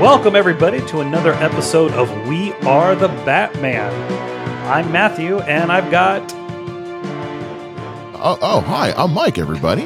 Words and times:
Welcome, 0.00 0.34
everybody, 0.34 0.80
to 0.86 1.00
another 1.00 1.34
episode 1.34 1.92
of 1.92 2.10
We 2.26 2.52
Are 2.66 2.94
the 2.94 3.08
Batman. 3.08 3.92
I'm 4.66 4.90
Matthew, 4.90 5.40
and 5.40 5.70
I've 5.70 5.90
got, 5.90 6.22
Oh, 8.22 8.38
oh, 8.40 8.60
hi, 8.60 8.92
I'm 8.96 9.12
Mike, 9.12 9.36
everybody. 9.38 9.82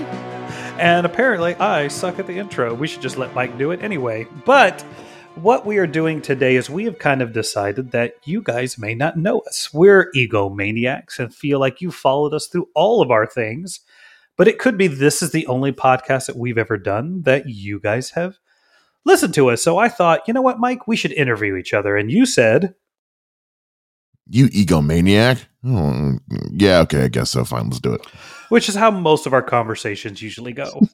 and 0.78 1.04
apparently 1.04 1.54
I 1.56 1.88
suck 1.88 2.18
at 2.20 2.26
the 2.28 2.38
intro. 2.38 2.72
We 2.74 2.86
should 2.86 3.02
just 3.02 3.16
let 3.16 3.34
Mike 3.34 3.58
do 3.58 3.72
it 3.72 3.82
anyway. 3.82 4.26
But 4.44 4.82
what 5.34 5.66
we 5.66 5.78
are 5.78 5.86
doing 5.86 6.22
today 6.22 6.54
is 6.54 6.70
we 6.70 6.84
have 6.84 6.98
kind 7.00 7.20
of 7.20 7.32
decided 7.32 7.90
that 7.90 8.14
you 8.24 8.40
guys 8.40 8.78
may 8.78 8.94
not 8.94 9.16
know 9.18 9.40
us. 9.40 9.74
We're 9.74 10.12
egomaniacs 10.12 11.18
and 11.18 11.34
feel 11.34 11.58
like 11.58 11.80
you 11.80 11.90
followed 11.90 12.34
us 12.34 12.46
through 12.46 12.68
all 12.76 13.02
of 13.02 13.10
our 13.10 13.26
things. 13.26 13.80
But 14.36 14.46
it 14.48 14.58
could 14.60 14.78
be 14.78 14.86
this 14.86 15.22
is 15.22 15.32
the 15.32 15.46
only 15.48 15.72
podcast 15.72 16.26
that 16.26 16.36
we've 16.36 16.58
ever 16.58 16.76
done 16.76 17.22
that 17.22 17.48
you 17.48 17.80
guys 17.80 18.10
have 18.10 18.38
listened 19.04 19.34
to 19.34 19.50
us. 19.50 19.62
So 19.62 19.78
I 19.78 19.88
thought, 19.88 20.26
you 20.26 20.34
know 20.34 20.42
what, 20.42 20.58
Mike, 20.60 20.86
we 20.86 20.96
should 20.96 21.12
interview 21.12 21.56
each 21.56 21.72
other. 21.74 21.96
And 21.96 22.10
you 22.10 22.26
said, 22.26 22.74
You 24.28 24.48
egomaniac. 24.48 25.44
Oh, 25.64 26.18
yeah, 26.52 26.80
okay, 26.80 27.04
I 27.04 27.08
guess 27.08 27.30
so. 27.30 27.44
Fine, 27.44 27.66
let's 27.66 27.80
do 27.80 27.94
it. 27.94 28.04
which 28.50 28.68
is 28.68 28.74
how 28.74 28.90
most 28.90 29.26
of 29.26 29.32
our 29.32 29.42
conversations 29.42 30.20
usually 30.20 30.52
go. 30.52 30.80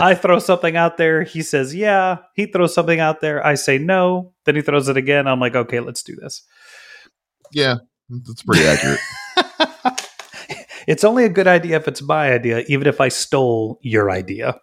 I 0.00 0.14
throw 0.14 0.38
something 0.38 0.76
out 0.76 0.96
there. 0.98 1.24
He 1.24 1.42
says, 1.42 1.74
yeah. 1.74 2.18
He 2.34 2.46
throws 2.46 2.74
something 2.74 3.00
out 3.00 3.20
there. 3.20 3.44
I 3.44 3.54
say 3.54 3.78
no. 3.78 4.32
Then 4.44 4.54
he 4.56 4.62
throws 4.62 4.88
it 4.88 4.96
again. 4.96 5.26
I'm 5.26 5.40
like, 5.40 5.56
okay, 5.56 5.80
let's 5.80 6.02
do 6.04 6.14
this. 6.14 6.44
Yeah, 7.52 7.76
that's 8.08 8.42
pretty 8.42 8.64
accurate. 8.66 9.00
It's 10.86 11.04
only 11.04 11.24
a 11.24 11.28
good 11.28 11.46
idea 11.46 11.76
if 11.76 11.86
it's 11.86 12.02
my 12.02 12.32
idea, 12.32 12.64
even 12.66 12.88
if 12.88 13.00
I 13.00 13.08
stole 13.10 13.78
your 13.82 14.10
idea. 14.10 14.58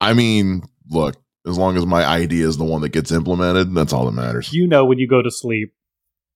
I 0.00 0.14
mean, 0.14 0.62
look, 0.88 1.16
as 1.46 1.58
long 1.58 1.76
as 1.76 1.86
my 1.86 2.04
idea 2.04 2.46
is 2.46 2.56
the 2.56 2.64
one 2.64 2.82
that 2.82 2.90
gets 2.90 3.12
implemented, 3.12 3.74
that's 3.74 3.92
all 3.92 4.06
that 4.06 4.12
matters. 4.12 4.52
You 4.52 4.66
know, 4.66 4.84
when 4.84 4.98
you 4.98 5.08
go 5.08 5.22
to 5.22 5.30
sleep, 5.30 5.74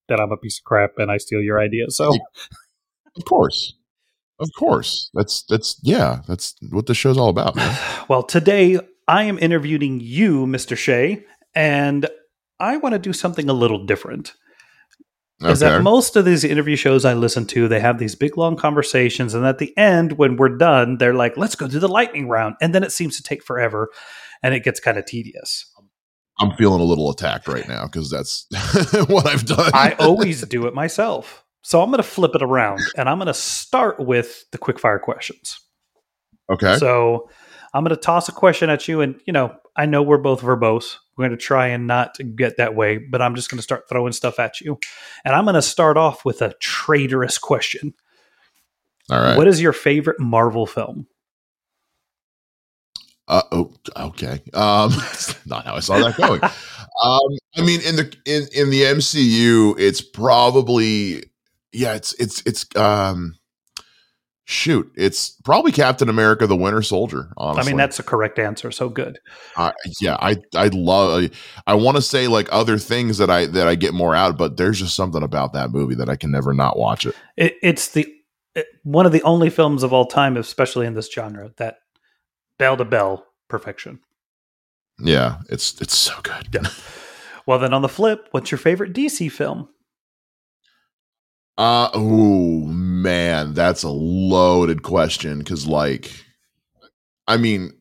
that 0.08 0.20
I'm 0.20 0.32
a 0.32 0.36
piece 0.36 0.58
of 0.58 0.64
crap 0.64 0.92
and 0.98 1.10
I 1.10 1.16
steal 1.16 1.40
your 1.40 1.60
idea. 1.60 1.90
So 1.90 2.12
Of 3.16 3.24
course. 3.24 3.74
Of 4.38 4.50
course. 4.58 5.10
That's 5.14 5.44
that's 5.48 5.78
yeah, 5.82 6.20
that's 6.26 6.54
what 6.70 6.86
the 6.86 6.94
show's 6.94 7.16
all 7.18 7.28
about, 7.28 7.56
man. 7.56 7.78
Well, 8.08 8.22
today 8.22 8.80
I 9.08 9.24
am 9.24 9.38
interviewing 9.38 10.00
you, 10.00 10.46
Mr. 10.46 10.76
Shea, 10.76 11.24
and 11.54 12.06
I 12.60 12.76
want 12.76 12.94
to 12.94 12.98
do 12.98 13.12
something 13.12 13.48
a 13.48 13.54
little 13.54 13.86
different. 13.86 14.34
Is 15.52 15.60
that 15.60 15.82
most 15.82 16.16
of 16.16 16.24
these 16.24 16.44
interview 16.44 16.76
shows 16.76 17.04
I 17.04 17.14
listen 17.14 17.46
to, 17.46 17.68
they 17.68 17.80
have 17.80 17.98
these 17.98 18.14
big 18.14 18.36
long 18.36 18.56
conversations, 18.56 19.34
and 19.34 19.44
at 19.44 19.58
the 19.58 19.76
end, 19.76 20.12
when 20.12 20.36
we're 20.36 20.56
done, 20.56 20.98
they're 20.98 21.14
like, 21.14 21.36
"Let's 21.36 21.54
go 21.54 21.68
do 21.68 21.78
the 21.78 21.88
lightning 21.88 22.28
round," 22.28 22.56
and 22.60 22.74
then 22.74 22.82
it 22.82 22.92
seems 22.92 23.16
to 23.16 23.22
take 23.22 23.42
forever, 23.42 23.90
and 24.42 24.54
it 24.54 24.64
gets 24.64 24.80
kind 24.80 24.98
of 24.98 25.04
tedious. 25.04 25.70
I'm 26.40 26.52
feeling 26.56 26.80
a 26.80 26.84
little 26.84 27.10
attacked 27.10 27.46
right 27.46 27.68
now 27.68 27.84
because 27.84 28.10
that's 28.10 28.46
what 29.08 29.26
I've 29.26 29.44
done. 29.44 29.70
I 29.74 29.92
always 29.98 30.42
do 30.46 30.66
it 30.66 30.74
myself, 30.74 31.44
so 31.62 31.82
I'm 31.82 31.90
going 31.90 31.98
to 31.98 32.08
flip 32.08 32.34
it 32.34 32.42
around, 32.42 32.80
and 32.96 33.08
I'm 33.08 33.18
going 33.18 33.26
to 33.26 33.34
start 33.34 34.00
with 34.00 34.44
the 34.50 34.58
quick 34.58 34.78
fire 34.78 34.98
questions. 34.98 35.60
okay. 36.50 36.76
So 36.76 37.28
I'm 37.72 37.84
going 37.84 37.94
to 37.94 38.00
toss 38.00 38.28
a 38.28 38.32
question 38.32 38.70
at 38.70 38.88
you, 38.88 39.00
and 39.00 39.20
you 39.26 39.32
know, 39.32 39.56
I 39.76 39.86
know 39.86 40.02
we're 40.02 40.18
both 40.18 40.40
verbose. 40.40 40.96
We're 41.16 41.28
going 41.28 41.38
to 41.38 41.44
try 41.44 41.68
and 41.68 41.86
not 41.86 42.16
get 42.36 42.56
that 42.56 42.74
way, 42.74 42.98
but 42.98 43.22
I'm 43.22 43.34
just 43.34 43.50
going 43.50 43.58
to 43.58 43.62
start 43.62 43.88
throwing 43.88 44.12
stuff 44.12 44.38
at 44.38 44.60
you, 44.60 44.78
and 45.24 45.34
I'm 45.34 45.44
going 45.44 45.54
to 45.54 45.62
start 45.62 45.96
off 45.96 46.24
with 46.24 46.42
a 46.42 46.54
traitorous 46.60 47.38
question. 47.38 47.94
all 49.10 49.20
right. 49.20 49.36
What 49.36 49.48
is 49.48 49.60
your 49.60 49.72
favorite 49.72 50.20
Marvel 50.20 50.66
film? 50.66 51.06
Uh, 53.26 53.42
oh, 53.52 53.72
okay. 53.96 54.42
Um, 54.52 54.92
not 55.46 55.64
how 55.64 55.76
I 55.76 55.80
saw 55.80 55.98
that 55.98 56.16
going. 56.16 56.42
um, 57.02 57.38
I 57.56 57.62
mean, 57.62 57.80
in 57.80 57.96
the 57.96 58.16
in 58.26 58.46
in 58.54 58.70
the 58.70 58.82
MCU, 58.82 59.74
it's 59.78 60.00
probably 60.00 61.24
yeah, 61.72 61.94
it's 61.94 62.12
it's 62.14 62.42
it's 62.44 62.66
um, 62.76 63.36
shoot, 64.44 64.90
it's 64.96 65.30
probably 65.44 65.72
Captain 65.72 66.08
America: 66.08 66.46
The 66.46 66.56
Winter 66.56 66.82
Soldier. 66.82 67.30
Honestly, 67.36 67.62
I 67.62 67.66
mean, 67.72 67.76
that's 67.76 67.98
a 67.98 68.02
correct 68.02 68.38
answer. 68.38 68.70
So 68.70 68.88
good. 68.88 69.18
uh, 69.56 69.72
yeah, 70.00 70.16
I 70.20 70.36
I 70.54 70.68
love. 70.68 71.30
I 71.66 71.74
want 71.74 71.96
to 71.96 72.02
say 72.02 72.28
like 72.28 72.48
other 72.52 72.78
things 72.78 73.18
that 73.18 73.30
I 73.30 73.46
that 73.46 73.66
I 73.66 73.74
get 73.74 73.94
more 73.94 74.14
out, 74.14 74.38
but 74.38 74.56
there's 74.56 74.78
just 74.78 74.96
something 74.96 75.22
about 75.22 75.52
that 75.52 75.70
movie 75.70 75.94
that 75.96 76.08
I 76.08 76.16
can 76.16 76.30
never 76.30 76.52
not 76.54 76.78
watch 76.78 77.06
it. 77.06 77.14
It, 77.36 77.56
it's 77.62 77.88
the 77.88 78.06
it, 78.54 78.66
one 78.82 79.06
of 79.06 79.12
the 79.12 79.22
only 79.22 79.50
films 79.50 79.82
of 79.82 79.92
all 79.92 80.06
time, 80.06 80.36
especially 80.36 80.86
in 80.86 80.94
this 80.94 81.10
genre, 81.12 81.52
that 81.56 81.78
bell 82.58 82.76
to 82.76 82.84
bell 82.84 83.26
perfection. 83.48 84.00
Yeah, 84.98 85.38
it's 85.48 85.80
it's 85.80 85.96
so 85.96 86.14
good. 86.22 86.48
Yeah. 86.52 86.68
Well, 87.46 87.58
then 87.58 87.74
on 87.74 87.82
the 87.82 87.90
flip, 87.90 88.28
what's 88.30 88.50
your 88.50 88.58
favorite 88.58 88.94
DC 88.94 89.30
film? 89.30 89.68
Uh 91.58 91.90
oh 91.92 92.64
man, 93.04 93.54
that's 93.54 93.84
a 93.84 93.90
loaded 93.90 94.82
question 94.82 95.38
because 95.38 95.66
like 95.66 96.10
I 97.28 97.36
mean 97.36 97.72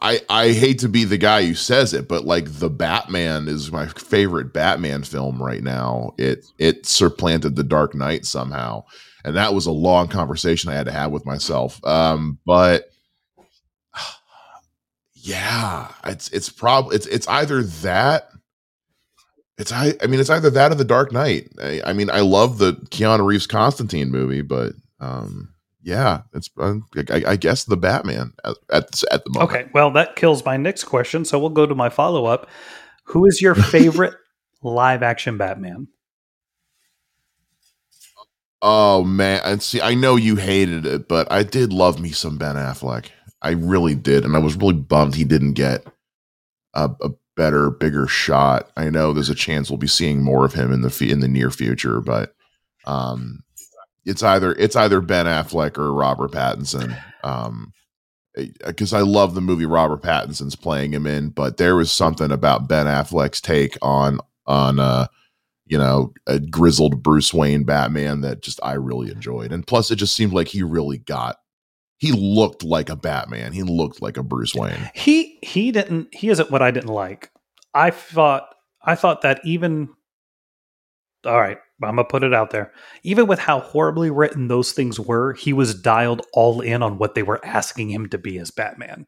I 0.00 0.20
I 0.28 0.52
hate 0.52 0.80
to 0.80 0.88
be 0.88 1.04
the 1.04 1.16
guy 1.16 1.44
who 1.44 1.54
says 1.54 1.94
it, 1.94 2.08
but 2.08 2.24
like 2.24 2.58
the 2.58 2.70
Batman 2.70 3.48
is 3.48 3.72
my 3.72 3.86
favorite 3.86 4.52
Batman 4.52 5.04
film 5.04 5.42
right 5.42 5.62
now. 5.62 6.14
It 6.18 6.44
it 6.58 6.86
supplanted 6.86 7.56
the 7.56 7.64
Dark 7.64 7.94
Knight 7.94 8.26
somehow. 8.26 8.84
And 9.24 9.36
that 9.36 9.54
was 9.54 9.66
a 9.66 9.72
long 9.72 10.08
conversation 10.08 10.70
I 10.70 10.74
had 10.74 10.86
to 10.86 10.92
have 10.92 11.12
with 11.12 11.24
myself. 11.24 11.84
Um, 11.84 12.38
but 12.44 12.90
yeah, 15.14 15.92
it's 16.04 16.28
it's 16.30 16.48
probably 16.48 16.96
it's 16.96 17.06
it's 17.06 17.28
either 17.28 17.62
that 17.62 18.28
it's 19.58 19.72
I 19.72 19.94
I 20.02 20.06
mean 20.06 20.20
it's 20.20 20.30
either 20.30 20.50
that 20.50 20.72
or 20.72 20.74
the 20.74 20.84
Dark 20.84 21.12
Knight. 21.12 21.48
I, 21.60 21.80
I 21.86 21.92
mean 21.92 22.10
I 22.10 22.20
love 22.20 22.58
the 22.58 22.74
Keanu 22.90 23.24
Reeves 23.24 23.46
Constantine 23.46 24.10
movie, 24.10 24.42
but 24.42 24.72
um 25.00 25.52
yeah, 25.82 26.22
it's 26.32 26.48
uh, 26.58 26.76
I, 27.10 27.24
I 27.26 27.36
guess 27.36 27.64
the 27.64 27.76
Batman 27.76 28.32
at 28.44 28.56
at, 28.72 29.02
at 29.10 29.24
the 29.24 29.30
moment. 29.30 29.50
Okay, 29.50 29.70
well, 29.74 29.90
that 29.92 30.16
kills 30.16 30.44
my 30.44 30.56
next 30.56 30.84
question. 30.84 31.24
So 31.24 31.38
we'll 31.38 31.50
go 31.50 31.66
to 31.66 31.74
my 31.74 31.88
follow 31.88 32.26
up. 32.26 32.48
Who 33.04 33.26
is 33.26 33.42
your 33.42 33.54
favorite 33.74 34.14
live 34.62 35.02
action 35.02 35.36
Batman? 35.38 35.88
Oh 38.64 39.02
man, 39.02 39.40
and 39.44 39.60
see, 39.60 39.80
I 39.80 39.94
know 39.94 40.14
you 40.14 40.36
hated 40.36 40.86
it, 40.86 41.08
but 41.08 41.30
I 41.32 41.42
did 41.42 41.72
love 41.72 42.00
me 42.00 42.12
some 42.12 42.38
Ben 42.38 42.54
Affleck. 42.54 43.06
I 43.42 43.50
really 43.50 43.96
did, 43.96 44.24
and 44.24 44.36
I 44.36 44.38
was 44.38 44.54
really 44.54 44.74
bummed 44.74 45.16
he 45.16 45.24
didn't 45.24 45.54
get 45.54 45.84
a, 46.74 46.90
a 47.00 47.10
better, 47.36 47.70
bigger 47.70 48.06
shot. 48.06 48.70
I 48.76 48.90
know 48.90 49.12
there's 49.12 49.28
a 49.28 49.34
chance 49.34 49.70
we'll 49.70 49.78
be 49.78 49.86
seeing 49.86 50.22
more 50.22 50.44
of 50.44 50.54
him 50.54 50.72
in 50.72 50.82
the 50.82 51.08
in 51.10 51.20
the 51.20 51.28
near 51.28 51.50
future, 51.50 52.00
but 52.00 52.34
um, 52.86 53.42
it's 54.04 54.22
either 54.22 54.52
it's 54.52 54.76
either 54.76 55.00
Ben 55.00 55.26
Affleck 55.26 55.78
or 55.78 55.92
Robert 55.92 56.32
Pattinson. 56.32 56.96
Um, 57.22 57.72
because 58.64 58.94
I 58.94 59.00
love 59.00 59.34
the 59.34 59.42
movie 59.42 59.66
Robert 59.66 60.02
Pattinson's 60.02 60.56
playing 60.56 60.94
him 60.94 61.06
in, 61.06 61.28
but 61.28 61.58
there 61.58 61.76
was 61.76 61.92
something 61.92 62.32
about 62.32 62.66
Ben 62.66 62.86
Affleck's 62.86 63.42
take 63.42 63.76
on 63.82 64.20
on 64.46 64.78
uh 64.78 65.06
you 65.72 65.78
know, 65.78 66.12
a 66.26 66.38
grizzled 66.38 67.02
Bruce 67.02 67.32
Wayne 67.32 67.64
Batman 67.64 68.20
that 68.22 68.42
just 68.42 68.60
I 68.62 68.74
really 68.74 69.10
enjoyed. 69.10 69.52
And 69.52 69.66
plus 69.66 69.90
it 69.90 69.96
just 69.96 70.14
seemed 70.14 70.34
like 70.34 70.48
he 70.48 70.62
really 70.62 70.98
got 70.98 71.36
he 72.02 72.10
looked 72.10 72.64
like 72.64 72.88
a 72.88 72.96
Batman. 72.96 73.52
He 73.52 73.62
looked 73.62 74.02
like 74.02 74.16
a 74.16 74.24
Bruce 74.24 74.56
Wayne. 74.56 74.90
He 74.92 75.38
he 75.40 75.70
didn't 75.70 76.12
he 76.12 76.30
isn't 76.30 76.50
what 76.50 76.60
I 76.60 76.72
didn't 76.72 76.90
like. 76.92 77.30
I 77.74 77.90
thought 77.90 78.56
I 78.82 78.96
thought 78.96 79.22
that 79.22 79.40
even 79.44 79.88
all 81.24 81.40
right, 81.40 81.58
I'm 81.80 81.94
gonna 81.94 82.02
put 82.02 82.24
it 82.24 82.34
out 82.34 82.50
there. 82.50 82.72
Even 83.04 83.28
with 83.28 83.38
how 83.38 83.60
horribly 83.60 84.10
written 84.10 84.48
those 84.48 84.72
things 84.72 84.98
were, 84.98 85.34
he 85.34 85.52
was 85.52 85.80
dialed 85.80 86.26
all 86.32 86.60
in 86.60 86.82
on 86.82 86.98
what 86.98 87.14
they 87.14 87.22
were 87.22 87.38
asking 87.44 87.90
him 87.90 88.08
to 88.08 88.18
be 88.18 88.36
as 88.36 88.50
Batman. 88.50 89.06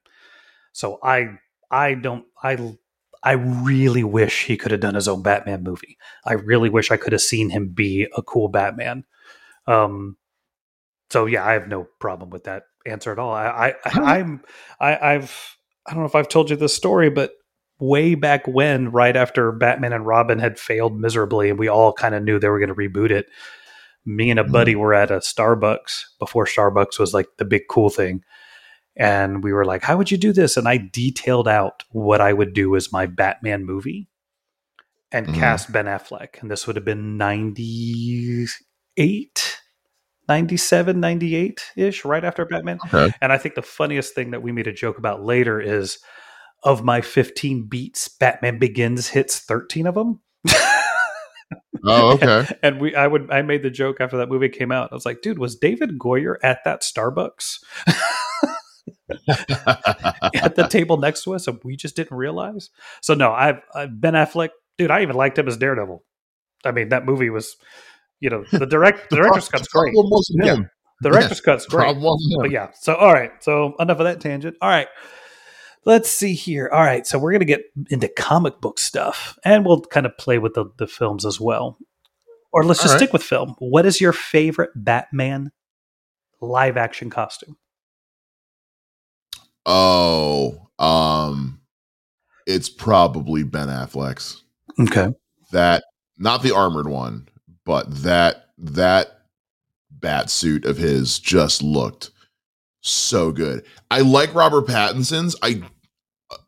So 0.72 1.00
I 1.02 1.30
I 1.72 1.94
don't 1.94 2.26
I 2.44 2.76
I 3.24 3.32
really 3.32 4.04
wish 4.04 4.44
he 4.44 4.56
could 4.56 4.70
have 4.70 4.82
done 4.82 4.94
his 4.94 5.08
own 5.08 5.20
Batman 5.20 5.64
movie. 5.64 5.98
I 6.24 6.34
really 6.34 6.70
wish 6.70 6.92
I 6.92 6.96
could 6.96 7.12
have 7.12 7.22
seen 7.22 7.50
him 7.50 7.70
be 7.70 8.06
a 8.16 8.22
cool 8.22 8.46
Batman. 8.46 9.02
Um 9.66 10.16
so 11.10 11.26
yeah, 11.26 11.44
I 11.44 11.54
have 11.54 11.66
no 11.66 11.88
problem 11.98 12.30
with 12.30 12.44
that 12.44 12.62
answer 12.86 13.12
at 13.12 13.18
all. 13.18 13.32
I, 13.32 13.46
I, 13.46 13.74
I 13.84 14.18
I'm 14.18 14.42
I, 14.80 15.14
I've 15.14 15.56
I 15.86 15.92
don't 15.92 16.00
know 16.00 16.06
if 16.06 16.14
I've 16.14 16.28
told 16.28 16.50
you 16.50 16.56
this 16.56 16.74
story, 16.74 17.10
but 17.10 17.32
way 17.80 18.14
back 18.14 18.46
when, 18.46 18.90
right 18.90 19.16
after 19.16 19.52
Batman 19.52 19.92
and 19.92 20.06
Robin 20.06 20.38
had 20.38 20.58
failed 20.58 20.98
miserably, 20.98 21.50
and 21.50 21.58
we 21.58 21.68
all 21.68 21.92
kind 21.92 22.14
of 22.14 22.22
knew 22.22 22.38
they 22.38 22.48
were 22.48 22.58
going 22.60 22.68
to 22.68 22.74
reboot 22.74 23.10
it. 23.10 23.26
Me 24.06 24.30
and 24.30 24.38
a 24.38 24.44
buddy 24.44 24.76
were 24.76 24.94
at 24.94 25.10
a 25.10 25.16
Starbucks 25.16 26.04
before 26.18 26.44
Starbucks 26.46 26.98
was 26.98 27.14
like 27.14 27.26
the 27.38 27.44
big 27.44 27.62
cool 27.70 27.90
thing. 27.90 28.22
And 28.96 29.42
we 29.42 29.52
were 29.52 29.64
like, 29.64 29.82
How 29.82 29.96
would 29.96 30.10
you 30.10 30.18
do 30.18 30.32
this? 30.32 30.56
And 30.56 30.68
I 30.68 30.76
detailed 30.92 31.48
out 31.48 31.82
what 31.90 32.20
I 32.20 32.32
would 32.32 32.52
do 32.52 32.76
as 32.76 32.92
my 32.92 33.06
Batman 33.06 33.64
movie 33.64 34.08
and 35.10 35.26
Mhm. 35.26 35.34
cast 35.34 35.72
Ben 35.72 35.86
Affleck. 35.86 36.40
And 36.42 36.50
this 36.50 36.66
would 36.66 36.76
have 36.76 36.84
been 36.84 37.16
98. 37.16 39.53
97, 40.28 41.00
98 41.00 41.60
ish, 41.76 42.04
right 42.04 42.24
after 42.24 42.44
Batman. 42.44 42.78
Okay. 42.86 43.14
And 43.20 43.32
I 43.32 43.38
think 43.38 43.54
the 43.54 43.62
funniest 43.62 44.14
thing 44.14 44.30
that 44.30 44.42
we 44.42 44.52
made 44.52 44.66
a 44.66 44.72
joke 44.72 44.98
about 44.98 45.22
later 45.22 45.60
is 45.60 45.98
of 46.62 46.82
my 46.82 47.00
15 47.00 47.66
beats, 47.68 48.08
Batman 48.08 48.58
Begins 48.58 49.08
hits 49.08 49.38
13 49.40 49.86
of 49.86 49.94
them. 49.94 50.20
Oh, 51.86 52.12
okay. 52.12 52.46
and 52.62 52.80
we 52.80 52.94
I 52.94 53.06
would 53.06 53.30
I 53.30 53.42
made 53.42 53.62
the 53.62 53.70
joke 53.70 54.00
after 54.00 54.16
that 54.18 54.28
movie 54.28 54.48
came 54.48 54.72
out. 54.72 54.90
I 54.90 54.94
was 54.94 55.04
like, 55.04 55.22
dude, 55.22 55.38
was 55.38 55.56
David 55.56 55.98
Goyer 55.98 56.36
at 56.42 56.60
that 56.64 56.82
Starbucks 56.82 57.58
at 60.34 60.56
the 60.56 60.66
table 60.68 60.96
next 60.96 61.24
to 61.24 61.34
us 61.34 61.46
and 61.46 61.60
we 61.64 61.76
just 61.76 61.96
didn't 61.96 62.16
realize? 62.16 62.70
So 63.02 63.14
no, 63.14 63.32
I've, 63.32 63.60
I've 63.74 64.00
Ben 64.00 64.14
Affleck, 64.14 64.50
dude, 64.78 64.90
I 64.90 65.02
even 65.02 65.16
liked 65.16 65.38
him 65.38 65.48
as 65.48 65.56
Daredevil. 65.56 66.02
I 66.64 66.70
mean, 66.72 66.88
that 66.88 67.04
movie 67.04 67.30
was 67.30 67.56
you 68.20 68.30
know, 68.30 68.44
the 68.52 68.66
direct 68.66 69.10
the 69.10 69.16
director's 69.16 69.48
cut's 69.48 69.68
great. 69.68 69.94
Yeah. 70.30 70.56
The 71.00 71.10
director's 71.10 71.40
cut's 71.40 71.66
great. 71.66 71.84
Problem 71.84 72.18
But 72.38 72.50
yeah, 72.50 72.70
so 72.80 72.94
all 72.94 73.12
right. 73.12 73.32
So 73.40 73.74
enough 73.78 73.98
of 73.98 74.04
that 74.04 74.20
tangent. 74.20 74.56
All 74.60 74.70
right. 74.70 74.88
Let's 75.86 76.10
see 76.10 76.32
here. 76.32 76.70
All 76.72 76.82
right, 76.82 77.06
so 77.06 77.18
we're 77.18 77.32
gonna 77.32 77.44
get 77.44 77.62
into 77.90 78.08
comic 78.08 78.60
book 78.60 78.78
stuff, 78.78 79.38
and 79.44 79.66
we'll 79.66 79.82
kind 79.82 80.06
of 80.06 80.16
play 80.16 80.38
with 80.38 80.54
the, 80.54 80.66
the 80.78 80.86
films 80.86 81.26
as 81.26 81.38
well. 81.38 81.78
Or 82.52 82.64
let's 82.64 82.80
All 82.80 82.84
just 82.84 82.94
right. 82.94 82.98
stick 83.00 83.12
with 83.12 83.22
film. 83.22 83.54
What 83.58 83.84
is 83.84 84.00
your 84.00 84.12
favorite 84.12 84.70
Batman 84.74 85.52
live 86.40 86.76
action 86.76 87.10
costume? 87.10 87.56
Oh, 89.66 90.68
um, 90.78 91.60
it's 92.46 92.68
probably 92.68 93.42
Ben 93.42 93.68
Affleck's. 93.68 94.42
Okay. 94.80 95.08
That 95.52 95.84
not 96.16 96.42
the 96.42 96.54
armored 96.54 96.88
one, 96.88 97.28
but 97.64 97.90
that 98.02 98.50
that 98.58 99.20
bat 99.90 100.30
suit 100.30 100.64
of 100.64 100.76
his 100.76 101.18
just 101.18 101.62
looked 101.62 102.10
so 102.80 103.32
good. 103.32 103.64
I 103.90 104.00
like 104.00 104.34
Robert 104.34 104.66
Pattinson's. 104.66 105.36
I 105.42 105.62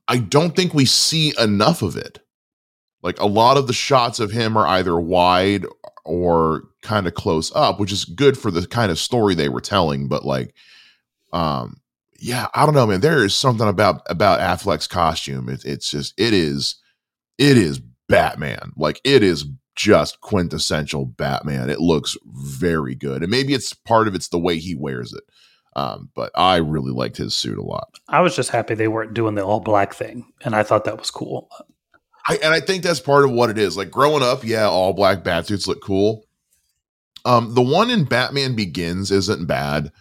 I 0.09 0.19
don't 0.19 0.55
think 0.55 0.75
we 0.75 0.85
see 0.85 1.33
enough 1.39 1.83
of 1.83 1.97
it. 1.97 2.21
Like 3.03 3.19
a 3.21 3.27
lot 3.27 3.57
of 3.57 3.67
the 3.67 3.73
shots 3.73 4.21
of 4.21 4.31
him 4.31 4.57
are 4.57 4.67
either 4.67 4.99
wide 4.99 5.65
or 6.05 6.65
kind 6.83 7.07
of 7.07 7.15
close 7.15 7.55
up, 7.55 7.81
which 7.81 7.93
is 7.93 8.05
good 8.05 8.39
for 8.39 8.51
the 8.51 8.67
kind 8.67 8.91
of 8.91 8.99
story 8.99 9.35
they 9.35 9.49
were 9.49 9.61
telling, 9.61 10.09
but 10.09 10.25
like 10.25 10.55
um 11.33 11.77
yeah, 12.19 12.47
I 12.55 12.65
don't 12.65 12.75
know, 12.75 12.87
man. 12.87 13.01
There 13.01 13.25
is 13.25 13.35
something 13.35 13.69
about 13.69 14.03
about 14.07 14.41
Affleck's 14.41 14.87
costume. 14.87 15.49
It, 15.49 15.65
it's 15.65 15.91
just 15.91 16.15
it 16.19 16.33
is 16.33 16.77
it 17.39 17.57
is 17.57 17.81
Batman. 18.09 18.73
Like 18.77 19.01
it 19.05 19.23
is 19.23 19.47
just 19.76 20.20
quintessential 20.20 21.05
Batman. 21.05 21.70
It 21.70 21.81
looks 21.81 22.17
very 22.25 22.94
good, 22.94 23.23
and 23.23 23.31
maybe 23.31 23.55
it's 23.55 23.73
part 23.73 24.08
of 24.08 24.14
it's 24.14 24.28
the 24.28 24.38
way 24.38 24.58
he 24.58 24.75
wears 24.75 25.12
it. 25.12 25.25
Um, 25.76 26.08
but 26.14 26.32
I 26.34 26.56
really 26.56 26.90
liked 26.90 27.19
his 27.19 27.37
suit 27.37 27.58
a 27.58 27.62
lot. 27.62 27.99
I 28.08 28.23
was 28.23 28.34
just 28.34 28.49
happy 28.49 28.75
they 28.75 28.88
weren't 28.88 29.12
doing 29.12 29.34
the 29.34 29.44
all 29.44 29.61
black 29.61 29.94
thing, 29.94 30.32
and 30.43 30.56
I 30.56 30.62
thought 30.62 30.84
that 30.84 30.99
was 30.99 31.11
cool. 31.11 31.50
I, 32.28 32.38
and 32.43 32.52
I 32.52 32.61
think 32.61 32.82
that's 32.82 32.99
part 32.99 33.25
of 33.25 33.31
what 33.31 33.50
it 33.50 33.58
is. 33.58 33.76
Like 33.76 33.90
growing 33.90 34.23
up, 34.23 34.43
yeah, 34.43 34.67
all 34.67 34.94
black 34.94 35.23
bat 35.23 35.46
suits 35.46 35.69
look 35.69 35.82
cool. 35.82 36.25
Um, 37.25 37.55
the 37.55 37.62
one 37.62 37.90
in 37.90 38.05
Batman 38.05 38.55
Begins 38.55 39.11
isn't 39.11 39.46
bad. 39.46 39.93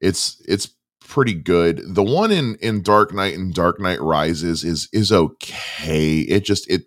It's 0.00 0.40
it's 0.46 0.68
pretty 1.00 1.34
good. 1.34 1.82
The 1.84 2.02
one 2.02 2.30
in 2.30 2.56
in 2.56 2.82
Dark 2.82 3.12
Knight 3.12 3.34
and 3.34 3.52
Dark 3.52 3.80
Knight 3.80 4.00
Rises 4.00 4.62
is 4.62 4.88
is 4.92 5.10
okay. 5.10 6.20
It 6.20 6.44
just 6.44 6.70
it 6.70 6.82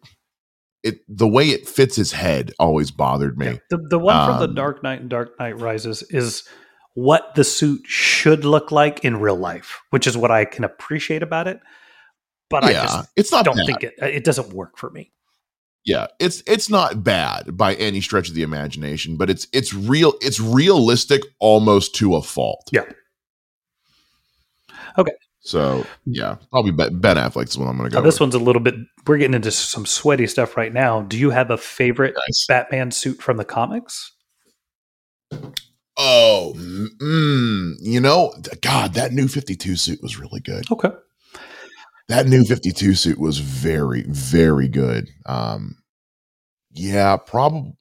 it 0.84 1.00
the 1.08 1.28
way 1.28 1.50
it 1.50 1.68
fits 1.68 1.96
his 1.96 2.12
head 2.12 2.52
always 2.60 2.92
bothered 2.92 3.38
me. 3.38 3.46
Yeah. 3.48 3.58
The 3.70 3.78
the 3.90 4.00
one 4.00 4.26
from 4.28 4.40
the 4.40 4.48
Um, 4.50 4.56
Dark 4.56 4.84
Knight 4.84 5.02
and 5.02 5.10
Dark 5.10 5.40
Knight 5.40 5.60
Rises 5.60 6.04
is 6.10 6.44
what 6.96 7.36
the 7.36 7.44
suit 7.44 7.82
should 7.86 8.46
look 8.46 8.72
like 8.72 9.04
in 9.06 9.20
real 9.20 9.36
life, 9.38 9.80
which 9.92 10.08
is 10.08 10.18
what 10.18 10.32
I 10.32 10.46
can 10.46 10.64
appreciate 10.64 11.24
about 11.24 11.48
it. 11.48 11.60
But 12.50 12.64
I 12.64 12.74
just 12.74 13.10
it's 13.16 13.32
not 13.32 13.42
I 13.42 13.44
don't 13.44 13.58
bad. 13.58 13.66
think 13.66 13.84
it 13.84 13.94
it 14.00 14.24
doesn't 14.24 14.54
work 14.54 14.78
for 14.78 14.90
me. 14.90 15.12
yeah 15.86 16.08
it's 16.20 16.42
it's 16.48 16.70
not 16.70 17.04
bad 17.04 17.56
by 17.56 17.76
any 17.76 18.02
stretch 18.02 18.28
of 18.28 18.36
the 18.36 18.42
imagination 18.44 19.16
but 19.18 19.30
it's 19.30 19.48
it's 19.54 19.74
real 19.74 20.14
it's 20.22 20.40
realistic 20.40 21.22
almost 21.40 21.96
to 21.96 22.16
a 22.16 22.22
fault 22.22 22.68
Yeah. 22.74 22.86
Okay. 24.98 25.14
So 25.42 25.86
yeah 26.06 26.36
probably 26.52 26.72
ben, 26.72 27.00
affleck's 27.18 27.54
the 27.54 27.60
one 27.60 27.70
i'm 27.70 27.78
gonna 27.78 27.90
go 27.90 28.00
Now, 28.00 28.04
this 28.04 28.16
with. 28.16 28.22
one's 28.22 28.36
a 28.36 28.40
little 28.40 28.62
bit. 28.62 28.76
We're 29.08 29.18
getting 29.18 29.34
into 29.36 29.52
some 29.52 29.86
sweaty 29.86 30.28
stuff 30.28 30.58
right 30.58 30.74
now. 30.74 31.02
Do 31.02 31.18
you 31.18 31.30
have 31.32 31.50
a 31.50 31.58
favorite 31.58 32.14
Nice. 32.28 32.46
Batman 32.48 32.92
suit 32.92 33.22
from 33.22 33.38
the 33.38 33.46
comics? 33.46 34.12
oh 35.98 36.54
mm, 36.58 37.74
you 37.82 38.00
know 38.00 38.34
god 38.62 38.94
that 38.94 39.12
new 39.12 39.28
52 39.28 39.76
suit 39.76 40.00
was 40.02 40.18
really 40.20 40.40
good 40.40 40.64
Okay. 40.72 40.90
that 42.08 42.26
new 42.28 42.44
52 42.44 42.94
suit 42.96 43.20
was 43.20 43.38
very 43.40 44.04
very 44.08 44.68
good 44.68 45.10
um 45.26 45.76
yeah 46.72 47.18
probably 47.18 47.74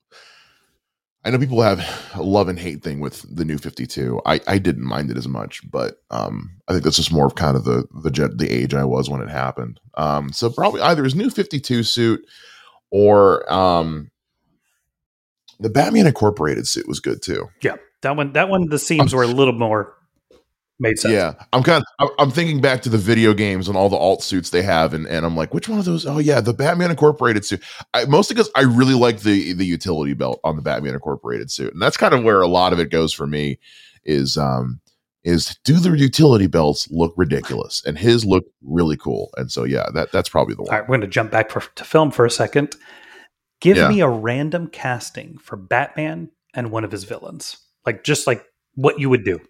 i 1.29 1.31
know 1.31 1.39
people 1.39 1.61
have 1.61 1.81
a 2.15 2.23
love 2.23 2.49
and 2.49 2.59
hate 2.59 2.83
thing 2.83 3.01
with 3.01 3.25
the 3.35 3.45
new 3.45 3.59
52 3.59 4.21
i 4.27 4.41
i 4.47 4.59
didn't 4.59 4.85
mind 4.85 5.11
it 5.11 5.17
as 5.17 5.29
much 5.29 5.61
but 5.71 6.03
um 6.11 6.51
i 6.67 6.73
think 6.73 6.83
that's 6.83 6.97
just 6.97 7.13
more 7.13 7.27
of 7.27 7.35
kind 7.35 7.57
of 7.57 7.65
the 7.65 7.85
the 8.03 8.11
jet 8.11 8.39
the 8.39 8.51
age 8.51 8.75
i 8.75 8.85
was 8.85 9.11
when 9.11 9.21
it 9.21 9.29
happened 9.29 9.79
um 9.95 10.33
so 10.33 10.51
probably 10.51 10.81
either 10.81 11.05
his 11.05 11.15
new 11.15 11.31
52 11.31 11.83
suit 11.83 12.21
or 12.91 13.51
um 13.53 14.11
the 15.61 15.71
batman 15.71 16.07
incorporated 16.07 16.67
suit 16.67 16.89
was 16.89 17.01
good 17.01 17.23
too 17.23 17.49
Yeah, 17.63 17.77
that 18.03 18.17
one. 18.17 18.33
That 18.33 18.49
one. 18.49 18.69
The 18.69 18.79
seams 18.79 19.15
were 19.15 19.23
a 19.25 19.27
little 19.27 19.55
more 19.55 19.98
made 20.81 20.99
sense. 20.99 21.13
Yeah, 21.13 21.35
I'm 21.53 21.63
kind 21.63 21.85
of 21.99 22.11
I'm 22.19 22.31
thinking 22.31 22.61
back 22.61 22.83
to 22.83 22.89
the 22.89 22.99
video 22.99 23.35
games 23.35 23.69
and 23.69 23.77
all 23.77 23.89
the 23.89 23.97
alt 23.97 24.23
suits 24.23 24.51
they 24.51 24.63
have, 24.63 24.95
and, 24.95 25.07
and 25.07 25.25
I'm 25.27 25.37
like, 25.37 25.53
which 25.55 25.69
one 25.69 25.79
of 25.79 25.85
those? 25.85 26.07
Oh 26.07 26.19
yeah, 26.19 26.41
the 26.41 26.55
Batman 26.55 26.91
Incorporated 26.91 27.45
suit. 27.45 27.63
I, 27.95 28.05
mostly 28.05 28.35
because 28.35 28.51
I 28.55 28.63
really 28.63 28.95
like 28.95 29.21
the 29.21 29.53
the 29.53 29.67
utility 29.67 30.15
belt 30.15 30.41
on 30.45 30.57
the 30.57 30.63
Batman 30.63 30.95
Incorporated 30.95 31.51
suit, 31.51 31.73
and 31.73 31.83
that's 31.83 31.97
kind 31.97 32.15
of 32.15 32.23
where 32.25 32.41
a 32.41 32.49
lot 32.49 32.73
of 32.73 32.79
it 32.81 32.91
goes 32.91 33.13
for 33.13 33.27
me. 33.27 33.59
Is 34.05 34.37
um 34.39 34.81
is 35.25 35.59
do 35.65 35.75
the 35.75 35.91
utility 35.91 36.47
belts 36.47 36.89
look 36.91 37.13
ridiculous, 37.17 37.83
and 37.85 37.99
his 37.99 38.25
look 38.25 38.45
really 38.63 38.97
cool, 38.97 39.31
and 39.37 39.51
so 39.51 39.65
yeah, 39.65 39.87
that 39.95 40.13
that's 40.13 40.29
probably 40.29 40.55
the 40.55 40.63
one. 40.63 40.73
All 40.73 40.79
right, 40.81 40.89
we're 40.89 40.97
going 40.97 41.01
to 41.03 41.07
jump 41.09 41.31
back 41.31 41.51
for, 41.51 41.61
to 41.61 41.85
film 41.85 42.11
for 42.11 42.25
a 42.25 42.31
second. 42.31 42.75
Give 43.61 43.77
Yeah. 43.77 43.89
me 43.89 44.01
a 44.01 44.09
random 44.09 44.69
casting 44.69 45.37
for 45.39 45.57
Batman 45.57 46.31
and 46.55 46.71
one 46.71 46.85
of 46.85 46.93
his 46.93 47.05
villains, 47.05 47.59
like 47.85 48.05
just 48.05 48.27
like 48.27 48.45
what 48.77 49.01
you 49.01 49.11
would 49.11 49.25
do. 49.25 49.41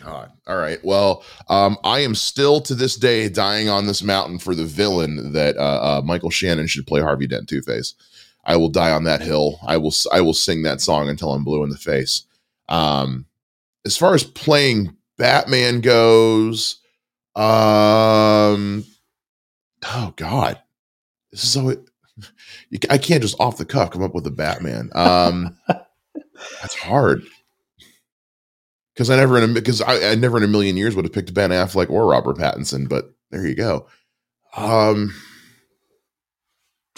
God. 0.00 0.32
All 0.46 0.56
right. 0.56 0.82
Well, 0.84 1.24
um, 1.48 1.78
I 1.84 2.00
am 2.00 2.14
still 2.14 2.60
to 2.62 2.74
this 2.74 2.96
day 2.96 3.28
dying 3.28 3.68
on 3.68 3.86
this 3.86 4.02
mountain 4.02 4.38
for 4.38 4.54
the 4.54 4.64
villain 4.64 5.32
that 5.32 5.56
uh, 5.56 5.60
uh, 5.98 6.02
Michael 6.04 6.30
Shannon 6.30 6.66
should 6.66 6.86
play 6.86 7.00
Harvey 7.00 7.26
Dent 7.26 7.48
Two 7.48 7.62
Face. 7.62 7.94
I 8.44 8.56
will 8.56 8.68
die 8.68 8.90
on 8.90 9.04
that 9.04 9.22
hill. 9.22 9.58
I 9.66 9.76
will. 9.76 9.94
I 10.12 10.20
will 10.20 10.34
sing 10.34 10.62
that 10.62 10.80
song 10.80 11.08
until 11.08 11.32
I'm 11.32 11.44
blue 11.44 11.62
in 11.62 11.70
the 11.70 11.76
face. 11.76 12.24
Um, 12.68 13.26
as 13.84 13.96
far 13.96 14.14
as 14.14 14.24
playing 14.24 14.96
Batman 15.16 15.80
goes, 15.80 16.80
um, 17.36 18.84
oh 19.84 20.12
God, 20.16 20.60
this 21.30 21.44
is 21.44 21.50
so. 21.50 21.76
You, 22.70 22.78
I 22.90 22.98
can't 22.98 23.22
just 23.22 23.38
off 23.40 23.58
the 23.58 23.64
cuff 23.64 23.90
come 23.90 24.02
up 24.02 24.14
with 24.14 24.26
a 24.26 24.30
Batman. 24.30 24.88
Um, 24.94 25.58
that's 25.68 26.74
hard 26.74 27.24
because 28.94 29.10
I 29.10 29.16
never 29.16 29.36
in 29.38 29.50
a 29.50 29.52
because 29.52 29.80
I, 29.82 30.12
I 30.12 30.14
never 30.14 30.36
in 30.36 30.42
a 30.42 30.48
million 30.48 30.76
years 30.76 30.94
would 30.96 31.04
have 31.04 31.12
picked 31.12 31.34
Ben 31.34 31.50
Affleck 31.50 31.90
or 31.90 32.06
Robert 32.06 32.36
Pattinson, 32.36 32.88
but 32.88 33.12
there 33.30 33.46
you 33.46 33.54
go. 33.54 33.86
Um, 34.56 35.12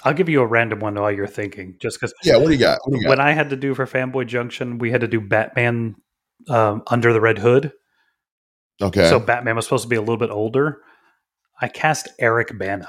I'll 0.05 0.15
give 0.15 0.29
you 0.29 0.41
a 0.43 0.47
random 0.47 0.81
one 0.81 0.95
while 0.95 1.11
you're 1.11 1.27
thinking, 1.27 1.77
just 1.81 1.99
because 1.99 2.13
yeah, 2.23 2.37
what 2.37 2.47
do 2.47 2.53
you 2.53 2.59
got? 2.59 2.79
What 2.85 2.93
do 2.93 2.99
you 2.99 3.05
got? 3.05 3.11
when 3.11 3.21
I 3.21 3.33
had 3.33 3.51
to 3.51 3.57
do 3.57 3.75
for 3.75 3.87
Fanboy 3.87 4.27
Junction, 4.27 4.79
we 4.79 4.91
had 4.91 5.01
to 5.01 5.09
do 5.09 5.21
Batman 5.21 5.97
um, 6.49 6.83
under 6.87 7.13
the 7.13 7.21
Red 7.21 7.39
Hood. 7.39 7.73
okay, 8.81 9.09
So 9.09 9.19
Batman 9.19 9.57
was 9.57 9.65
supposed 9.65 9.85
to 9.85 9.89
be 9.89 9.97
a 9.97 10.01
little 10.01 10.19
bit 10.19 10.31
older. 10.31 10.83
I 11.61 11.69
cast 11.69 12.09
Eric 12.19 12.57
Bana. 12.59 12.87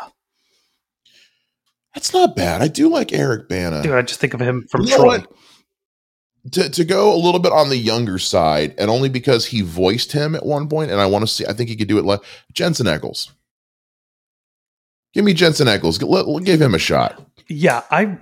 that's 1.96 2.14
not 2.14 2.36
bad. 2.36 2.62
I 2.62 2.68
do 2.68 2.90
like 2.90 3.14
Eric 3.14 3.48
Bana. 3.48 3.82
Dude, 3.82 3.94
I 3.94 4.02
just 4.02 4.20
think 4.20 4.34
of 4.34 4.42
him 4.42 4.68
from 4.70 4.84
You 4.84 4.90
know 4.90 4.98
Troy. 4.98 5.08
what? 5.20 5.32
To 6.52 6.70
to 6.70 6.86
go 6.86 7.14
a 7.14 7.18
little 7.18 7.40
bit 7.40 7.52
on 7.52 7.70
the 7.70 7.78
younger 7.78 8.20
side, 8.20 8.74
and 8.78 8.90
only 8.90 9.10
because 9.10 9.46
he 9.46 9.62
voiced 9.62 10.12
him 10.12 10.36
at 10.36 10.46
one 10.46 10.68
point, 10.68 10.92
and 10.92 11.02
I 11.02 11.06
want 11.06 11.24
to 11.24 11.28
see. 11.28 11.46
I 11.46 11.54
think 11.54 11.70
he 11.70 11.76
could 11.76 11.88
do 11.88 11.98
it. 11.98 12.06
Like 12.06 12.22
Jensen 12.54 12.86
Ackles. 12.88 13.32
Give 15.14 15.26
me 15.26 15.34
Jensen 15.34 15.68
Ackles. 15.68 16.02
Let, 16.08 16.28
let- 16.28 16.44
give 16.44 16.62
him 16.62 16.76
a 16.76 16.80
shot. 16.80 17.26
Yeah, 17.48 17.84
I 17.92 18.18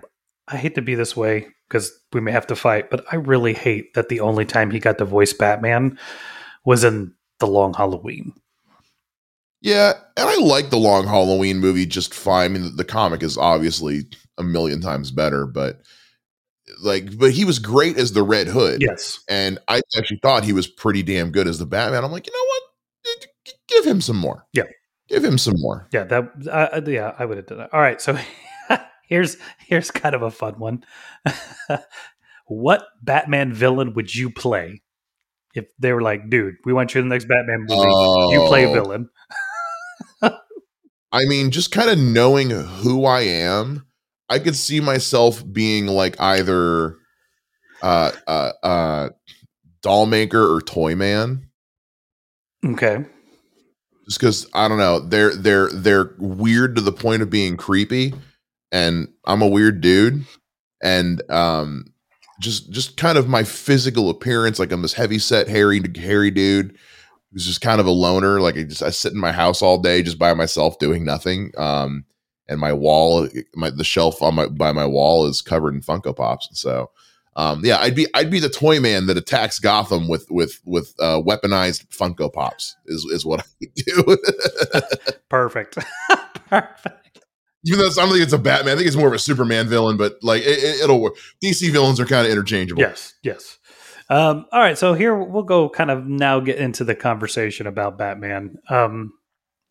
I 0.47 0.57
hate 0.57 0.75
to 0.75 0.81
be 0.81 0.95
this 0.95 1.15
way 1.15 1.47
because 1.67 1.91
we 2.13 2.21
may 2.21 2.31
have 2.31 2.47
to 2.47 2.55
fight, 2.55 2.89
but 2.89 3.05
I 3.11 3.15
really 3.15 3.53
hate 3.53 3.93
that 3.95 4.09
the 4.09 4.19
only 4.19 4.45
time 4.45 4.69
he 4.71 4.79
got 4.79 4.97
to 4.99 5.05
voice 5.05 5.33
Batman 5.33 5.97
was 6.63 6.83
in 6.83 7.13
the 7.39 7.47
Long 7.47 7.73
Halloween. 7.73 8.33
Yeah, 9.61 9.93
and 10.15 10.29
I 10.29 10.37
like 10.37 10.69
the 10.69 10.77
Long 10.77 11.07
Halloween 11.07 11.57
movie 11.57 11.87
just 11.87 12.13
fine. 12.13 12.45
I 12.45 12.47
mean, 12.53 12.63
the, 12.63 12.69
the 12.69 12.85
comic 12.85 13.23
is 13.23 13.35
obviously 13.37 14.03
a 14.37 14.43
million 14.43 14.79
times 14.79 15.09
better, 15.09 15.47
but 15.47 15.81
like, 16.81 17.17
but 17.17 17.31
he 17.31 17.45
was 17.45 17.59
great 17.59 17.97
as 17.97 18.13
the 18.13 18.23
Red 18.23 18.47
Hood. 18.47 18.81
Yes. 18.81 19.19
And 19.29 19.59
I 19.67 19.81
actually 19.97 20.19
thought 20.21 20.43
he 20.43 20.53
was 20.53 20.67
pretty 20.67 21.03
damn 21.03 21.31
good 21.31 21.47
as 21.47 21.59
the 21.59 21.65
Batman. 21.65 22.03
I'm 22.03 22.11
like, 22.11 22.27
you 22.27 22.33
know 22.33 22.45
what? 22.47 23.27
Give 23.67 23.85
him 23.85 24.01
some 24.01 24.17
more. 24.17 24.45
Yeah. 24.53 24.63
Give 25.07 25.23
him 25.23 25.37
some 25.37 25.53
more. 25.57 25.87
Yeah, 25.93 26.05
that 26.05 26.31
uh, 26.51 26.81
yeah, 26.87 27.13
I 27.19 27.25
would 27.25 27.37
have 27.37 27.45
done 27.45 27.59
that. 27.59 27.71
All 27.73 27.79
right, 27.79 28.01
so 28.01 28.17
here's 29.07 29.37
here's 29.59 29.91
kind 29.91 30.15
of 30.15 30.23
a 30.23 30.31
fun 30.31 30.55
one. 30.57 30.83
what 32.47 32.85
Batman 33.03 33.53
villain 33.53 33.93
would 33.93 34.13
you 34.15 34.31
play 34.31 34.81
if 35.53 35.65
they 35.79 35.93
were 35.93 36.01
like, 36.01 36.29
dude, 36.29 36.55
we 36.65 36.73
want 36.73 36.95
you 36.95 37.01
in 37.01 37.07
the 37.09 37.13
next 37.13 37.25
Batman 37.27 37.65
movie. 37.67 38.33
You 38.33 38.45
play 38.47 38.65
Oh. 38.65 38.73
villain. 38.73 39.09
I 41.11 41.25
mean, 41.25 41.51
just 41.51 41.71
kind 41.71 41.89
of 41.89 41.97
knowing 41.99 42.49
who 42.49 43.05
I 43.05 43.21
am, 43.21 43.85
I 44.29 44.39
could 44.39 44.55
see 44.55 44.79
myself 44.79 45.43
being 45.51 45.87
like 45.87 46.19
either 46.19 46.97
uh 47.81 48.11
uh 48.27 48.51
uh 48.63 49.09
doll 49.81 50.05
maker 50.05 50.53
or 50.53 50.61
toy 50.61 50.95
man. 50.95 51.49
Okay. 52.65 53.05
Just 54.05 54.19
because 54.19 54.47
I 54.53 54.67
don't 54.67 54.77
know, 54.77 54.99
they're 54.99 55.35
they're 55.35 55.69
they're 55.69 56.15
weird 56.19 56.75
to 56.75 56.81
the 56.81 56.91
point 56.91 57.21
of 57.21 57.29
being 57.29 57.57
creepy, 57.57 58.13
and 58.71 59.07
I'm 59.25 59.41
a 59.41 59.47
weird 59.47 59.81
dude, 59.81 60.25
and 60.83 61.27
um, 61.31 61.85
just 62.39 62.71
just 62.71 62.97
kind 62.97 63.17
of 63.17 63.27
my 63.27 63.43
physical 63.43 64.11
appearance, 64.11 64.59
like 64.59 64.71
I'm 64.71 64.83
this 64.83 64.93
heavy 64.93 65.17
set, 65.17 65.47
hairy 65.47 65.81
hairy 65.95 66.29
dude 66.29 66.77
who's 67.31 67.45
just 67.45 67.61
kind 67.61 67.81
of 67.81 67.87
a 67.87 67.91
loner. 67.91 68.39
Like 68.41 68.57
I 68.57 68.63
just 68.63 68.83
I 68.83 68.91
sit 68.91 69.13
in 69.13 69.19
my 69.19 69.31
house 69.31 69.61
all 69.61 69.79
day 69.79 70.03
just 70.03 70.19
by 70.19 70.33
myself 70.35 70.77
doing 70.77 71.03
nothing. 71.03 71.51
Um, 71.57 72.05
and 72.47 72.59
my 72.59 72.73
wall, 72.73 73.27
my 73.55 73.69
the 73.69 73.83
shelf 73.83 74.21
on 74.21 74.35
my 74.35 74.47
by 74.47 74.71
my 74.71 74.85
wall 74.85 75.25
is 75.25 75.41
covered 75.41 75.73
in 75.73 75.81
Funko 75.81 76.15
Pops. 76.15 76.49
So, 76.53 76.91
um, 77.35 77.61
yeah, 77.63 77.77
I'd 77.79 77.95
be 77.95 78.07
I'd 78.13 78.31
be 78.31 78.39
the 78.39 78.49
toy 78.49 78.79
man 78.79 79.07
that 79.07 79.17
attacks 79.17 79.59
Gotham 79.59 80.07
with 80.07 80.27
with 80.29 80.61
with 80.65 80.93
uh, 80.99 81.21
weaponized 81.21 81.87
Funko 81.89 82.31
Pops. 82.31 82.75
Is 82.85 83.05
is 83.05 83.25
what 83.25 83.41
I 83.63 83.67
do. 83.75 84.17
Perfect. 85.29 85.77
Perfect. 86.49 87.19
Even 87.67 87.79
though 87.79 87.87
I 87.87 87.93
don't 87.95 88.09
think 88.09 88.21
it's 88.21 88.33
a 88.33 88.37
Batman, 88.37 88.73
I 88.73 88.75
think 88.77 88.87
it's 88.87 88.95
more 88.95 89.07
of 89.07 89.13
a 89.13 89.19
Superman 89.19 89.67
villain. 89.67 89.97
But 89.97 90.17
like 90.21 90.43
it, 90.45 90.81
it'll 90.83 91.01
work. 91.01 91.15
DC 91.43 91.71
villains 91.71 91.99
are 91.99 92.05
kind 92.05 92.25
of 92.25 92.31
interchangeable. 92.31 92.81
Yes, 92.81 93.15
yes. 93.23 93.57
Um, 94.07 94.45
all 94.51 94.59
right, 94.59 94.77
so 94.77 94.93
here 94.93 95.15
we'll 95.15 95.41
go 95.41 95.67
kind 95.67 95.89
of 95.89 96.05
now 96.05 96.39
get 96.39 96.57
into 96.59 96.83
the 96.83 96.93
conversation 96.93 97.65
about 97.65 97.97
Batman. 97.97 98.57
Um, 98.69 99.13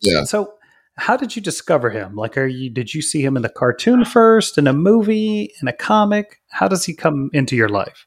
Yeah. 0.01 0.25
So, 0.25 0.55
how 0.97 1.17
did 1.17 1.35
you 1.37 1.43
discover 1.43 1.91
him? 1.91 2.15
Like, 2.15 2.37
are 2.39 2.47
you 2.47 2.71
did 2.71 2.95
you 2.95 3.03
see 3.03 3.25
him 3.25 3.37
in 3.37 3.43
the 3.43 3.49
cartoon 3.49 4.05
first, 4.05 4.59
in 4.59 4.67
a 4.67 4.73
movie, 4.73 5.51
in 5.61 5.69
a 5.69 5.73
comic? 5.73 6.41
How 6.51 6.69
does 6.69 6.85
he 6.85 6.95
come 6.95 7.31
into 7.33 7.57
your 7.57 7.69
life? 7.69 8.07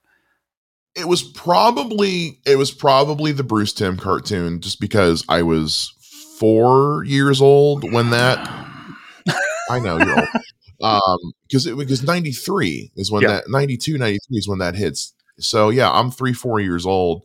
it 0.95 1.07
was 1.07 1.21
probably 1.21 2.39
it 2.47 2.55
was 2.57 2.71
probably 2.71 3.31
the 3.31 3.43
Bruce 3.43 3.71
Timm 3.71 3.97
cartoon 3.97 4.59
just 4.61 4.79
because 4.79 5.23
I 5.29 5.43
was 5.43 5.93
four 6.39 7.03
years 7.05 7.39
old 7.39 7.83
when 7.93 8.09
that 8.09 8.39
I 9.69 9.79
know 9.79 9.97
you're 9.97 10.17
old. 10.19 10.27
Um 10.81 11.33
because 11.47 11.67
it 11.67 11.77
because 11.77 12.01
93 12.01 12.93
is 12.95 13.11
when 13.11 13.21
Yeah. 13.21 13.27
that 13.27 13.43
92, 13.47 13.97
93 13.99 14.37
is 14.39 14.47
when 14.47 14.57
that 14.59 14.73
hits. 14.73 15.13
So 15.39 15.69
yeah, 15.69 15.91
I'm 15.91 16.09
three, 16.09 16.33
four 16.33 16.59
years 16.59 16.85
old. 16.85 17.21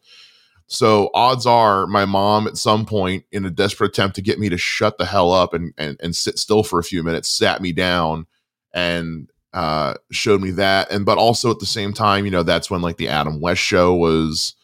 So 0.73 1.11
odds 1.13 1.45
are 1.45 1.87
my 1.87 2.07
mom 2.07 2.47
at 2.47 2.57
some 2.57 2.87
point 2.87 3.25
in 3.31 3.45
a 3.45 3.51
desperate 3.51 3.91
attempt 3.91 4.17
to 4.17 4.23
get 4.23 4.39
me 4.39 4.49
to 4.49 4.57
shut 4.57 4.97
the 4.97 5.05
hell 5.05 5.31
up 5.31 5.53
and 5.53 5.75
and, 5.77 5.99
and 6.01 6.17
sit 6.17 6.39
still 6.39 6.63
for 6.63 6.79
a 6.79 6.85
few 6.85 7.03
minutes, 7.03 7.29
sat 7.29 7.61
me 7.61 7.73
down 7.73 8.27
and 8.73 9.29
uh 9.53 9.95
showed 10.11 10.41
me 10.41 10.51
that. 10.53 10.91
And 10.91 11.05
but 11.05 11.19
also 11.19 11.51
at 11.51 11.59
the 11.59 11.67
same 11.67 11.93
time, 11.93 12.25
you 12.25 12.31
know, 12.31 12.43
that's 12.43 12.71
when 12.71 12.81
like 12.81 12.97
the 12.97 13.09
Adam 13.09 13.39
West 13.39 13.61
show 13.61 13.95
was 13.95 14.55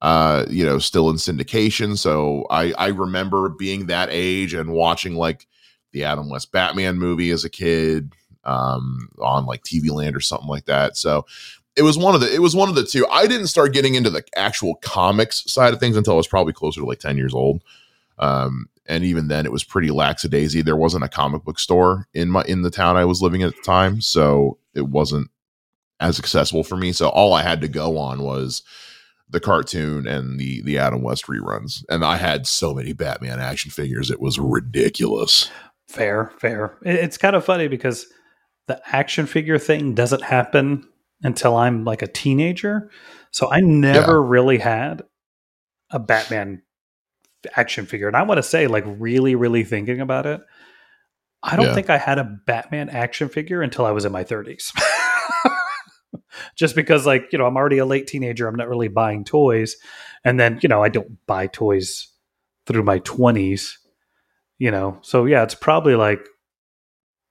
uh, 0.00 0.46
you 0.50 0.64
know, 0.64 0.78
still 0.80 1.10
in 1.10 1.16
syndication. 1.16 1.98
So 1.98 2.46
I 2.50 2.72
I 2.72 2.88
remember 2.88 3.50
being 3.50 3.86
that 3.86 4.08
age 4.10 4.54
and 4.54 4.72
watching 4.72 5.16
like 5.16 5.46
the 5.92 6.04
Adam 6.04 6.30
West 6.30 6.50
Batman 6.50 6.98
movie 6.98 7.30
as 7.30 7.44
a 7.44 7.50
kid 7.50 8.14
um 8.44 9.08
on 9.20 9.44
like 9.44 9.62
TV 9.62 9.90
Land 9.90 10.16
or 10.16 10.20
something 10.20 10.48
like 10.48 10.64
that. 10.64 10.96
So 10.96 11.26
it 11.76 11.82
was 11.82 11.96
one 11.96 12.14
of 12.14 12.20
the 12.20 12.32
it 12.32 12.40
was 12.40 12.54
one 12.54 12.68
of 12.68 12.74
the 12.74 12.84
two. 12.84 13.06
I 13.08 13.26
didn't 13.26 13.46
start 13.46 13.72
getting 13.72 13.94
into 13.94 14.10
the 14.10 14.24
actual 14.36 14.76
comics 14.76 15.50
side 15.50 15.72
of 15.72 15.80
things 15.80 15.96
until 15.96 16.14
I 16.14 16.16
was 16.16 16.26
probably 16.26 16.52
closer 16.52 16.80
to 16.80 16.86
like 16.86 16.98
10 17.00 17.16
years 17.16 17.34
old. 17.34 17.62
Um 18.18 18.68
and 18.86 19.04
even 19.04 19.28
then 19.28 19.46
it 19.46 19.52
was 19.52 19.64
pretty 19.64 19.88
lackadaisy. 19.88 20.64
There 20.64 20.76
wasn't 20.76 21.04
a 21.04 21.08
comic 21.08 21.44
book 21.44 21.58
store 21.58 22.08
in 22.12 22.30
my 22.30 22.42
in 22.42 22.62
the 22.62 22.70
town 22.70 22.96
I 22.96 23.04
was 23.04 23.22
living 23.22 23.40
in 23.40 23.48
at 23.48 23.56
the 23.56 23.62
time, 23.62 24.00
so 24.00 24.58
it 24.74 24.88
wasn't 24.88 25.30
as 26.00 26.18
accessible 26.18 26.64
for 26.64 26.76
me. 26.76 26.92
So 26.92 27.08
all 27.08 27.32
I 27.32 27.42
had 27.42 27.60
to 27.60 27.68
go 27.68 27.96
on 27.96 28.22
was 28.22 28.62
the 29.30 29.40
cartoon 29.40 30.06
and 30.06 30.38
the 30.38 30.62
the 30.62 30.78
Adam 30.78 31.02
West 31.02 31.26
reruns. 31.26 31.84
And 31.88 32.04
I 32.04 32.16
had 32.16 32.46
so 32.46 32.74
many 32.74 32.92
Batman 32.92 33.40
action 33.40 33.70
figures, 33.70 34.10
it 34.10 34.20
was 34.20 34.38
ridiculous. 34.38 35.50
Fair, 35.88 36.32
fair. 36.38 36.76
It's 36.82 37.18
kind 37.18 37.36
of 37.36 37.44
funny 37.44 37.68
because 37.68 38.06
the 38.66 38.80
action 38.86 39.26
figure 39.26 39.58
thing 39.58 39.94
doesn't 39.94 40.22
happen 40.22 40.88
until 41.22 41.56
I'm 41.56 41.84
like 41.84 42.02
a 42.02 42.06
teenager. 42.06 42.90
So 43.30 43.50
I 43.50 43.60
never 43.60 44.22
really 44.22 44.58
had 44.58 45.02
a 45.90 45.98
Batman 45.98 46.62
action 47.56 47.86
figure. 47.86 48.08
And 48.08 48.16
I 48.16 48.22
want 48.22 48.38
to 48.38 48.42
say, 48.42 48.66
like, 48.66 48.84
really, 48.86 49.34
really 49.34 49.64
thinking 49.64 50.00
about 50.00 50.26
it, 50.26 50.40
I 51.42 51.56
don't 51.56 51.66
Yeah. 51.66 51.74
think 51.74 51.90
I 51.90 51.98
had 51.98 52.18
a 52.18 52.38
Batman 52.46 52.88
action 52.88 53.28
figure 53.28 53.62
until 53.62 53.84
I 53.84 53.90
was 53.90 54.04
in 54.04 54.12
my 54.12 54.24
30s. 54.24 54.72
Just 56.56 56.74
because, 56.74 57.06
like, 57.06 57.28
you 57.32 57.38
know, 57.38 57.46
I'm 57.46 57.56
already 57.56 57.78
a 57.78 57.86
late 57.86 58.06
teenager. 58.06 58.46
I'm 58.46 58.54
not 58.56 58.68
really 58.68 58.88
buying 58.88 59.24
toys. 59.24 59.76
And 60.24 60.38
then, 60.38 60.58
you 60.62 60.68
know, 60.68 60.82
I 60.82 60.88
don't 60.88 61.18
buy 61.26 61.46
toys 61.46 62.08
through 62.66 62.84
my 62.84 63.00
20s, 63.00 63.76
you 64.58 64.70
know. 64.70 64.98
So, 65.02 65.24
yeah, 65.24 65.42
it's 65.42 65.54
probably 65.54 65.94
like 65.94 66.20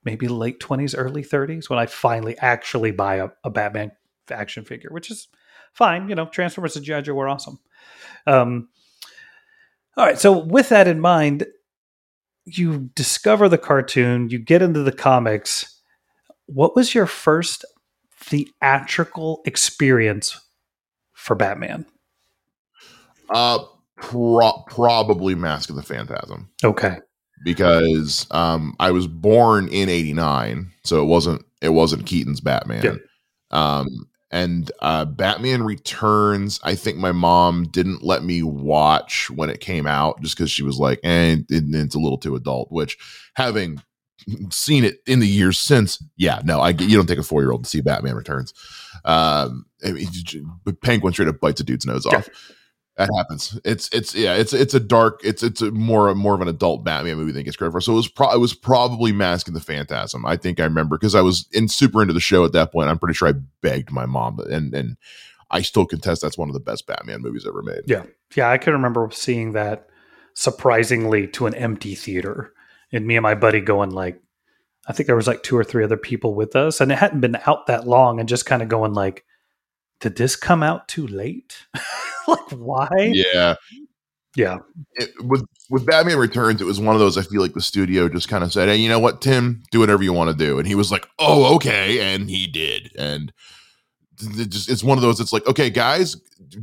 maybe 0.04 0.28
late 0.28 0.60
20s, 0.60 0.96
early 0.98 1.24
30s 1.24 1.70
when 1.70 1.80
I 1.80 1.86
finally 1.86 2.38
actually 2.40 2.92
buy 2.92 3.16
a, 3.16 3.30
a 3.44 3.50
Batman 3.50 3.92
action 4.30 4.66
figure, 4.66 4.90
which 4.92 5.12
is 5.12 5.28
fine. 5.74 6.10
You 6.10 6.16
know, 6.16 6.26
Transformers 6.26 6.76
and 6.76 6.86
G.I. 6.86 7.02
Joe 7.02 7.14
were 7.14 7.30
awesome. 7.30 7.60
Um, 8.26 8.70
all 9.98 10.06
right. 10.06 10.20
So, 10.20 10.38
with 10.38 10.70
that 10.70 10.88
in 10.88 11.00
mind, 11.00 11.46
you 12.46 12.90
discover 12.96 13.50
the 13.50 13.58
cartoon, 13.58 14.30
you 14.30 14.40
get 14.40 14.62
into 14.62 14.84
the 14.84 14.92
comics. 14.92 15.80
What 16.46 16.76
was 16.76 16.96
your 16.96 17.06
first 17.06 17.66
theatrical 18.18 19.42
experience 19.46 20.40
for 21.14 21.36
Batman? 21.36 21.86
Uh 23.34 23.60
pro- 23.96 24.64
probably 24.68 25.36
Mask 25.36 25.70
of 25.70 25.76
the 25.76 25.84
Phantasm 25.84 26.50
Okay. 26.64 26.98
Because 27.44 28.28
um 28.32 28.76
I 28.80 28.92
was 28.92 29.08
born 29.08 29.68
in 29.70 29.90
89, 29.90 30.72
so 30.84 31.02
it 31.02 31.06
wasn't 31.06 31.46
it 31.62 31.70
wasn't 31.70 32.06
Keaton's 32.06 32.42
Batman. 32.42 32.84
Yeah. 32.84 32.96
Um 33.52 33.88
and 34.32 34.72
uh 34.82 35.06
Batman 35.06 35.64
Returns, 35.64 36.60
I 36.64 36.76
think 36.76 36.98
my 36.98 37.12
mom 37.12 37.66
didn't 37.66 38.04
let 38.04 38.24
me 38.24 38.44
watch 38.44 39.30
when 39.30 39.50
it 39.50 39.60
came 39.60 39.86
out 39.88 40.22
just 40.22 40.38
cuz 40.38 40.50
she 40.52 40.64
was 40.64 40.78
like, 40.80 41.00
"Eh, 41.04 41.38
it, 41.50 41.64
it's 41.68 41.96
a 41.96 42.00
little 42.00 42.18
too 42.18 42.36
adult," 42.36 42.72
which 42.72 42.98
having 43.36 43.82
seen 44.52 44.84
it 44.86 45.02
in 45.08 45.20
the 45.20 45.28
years 45.28 45.58
since, 45.58 46.02
yeah, 46.16 46.42
no, 46.46 46.60
I 46.60 46.70
you 46.70 46.96
don't 46.96 47.08
take 47.08 47.18
a 47.18 47.24
4-year-old 47.24 47.64
to 47.64 47.70
see 47.70 47.82
Batman 47.82 48.16
Returns. 48.16 48.54
Um 49.04 49.66
I 49.84 49.92
mean, 49.94 50.08
Penguin 50.84 51.12
straight 51.14 51.28
up 51.28 51.40
bites 51.40 51.60
a 51.60 51.64
dude's 51.64 51.86
nose 51.86 52.06
Yeah. 52.10 52.20
off. 52.20 52.30
That 52.98 53.10
happens. 53.18 53.60
It's 53.64 53.90
it's 53.94 54.14
yeah. 54.14 54.36
It's 54.36 54.54
it's 54.54 54.74
a 54.74 54.80
dark. 54.80 55.22
It's 55.24 55.44
it's 55.44 55.62
a 55.62 55.72
more 55.72 56.14
more 56.14 56.36
of 56.36 56.42
an 56.42 56.48
adult 56.48 56.84
Batman 56.84 57.18
movie 57.18 57.32
than 57.32 57.44
gets 57.44 57.56
credit 57.56 57.72
for. 57.72 57.82
So 57.82 57.94
it 57.94 57.96
was 57.96 58.08
pro- 58.08 58.34
it 58.34 58.40
was 58.40 58.54
probably 58.54 59.12
Mask 59.12 59.48
of 59.48 59.54
the 59.54 59.62
Phantasm. 59.62 60.26
I 60.26 60.36
think 60.36 60.60
I 60.60 60.66
remember 60.66 60.98
because 60.98 61.16
I 61.16 61.22
was 61.22 61.48
in 61.54 61.68
super 61.68 62.02
into 62.02 62.14
the 62.14 62.20
show 62.20 62.44
at 62.44 62.52
that 62.52 62.72
point. 62.72 62.90
I'm 62.90 63.00
pretty 63.00 63.16
sure 63.16 63.30
I 63.30 63.34
begged 63.62 63.92
my 63.92 64.06
mom, 64.06 64.40
and 64.40 64.74
and 64.74 64.98
I 65.52 65.62
still 65.62 65.86
contest 65.86 66.22
that's 66.22 66.38
one 66.38 66.50
of 66.50 66.54
the 66.54 66.60
best 66.60 66.88
Batman 66.88 67.22
movies 67.22 67.46
ever 67.46 67.62
made. 67.62 67.82
Yeah. 67.86 68.06
Yeah. 68.36 68.50
I 68.50 68.58
can 68.58 68.74
remember 68.74 69.10
seeing 69.12 69.52
that 69.52 69.88
surprisingly 70.34 71.28
to 71.28 71.46
an 71.46 71.54
empty 71.56 71.94
theater 71.94 72.54
and 72.92 73.06
me 73.06 73.18
and 73.18 73.24
my 73.24 73.36
buddy 73.36 73.60
going 73.60 73.92
like, 73.92 74.22
I 74.88 74.94
think 74.94 75.08
there 75.08 75.16
was 75.16 75.28
like 75.28 75.44
two 75.44 75.58
or 75.58 75.64
three 75.64 75.84
other 75.84 75.98
people 75.98 76.34
with 76.34 76.56
us 76.56 76.80
and 76.82 76.92
it 76.92 76.98
hadn't 76.98 77.20
been 77.20 77.38
out 77.46 77.68
that 77.68 77.86
long 77.86 78.20
and 78.20 78.30
just 78.30 78.46
kind 78.46 78.62
of 78.62 78.70
going 78.70 78.94
like, 78.94 79.26
did 80.02 80.18
this 80.18 80.36
come 80.36 80.64
out 80.64 80.88
too 80.88 81.08
late? 81.08 81.66
like 82.28 82.52
why? 82.52 82.90
Yeah. 83.14 83.56
Yeah. 84.36 84.60
It, 84.94 85.10
with 85.22 85.46
with 85.70 85.86
Batman 85.86 86.18
Returns, 86.18 86.62
it 86.62 86.66
was 86.66 86.80
one 86.80 86.96
of 86.96 87.00
those. 87.00 87.18
I 87.18 87.22
feel 87.22 87.42
like 87.42 87.54
the 87.54 87.62
studio 87.62 88.10
just 88.10 88.30
kind 88.30 88.44
of 88.44 88.52
said, 88.52 88.70
"Hey, 88.70 88.78
you 88.78 88.90
know 88.90 89.00
what, 89.00 89.22
Tim, 89.22 89.64
do 89.72 89.80
whatever 89.80 90.04
you 90.04 90.14
want 90.14 90.30
to 90.30 90.46
do," 90.46 90.58
and 90.58 90.68
he 90.68 90.76
was 90.76 90.92
like, 90.92 91.08
"Oh, 91.20 91.56
okay," 91.56 92.00
and 92.00 92.30
he 92.30 92.48
did, 92.48 92.92
and 92.98 93.34
it 94.22 94.50
just 94.50 94.70
it's 94.70 94.84
one 94.84 94.98
of 94.98 95.02
those. 95.02 95.20
It's 95.20 95.34
like, 95.34 95.46
okay, 95.48 95.70
guys, 95.70 96.16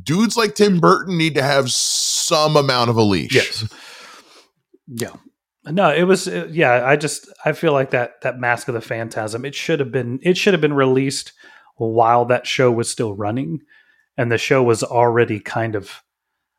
dudes 0.02 0.37
like 0.37 0.54
Tim 0.54 0.80
Burton 0.80 1.18
need 1.18 1.35
to 1.35 1.42
have 1.42 1.71
some 1.71 2.57
amount 2.57 2.90
of 2.90 2.97
a 2.97 3.02
leash. 3.02 3.35
Yes. 3.35 3.68
Yeah. 4.87 5.16
No, 5.66 5.92
it 5.92 6.04
was 6.04 6.26
uh, 6.26 6.49
yeah, 6.50 6.87
I 6.87 6.97
just 6.97 7.28
I 7.45 7.52
feel 7.52 7.73
like 7.73 7.90
that 7.90 8.23
that 8.23 8.38
Mask 8.38 8.68
of 8.68 8.75
the 8.75 8.80
Phantasm, 8.80 9.45
it 9.45 9.54
should 9.54 9.80
have 9.80 9.92
been 9.92 10.18
it 10.23 10.38
should 10.38 10.54
have 10.54 10.62
been 10.62 10.73
released 10.73 11.33
while 11.78 12.25
that 12.26 12.47
show 12.47 12.70
was 12.70 12.90
still 12.90 13.14
running, 13.14 13.61
and 14.16 14.30
the 14.30 14.38
show 14.38 14.62
was 14.62 14.82
already 14.82 15.40
kind 15.40 15.75
of. 15.75 16.02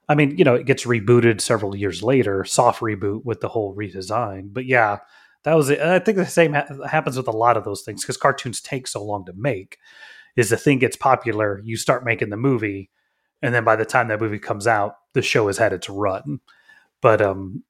I 0.07 0.15
mean, 0.15 0.38
you 0.38 0.43
know, 0.43 0.55
it 0.55 0.65
gets 0.65 0.85
rebooted 0.85 1.39
several 1.39 1.75
years 1.75 2.01
later, 2.01 2.43
soft 2.43 2.81
reboot 2.81 3.25
with 3.25 3.41
the 3.41 3.49
whole 3.49 3.75
redesign. 3.75 4.51
But 4.51 4.65
yeah, 4.65 4.99
that 5.43 5.53
was 5.53 5.69
it. 5.69 5.79
I 5.79 5.99
think 5.99 6.17
the 6.17 6.25
same 6.25 6.53
ha- 6.53 6.65
happens 6.88 7.15
with 7.15 7.27
a 7.27 7.31
lot 7.31 7.57
of 7.57 7.63
those 7.63 7.83
things 7.83 8.01
because 8.03 8.17
cartoons 8.17 8.59
take 8.59 8.88
so 8.88 9.03
long 9.03 9.25
to 9.25 9.33
make. 9.33 9.77
Is 10.35 10.49
the 10.49 10.57
thing 10.57 10.79
gets 10.79 10.95
popular, 10.95 11.59
you 11.63 11.75
start 11.75 12.05
making 12.05 12.29
the 12.29 12.38
movie, 12.38 12.89
and 13.41 13.53
then 13.53 13.63
by 13.63 13.75
the 13.75 13.85
time 13.85 14.07
that 14.07 14.21
movie 14.21 14.39
comes 14.39 14.67
out, 14.67 14.95
the 15.13 15.21
show 15.21 15.47
has 15.47 15.57
had 15.57 15.73
its 15.73 15.89
run. 15.89 16.39
But 17.01 17.21
um, 17.21 17.63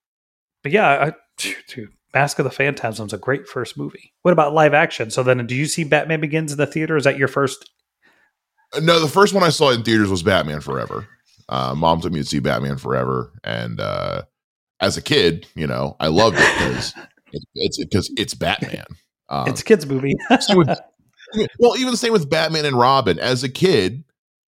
but 0.63 0.71
yeah, 0.71 0.87
I, 0.87 1.13
dude, 1.67 1.93
Mask 2.13 2.39
of 2.39 2.43
the 2.43 2.49
Phantasm 2.49 3.07
Phantasm's 3.07 3.13
a 3.13 3.17
great 3.17 3.47
first 3.47 3.77
movie. 3.77 4.13
What 4.23 4.31
about 4.31 4.53
live 4.53 4.73
action? 4.73 5.11
So 5.11 5.23
then, 5.23 5.45
do 5.45 5.55
you 5.55 5.65
see 5.65 5.83
Batman 5.83 6.21
Begins 6.21 6.51
in 6.51 6.57
the 6.57 6.65
theater? 6.65 6.97
Is 6.97 7.03
that 7.03 7.17
your 7.17 7.27
first? 7.27 7.69
No, 8.81 8.99
the 8.99 9.07
first 9.07 9.33
one 9.33 9.43
I 9.43 9.49
saw 9.49 9.71
in 9.71 9.83
theaters 9.83 10.09
was 10.09 10.23
Batman 10.23 10.61
Forever. 10.61 11.07
Uh, 11.47 11.73
Mom 11.75 12.01
took 12.01 12.11
me 12.11 12.19
to 12.19 12.25
see 12.25 12.39
Batman 12.39 12.77
Forever, 12.77 13.31
and 13.43 13.79
uh, 13.79 14.23
as 14.79 14.97
a 14.97 15.01
kid, 15.01 15.47
you 15.55 15.67
know, 15.67 15.95
I 15.99 16.07
loved 16.07 16.37
it 16.39 16.53
because 16.57 16.93
it, 17.31 17.43
it's 17.55 17.77
because 17.77 18.11
it's 18.17 18.33
Batman. 18.33 18.85
Um, 19.29 19.47
it's 19.47 19.61
a 19.61 19.65
kids 19.65 19.85
movie. 19.85 20.15
with, 20.49 20.79
well, 21.59 21.77
even 21.77 21.91
the 21.91 21.97
same 21.97 22.13
with 22.13 22.29
Batman 22.29 22.65
and 22.65 22.77
Robin. 22.77 23.19
As 23.19 23.43
a 23.43 23.49
kid, 23.49 24.03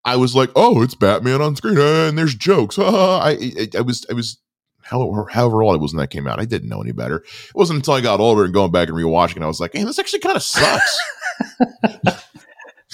I 0.04 0.16
was 0.16 0.34
like, 0.34 0.50
"Oh, 0.56 0.82
it's 0.82 0.94
Batman 0.94 1.42
on 1.42 1.56
screen, 1.56 1.78
uh, 1.78 2.08
and 2.08 2.18
there's 2.18 2.34
jokes." 2.34 2.78
I, 2.78 3.36
I, 3.40 3.68
I 3.78 3.80
was, 3.80 4.06
I 4.10 4.14
was 4.14 4.38
however, 4.90 5.26
however 5.30 5.62
old 5.62 5.74
I 5.74 5.78
was 5.78 5.92
when 5.92 6.00
that 6.00 6.10
came 6.10 6.26
out. 6.26 6.40
I 6.40 6.44
didn't 6.44 6.68
know 6.68 6.82
any 6.82 6.92
better. 6.92 7.16
It 7.18 7.54
wasn't 7.54 7.78
until 7.78 7.94
I 7.94 8.00
got 8.00 8.20
older 8.20 8.44
and 8.44 8.52
going 8.52 8.72
back 8.72 8.88
and 8.88 8.96
rewatching 8.96 9.36
it, 9.36 9.42
I 9.42 9.46
was 9.46 9.60
like, 9.60 9.72
"Hey, 9.72 9.84
this 9.84 9.98
actually 9.98 10.20
kind 10.20 10.36
of 10.36 10.42
sucks." 10.42 10.98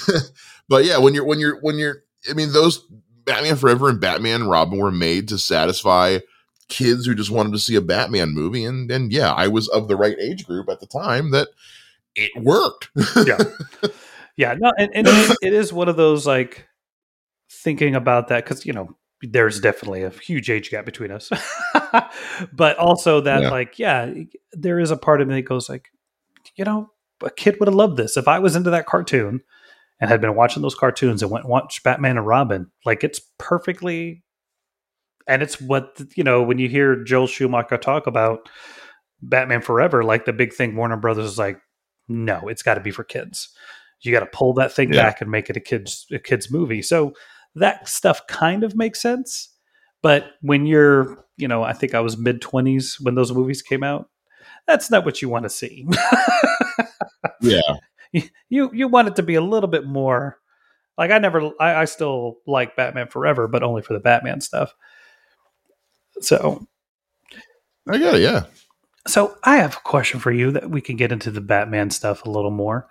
but 0.69 0.85
yeah, 0.85 0.99
when 0.99 1.15
you're 1.15 1.25
when 1.25 1.39
you're 1.39 1.59
when 1.61 1.79
you're, 1.79 2.05
I 2.31 2.35
mean, 2.35 2.53
those 2.53 2.87
Batman 3.25 3.57
Forever 3.57 3.89
and 3.89 4.01
Batman 4.01 4.43
and 4.43 4.51
Robin 4.51 4.79
were 4.79 4.93
made 4.93 5.29
to 5.29 5.39
satisfy 5.39 6.19
kids 6.69 7.07
who 7.07 7.15
just 7.15 7.31
wanted 7.31 7.53
to 7.53 7.59
see 7.59 7.77
a 7.77 7.81
Batman 7.81 8.31
movie, 8.31 8.65
and 8.65 8.91
and 8.91 9.13
yeah, 9.13 9.33
I 9.33 9.49
was 9.49 9.69
of 9.69 9.89
the 9.89 9.97
right 9.97 10.17
age 10.21 10.47
group 10.47 10.69
at 10.69 10.81
the 10.81 10.87
time 10.87 11.31
that 11.31 11.49
it 12.15 12.31
worked. 12.37 12.91
yeah, 13.27 13.39
yeah, 14.37 14.55
no, 14.59 14.73
and, 14.79 14.91
and 14.95 15.07
it, 15.09 15.37
it 15.43 15.53
is 15.53 15.73
one 15.73 15.89
of 15.89 15.97
those 15.97 16.27
like 16.27 16.67
thinking 17.51 17.95
about 17.95 18.29
that 18.29 18.45
because 18.45 18.67
you 18.67 18.73
know 18.73 18.97
there's 19.23 19.61
definitely 19.61 20.03
a 20.03 20.11
huge 20.11 20.51
age 20.51 20.71
gap 20.71 20.85
between 20.85 21.11
us 21.11 21.31
but 22.53 22.77
also 22.77 23.21
that 23.21 23.43
yeah. 23.43 23.51
like 23.51 23.79
yeah 23.79 24.13
there 24.53 24.79
is 24.79 24.91
a 24.91 24.97
part 24.97 25.21
of 25.21 25.29
me 25.29 25.35
that 25.35 25.43
goes 25.43 25.69
like 25.69 25.89
you 26.57 26.65
know 26.65 26.91
a 27.25 27.31
kid 27.31 27.57
would 27.59 27.69
have 27.69 27.75
loved 27.75 27.97
this 27.97 28.17
if 28.17 28.29
i 28.29 28.39
was 28.39 28.55
into 28.55 28.71
that 28.71 28.87
cartoon 28.87 29.41
and 30.01 30.11
had 30.11 30.21
been 30.21 30.35
watching 30.35 30.63
those 30.63 30.75
cartoons 30.75 31.23
and 31.23 31.31
went 31.31 31.45
and 31.45 31.51
watched 31.51 31.83
batman 31.83 32.19
and 32.19 32.27
robin 32.27 32.71
like 32.85 33.03
it's 33.03 33.21
perfectly 33.39 34.23
and 35.27 35.43
it's 35.43 35.61
what 35.61 36.01
you 36.15 36.23
know 36.23 36.43
when 36.43 36.59
you 36.59 36.69
hear 36.69 37.03
joel 37.03 37.27
schumacher 37.27 37.79
talk 37.79 38.07
about 38.07 38.49
batman 39.23 39.63
forever 39.63 40.05
like 40.05 40.27
the 40.27 40.33
big 40.33 40.53
thing 40.53 40.77
warner 40.77 40.97
brothers 40.97 41.25
is 41.25 41.39
like 41.39 41.59
no 42.07 42.49
it's 42.49 42.63
got 42.63 42.75
to 42.75 42.81
be 42.81 42.91
for 42.91 43.03
kids 43.03 43.49
you 44.03 44.13
got 44.13 44.21
to 44.21 44.27
pull 44.27 44.53
that 44.53 44.73
thing 44.73 44.93
yeah. 44.93 45.03
back 45.03 45.21
and 45.23 45.31
make 45.31 45.49
it 45.49 45.57
a 45.57 45.61
kids 45.61 46.07
a 46.13 46.19
kids 46.19 46.51
movie 46.51 46.83
so 46.83 47.15
that 47.57 47.89
stuff 47.89 48.27
kind 48.27 48.65
of 48.65 48.77
makes 48.77 49.01
sense. 49.01 49.51
But 50.03 50.33
when 50.41 50.67
you're, 50.67 51.25
you 51.37 51.49
know, 51.49 51.63
I 51.63 51.73
think 51.73 51.95
I 51.95 52.01
was 52.01 52.17
mid 52.17 52.41
20s 52.41 53.01
when 53.01 53.15
those 53.15 53.33
movies 53.33 53.63
came 53.63 53.83
out, 53.83 54.09
that's 54.67 54.91
not 54.91 55.05
what 55.05 55.21
you 55.21 55.29
want 55.29 55.45
to 55.45 55.51
see. 55.51 55.87
yeah. 57.41 57.61
You, 58.49 58.71
you 58.73 58.89
want 58.89 59.09
it 59.09 59.17
to 59.17 59.23
be 59.23 59.35
a 59.35 59.41
little 59.41 59.69
bit 59.69 59.85
more 59.85 60.39
like 60.99 61.11
I 61.11 61.19
never 61.19 61.51
I, 61.61 61.83
I 61.83 61.85
still 61.85 62.39
like 62.47 62.77
Batman 62.77 63.09
Forever, 63.09 63.49
but 63.49 63.63
only 63.63 63.83
for 63.83 63.93
the 63.93 64.01
Batman 64.01 64.41
stuff. 64.41 64.75
So 66.21 66.67
I 67.89 67.99
got 67.99 68.15
it, 68.15 68.23
yeah. 68.23 68.45
So 69.07 69.37
I 69.45 69.57
have 69.57 69.77
a 69.77 69.81
question 69.81 70.21
for 70.21 70.33
you 70.33 70.51
that 70.53 70.71
we 70.71 70.81
can 70.81 70.97
get 70.97 71.13
into 71.13 71.31
the 71.31 71.41
Batman 71.41 71.91
stuff 71.91 72.25
a 72.25 72.31
little 72.31 72.51
more. 72.51 72.89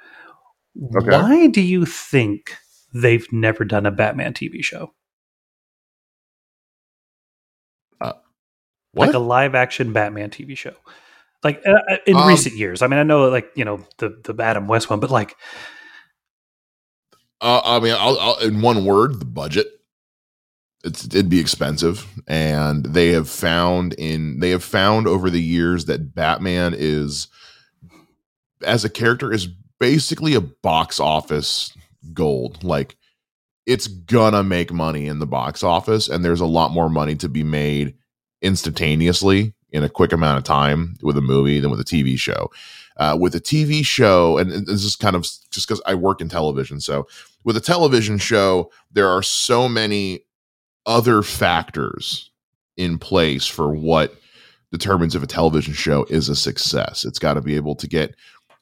Okay. 0.96 1.10
Why 1.10 1.48
do 1.48 1.62
you 1.62 1.86
think 1.86 2.56
they've 2.96 3.28
never 3.32 3.66
done 3.66 3.86
a 3.86 3.92
Batman 3.92 4.34
TV 4.34 4.64
show. 4.64 4.94
Uh, 8.00 8.14
like 8.94 9.14
a 9.14 9.20
live 9.20 9.54
action 9.54 9.92
Batman 9.92 10.30
TV 10.30 10.58
show. 10.58 10.76
Like 11.44 11.62
uh, 11.68 11.74
uh, 11.92 11.98
in 12.08 12.16
um, 12.16 12.28
recent 12.28 12.56
years. 12.56 12.82
I 12.82 12.88
mean, 12.88 13.00
I 13.00 13.04
know 13.04 13.30
like, 13.30 13.52
you 13.56 13.66
know, 13.66 13.86
the 13.98 14.18
the 14.24 14.42
Adam 14.42 14.68
West 14.68 14.90
one, 14.90 15.02
but 15.02 15.12
like 15.12 15.36
uh, 17.42 17.62
I 17.64 17.80
mean, 17.80 17.94
I'll, 17.94 18.18
I'll, 18.18 18.38
in 18.40 18.62
one 18.62 18.86
word, 18.86 19.20
the 19.20 19.26
budget. 19.26 19.68
It's, 20.86 21.04
it'd 21.04 21.30
be 21.30 21.40
expensive, 21.40 22.06
and 22.28 22.86
they 22.86 23.10
have 23.10 23.28
found 23.28 23.94
in 23.94 24.40
they 24.40 24.52
have 24.52 24.64
found 24.64 25.08
over 25.08 25.30
the 25.30 25.42
years 25.42 25.86
that 25.86 26.16
Batman 26.16 26.74
is, 26.78 27.28
as 28.64 28.86
a 28.86 28.90
character, 28.90 29.34
is 29.34 29.48
basically 29.80 30.34
a 30.34 30.42
box 30.42 31.00
office 31.00 31.76
gold. 32.14 32.64
Like 32.64 32.96
it's 33.66 33.88
gonna 33.88 34.44
make 34.44 34.72
money 34.72 35.08
in 35.08 35.20
the 35.20 35.26
box 35.26 35.64
office, 35.64 36.08
and 36.08 36.24
there's 36.24 36.42
a 36.42 36.46
lot 36.46 36.72
more 36.72 36.90
money 36.90 37.16
to 37.16 37.30
be 37.30 37.44
made 37.44 37.96
instantaneously 38.42 39.54
in 39.72 39.84
a 39.84 39.90
quick 39.90 40.14
amount 40.14 40.38
of 40.38 40.44
time 40.44 40.96
with 41.02 41.18
a 41.18 41.22
movie 41.22 41.60
than 41.60 41.72
with 41.72 41.80
a 41.80 41.86
TV 41.86 42.18
show. 42.18 42.50
Uh, 42.98 43.18
with 43.20 43.36
a 43.36 43.42
TV 43.42 43.86
show, 43.86 44.38
and 44.38 44.66
this 44.68 44.86
is 44.86 44.96
kind 44.96 45.18
of 45.18 45.24
just 45.24 45.68
because 45.68 45.82
I 45.86 45.96
work 45.96 46.22
in 46.22 46.30
television. 46.30 46.80
So, 46.80 47.08
with 47.44 47.58
a 47.58 47.62
television 47.62 48.18
show, 48.18 48.72
there 48.90 49.10
are 49.10 49.22
so 49.22 49.68
many 49.68 50.22
other 50.86 51.22
factors 51.22 52.32
in 52.78 52.98
place 52.98 53.46
for 53.46 53.74
what 53.74 54.16
determines 54.72 55.16
if 55.16 55.24
a 55.24 55.28
television 55.28 55.74
show 55.74 56.06
is 56.10 56.30
a 56.30 56.36
success. 56.36 57.04
It's 57.04 57.20
got 57.20 57.34
to 57.34 57.42
be 57.42 57.56
able 57.56 57.76
to 57.76 57.88
get 57.88 58.16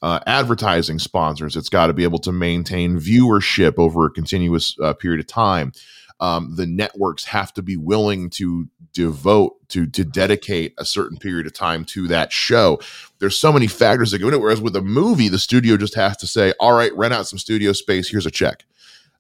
uh, 0.04 0.20
advertising 0.28 1.00
sponsors. 1.00 1.56
It's 1.56 1.70
got 1.70 1.88
to 1.88 1.94
be 1.94 2.04
able 2.04 2.20
to 2.20 2.34
maintain 2.34 3.00
viewership 3.00 3.76
over 3.78 4.06
a 4.06 4.12
continuous 4.12 4.76
uh, 4.84 4.94
period 4.94 5.22
of 5.22 5.28
time. 5.28 5.72
Um, 6.20 6.56
the 6.58 6.66
networks 6.66 7.24
have 7.26 7.54
to 7.54 7.62
be 7.62 7.78
willing 7.78 8.30
to 8.32 8.68
devote 8.94 9.56
to 9.70 9.88
to 9.88 10.04
dedicate 10.04 10.74
a 10.78 10.86
certain 10.86 11.18
period 11.18 11.48
of 11.48 11.54
time 11.54 11.86
to 11.86 12.08
that 12.10 12.34
show. 12.34 12.80
There's 13.20 13.40
so 13.40 13.54
many 13.54 13.68
factors 13.68 14.12
that 14.12 14.20
go 14.20 14.28
into 14.28 14.38
it. 14.38 14.42
Whereas 14.42 14.62
with 14.62 14.76
a 14.76 14.82
movie, 14.82 15.30
the 15.30 15.40
studio 15.40 15.78
just 15.78 15.96
has 15.96 16.18
to 16.18 16.28
say, 16.28 16.54
"All 16.60 16.74
right, 16.74 16.96
rent 16.96 17.14
out 17.14 17.28
some 17.28 17.40
studio 17.40 17.72
space. 17.72 18.10
Here's 18.10 18.26
a 18.26 18.32
check," 18.32 18.66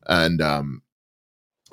and 0.05 0.41
um, 0.41 0.81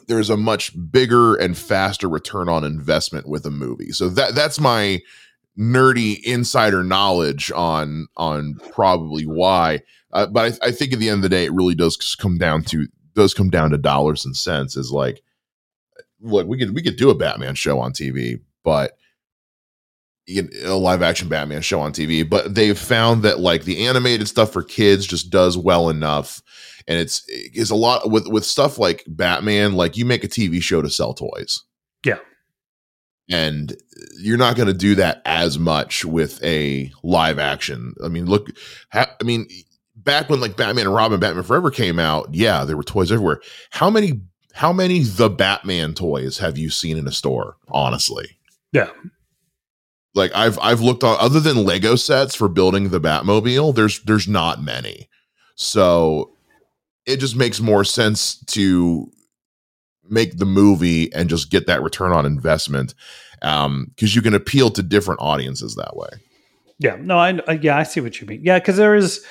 there's 0.06 0.30
a 0.30 0.36
much 0.36 0.72
bigger 0.90 1.34
and 1.34 1.58
faster 1.58 2.08
return 2.08 2.48
on 2.48 2.64
investment 2.64 3.28
with 3.28 3.44
a 3.44 3.50
movie. 3.50 3.90
So 3.90 4.08
that 4.10 4.36
that's 4.36 4.60
my 4.60 5.00
nerdy 5.60 6.22
insider 6.24 6.82
knowledge 6.82 7.52
on 7.52 8.08
on 8.16 8.54
probably 8.72 9.24
why. 9.24 9.80
Uh, 10.12 10.26
but 10.26 10.58
I, 10.62 10.68
I, 10.68 10.70
think 10.72 10.92
at 10.92 10.98
the 10.98 11.08
end 11.08 11.18
of 11.18 11.22
the 11.22 11.28
day, 11.28 11.44
it 11.44 11.52
really 11.52 11.74
does 11.74 12.16
come 12.16 12.38
down 12.38 12.62
to 12.64 12.88
does 13.14 13.34
come 13.34 13.50
down 13.50 13.70
to 13.70 13.78
dollars 13.78 14.24
and 14.24 14.34
cents. 14.34 14.76
Is 14.76 14.90
like, 14.90 15.22
look, 16.20 16.48
we 16.48 16.58
could 16.58 16.74
we 16.74 16.82
could 16.82 16.96
do 16.96 17.10
a 17.10 17.14
Batman 17.14 17.54
show 17.54 17.78
on 17.78 17.92
TV, 17.92 18.40
but 18.64 18.96
a 20.28 20.72
live 20.74 21.02
action 21.02 21.28
Batman 21.28 21.60
show 21.60 21.80
on 21.80 21.92
TV, 21.92 22.28
but 22.28 22.54
they've 22.54 22.78
found 22.78 23.22
that 23.24 23.40
like 23.40 23.64
the 23.64 23.86
animated 23.86 24.28
stuff 24.28 24.52
for 24.52 24.62
kids 24.62 25.06
just 25.06 25.30
does 25.30 25.58
well 25.58 25.90
enough. 25.90 26.42
And 26.88 26.98
it's 26.98 27.24
is 27.28 27.70
a 27.70 27.76
lot 27.76 28.10
with 28.10 28.26
with 28.26 28.44
stuff 28.44 28.78
like 28.78 29.04
Batman, 29.06 29.74
like 29.74 29.96
you 29.96 30.04
make 30.06 30.24
a 30.24 30.28
TV 30.28 30.62
show 30.62 30.80
to 30.82 30.90
sell 30.90 31.14
toys. 31.14 31.62
Yeah 32.04 32.18
and 33.30 33.76
you're 34.18 34.36
not 34.36 34.56
going 34.56 34.68
to 34.68 34.74
do 34.74 34.96
that 34.96 35.22
as 35.24 35.58
much 35.58 36.04
with 36.04 36.42
a 36.42 36.92
live 37.02 37.38
action. 37.38 37.94
I 38.04 38.08
mean, 38.08 38.26
look, 38.26 38.48
ha- 38.92 39.14
I 39.20 39.24
mean, 39.24 39.48
back 39.94 40.28
when 40.28 40.40
like 40.40 40.56
Batman 40.56 40.86
and 40.86 40.94
Robin, 40.94 41.20
Batman 41.20 41.44
Forever 41.44 41.70
came 41.70 41.98
out, 41.98 42.34
yeah, 42.34 42.64
there 42.64 42.76
were 42.76 42.82
toys 42.82 43.12
everywhere. 43.12 43.40
How 43.70 43.88
many, 43.88 44.20
how 44.52 44.72
many 44.72 45.00
the 45.00 45.30
Batman 45.30 45.94
toys 45.94 46.38
have 46.38 46.58
you 46.58 46.70
seen 46.70 46.98
in 46.98 47.06
a 47.06 47.12
store? 47.12 47.56
Honestly, 47.68 48.38
yeah. 48.72 48.90
Like 50.14 50.32
I've 50.34 50.58
I've 50.58 50.80
looked 50.80 51.04
on 51.04 51.16
other 51.20 51.38
than 51.38 51.64
Lego 51.64 51.94
sets 51.94 52.34
for 52.34 52.48
building 52.48 52.88
the 52.88 53.00
Batmobile. 53.00 53.74
There's 53.74 54.02
there's 54.02 54.26
not 54.26 54.60
many, 54.60 55.08
so 55.54 56.32
it 57.06 57.18
just 57.18 57.36
makes 57.36 57.60
more 57.60 57.84
sense 57.84 58.42
to 58.46 59.10
make 60.10 60.38
the 60.38 60.46
movie 60.46 61.12
and 61.12 61.28
just 61.28 61.50
get 61.50 61.66
that 61.66 61.82
return 61.82 62.12
on 62.12 62.26
investment 62.26 62.94
um 63.42 63.86
because 63.94 64.14
you 64.14 64.22
can 64.22 64.34
appeal 64.34 64.70
to 64.70 64.82
different 64.82 65.20
audiences 65.20 65.74
that 65.76 65.96
way. 65.96 66.08
Yeah 66.78 66.96
no 67.00 67.18
i 67.18 67.38
uh, 67.38 67.52
yeah 67.52 67.76
i 67.76 67.82
see 67.82 68.00
what 68.00 68.20
you 68.20 68.26
mean. 68.26 68.42
Yeah 68.42 68.58
because 68.58 68.76
there 68.76 68.94
is 68.94 69.24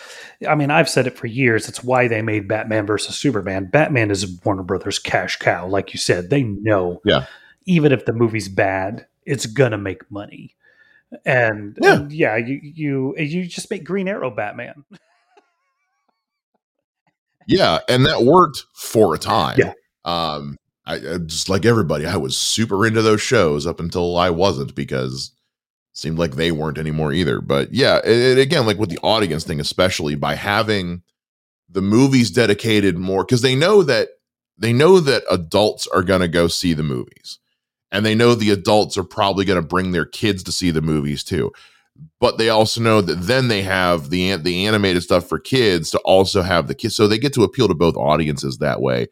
i 0.47 0.55
mean 0.55 0.71
i've 0.71 0.89
said 0.89 1.07
it 1.07 1.17
for 1.17 1.27
years 1.27 1.67
it's 1.67 1.83
why 1.83 2.07
they 2.07 2.21
made 2.21 2.47
batman 2.47 2.85
versus 2.85 3.15
superman. 3.15 3.65
Batman 3.65 4.11
is 4.11 4.39
warner 4.43 4.63
brothers 4.63 4.99
cash 4.99 5.37
cow 5.37 5.67
like 5.67 5.93
you 5.93 5.99
said 5.99 6.29
they 6.29 6.43
know 6.43 7.01
yeah. 7.05 7.25
even 7.65 7.91
if 7.91 8.05
the 8.05 8.13
movie's 8.13 8.49
bad 8.49 9.05
it's 9.29 9.45
gonna 9.45 9.77
make 9.77 10.09
money. 10.11 10.55
And 11.25 11.77
yeah, 11.81 11.93
and 11.95 12.11
yeah 12.11 12.35
you 12.35 12.59
you 12.61 13.15
you 13.17 13.45
just 13.45 13.69
make 13.69 13.83
green 13.83 14.07
arrow 14.07 14.31
batman. 14.31 14.83
Yeah, 17.47 17.79
and 17.87 18.05
that 18.05 18.23
worked 18.23 18.65
for 18.75 19.15
a 19.15 19.17
time. 19.17 19.57
Yeah. 19.57 19.73
Um, 20.05 20.57
I, 20.89 21.17
just 21.19 21.49
like 21.49 21.65
everybody, 21.65 22.05
I 22.05 22.17
was 22.17 22.35
super 22.35 22.85
into 22.85 23.01
those 23.01 23.21
shows 23.21 23.67
up 23.67 23.79
until 23.79 24.17
I 24.17 24.29
wasn't 24.31 24.73
because 24.73 25.31
seemed 25.93 26.17
like 26.17 26.31
they 26.31 26.51
weren't 26.51 26.77
anymore 26.77 27.13
either. 27.13 27.41
But 27.41 27.73
yeah, 27.73 27.97
it, 27.97 28.37
it, 28.37 28.37
again, 28.39 28.65
like 28.65 28.77
with 28.77 28.89
the 28.89 28.99
audience 28.99 29.43
thing, 29.43 29.59
especially 29.59 30.15
by 30.15 30.35
having 30.35 31.03
the 31.69 31.81
movies 31.81 32.31
dedicated 32.31 32.97
more 32.97 33.23
because 33.23 33.41
they 33.41 33.55
know 33.55 33.83
that 33.83 34.09
they 34.57 34.73
know 34.73 34.99
that 34.99 35.23
adults 35.29 35.87
are 35.87 36.03
going 36.03 36.21
to 36.21 36.27
go 36.27 36.47
see 36.47 36.73
the 36.73 36.83
movies 36.83 37.39
and 37.91 38.05
they 38.05 38.15
know 38.15 38.35
the 38.35 38.49
adults 38.49 38.97
are 38.97 39.03
probably 39.03 39.45
going 39.45 39.61
to 39.61 39.67
bring 39.67 39.91
their 39.91 40.05
kids 40.05 40.43
to 40.43 40.51
see 40.51 40.71
the 40.71 40.81
movies 40.81 41.23
too 41.23 41.51
but 42.19 42.37
they 42.37 42.49
also 42.49 42.81
know 42.81 43.01
that 43.01 43.15
then 43.15 43.49
they 43.49 43.61
have 43.61 44.09
the 44.09 44.35
the 44.37 44.65
animated 44.65 45.03
stuff 45.03 45.27
for 45.27 45.37
kids 45.37 45.91
to 45.91 45.99
also 45.99 46.41
have 46.41 46.67
the 46.67 46.75
kids 46.75 46.95
so 46.95 47.07
they 47.07 47.19
get 47.19 47.33
to 47.33 47.43
appeal 47.43 47.67
to 47.67 47.75
both 47.75 47.95
audiences 47.95 48.57
that 48.57 48.81
way 48.81 49.07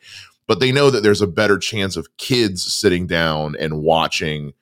but 0.47 0.59
they 0.59 0.71
know 0.71 0.89
that 0.89 1.03
there's 1.03 1.21
a 1.21 1.27
better 1.27 1.57
chance 1.57 1.97
of 1.97 2.15
kids 2.17 2.63
sitting 2.63 3.05
down 3.05 3.55
and 3.59 3.81
watching 3.81 4.53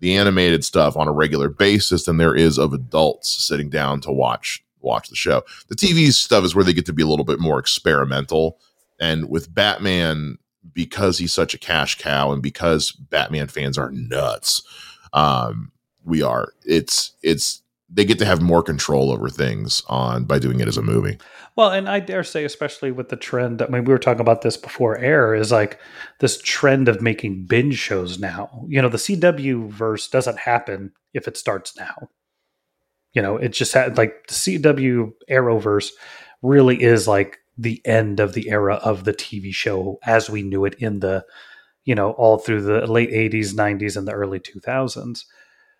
the 0.00 0.16
animated 0.16 0.64
stuff 0.64 0.96
on 0.96 1.08
a 1.08 1.12
regular 1.12 1.48
basis 1.48 2.04
than 2.04 2.16
there 2.16 2.34
is 2.34 2.58
of 2.58 2.72
adults 2.72 3.44
sitting 3.44 3.70
down 3.70 4.00
to 4.00 4.10
watch 4.10 4.62
watch 4.80 5.08
the 5.08 5.16
show. 5.16 5.42
The 5.68 5.76
TV 5.76 6.12
stuff 6.12 6.44
is 6.44 6.54
where 6.54 6.64
they 6.64 6.74
get 6.74 6.86
to 6.86 6.92
be 6.92 7.02
a 7.02 7.06
little 7.06 7.24
bit 7.24 7.40
more 7.40 7.58
experimental. 7.58 8.58
And 9.00 9.30
with 9.30 9.52
Batman, 9.54 10.38
because 10.72 11.18
he's 11.18 11.32
such 11.32 11.54
a 11.54 11.58
cash 11.58 11.98
cow 11.98 12.32
and 12.32 12.42
because 12.42 12.92
Batman 12.92 13.48
fans 13.48 13.78
are 13.78 13.90
nuts, 13.90 14.62
um, 15.12 15.72
we 16.04 16.22
are. 16.22 16.52
It's 16.64 17.12
it's 17.22 17.62
they 17.94 18.04
get 18.04 18.18
to 18.18 18.24
have 18.24 18.42
more 18.42 18.62
control 18.62 19.12
over 19.12 19.28
things 19.28 19.82
on 19.88 20.24
by 20.24 20.38
doing 20.38 20.60
it 20.60 20.68
as 20.68 20.76
a 20.76 20.82
movie. 20.82 21.16
Well, 21.56 21.70
and 21.70 21.88
I 21.88 22.00
dare 22.00 22.24
say, 22.24 22.44
especially 22.44 22.90
with 22.90 23.08
the 23.08 23.16
trend, 23.16 23.62
I 23.62 23.68
mean, 23.68 23.84
we 23.84 23.92
were 23.92 23.98
talking 23.98 24.20
about 24.20 24.42
this 24.42 24.56
before 24.56 24.98
air, 24.98 25.34
is 25.34 25.52
like 25.52 25.78
this 26.18 26.40
trend 26.42 26.88
of 26.88 27.00
making 27.00 27.46
binge 27.46 27.78
shows 27.78 28.18
now. 28.18 28.64
You 28.68 28.82
know, 28.82 28.88
the 28.88 28.98
CW 28.98 29.70
verse 29.70 30.08
doesn't 30.08 30.40
happen 30.40 30.92
if 31.12 31.28
it 31.28 31.36
starts 31.36 31.76
now. 31.78 32.08
You 33.12 33.22
know, 33.22 33.36
it 33.36 33.50
just 33.50 33.72
had 33.72 33.96
like 33.96 34.26
the 34.26 34.34
CW 34.34 35.12
Arrowverse 35.30 35.90
really 36.42 36.82
is 36.82 37.06
like 37.06 37.38
the 37.56 37.80
end 37.84 38.18
of 38.18 38.34
the 38.34 38.50
era 38.50 38.74
of 38.74 39.04
the 39.04 39.14
TV 39.14 39.54
show 39.54 40.00
as 40.04 40.28
we 40.28 40.42
knew 40.42 40.64
it 40.64 40.74
in 40.74 40.98
the, 40.98 41.24
you 41.84 41.94
know, 41.94 42.10
all 42.12 42.38
through 42.38 42.62
the 42.62 42.84
late 42.86 43.10
80s, 43.10 43.54
90s, 43.54 43.96
and 43.96 44.08
the 44.08 44.12
early 44.12 44.40
2000s. 44.40 45.24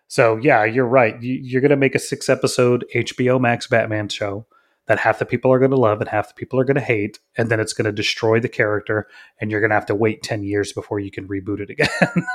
So, 0.07 0.37
yeah, 0.37 0.63
you're 0.63 0.87
right. 0.87 1.15
You're 1.21 1.61
going 1.61 1.71
to 1.71 1.75
make 1.75 1.95
a 1.95 1.99
six 1.99 2.29
episode 2.29 2.85
HBO 2.93 3.39
Max 3.39 3.67
Batman 3.67 4.07
show 4.09 4.45
that 4.87 4.99
half 4.99 5.19
the 5.19 5.25
people 5.25 5.51
are 5.51 5.59
going 5.59 5.71
to 5.71 5.77
love 5.77 5.99
and 5.99 6.09
half 6.09 6.27
the 6.27 6.35
people 6.35 6.59
are 6.59 6.63
going 6.63 6.75
to 6.75 6.81
hate. 6.81 7.19
And 7.37 7.49
then 7.49 7.59
it's 7.59 7.73
going 7.73 7.85
to 7.85 7.91
destroy 7.91 8.39
the 8.39 8.49
character, 8.49 9.07
and 9.39 9.49
you're 9.49 9.61
going 9.61 9.71
to 9.71 9.75
have 9.75 9.87
to 9.87 9.95
wait 9.95 10.23
10 10.23 10.43
years 10.43 10.71
before 10.73 10.99
you 10.99 11.11
can 11.11 11.27
reboot 11.27 11.59
it 11.59 11.69
again. 11.69 11.89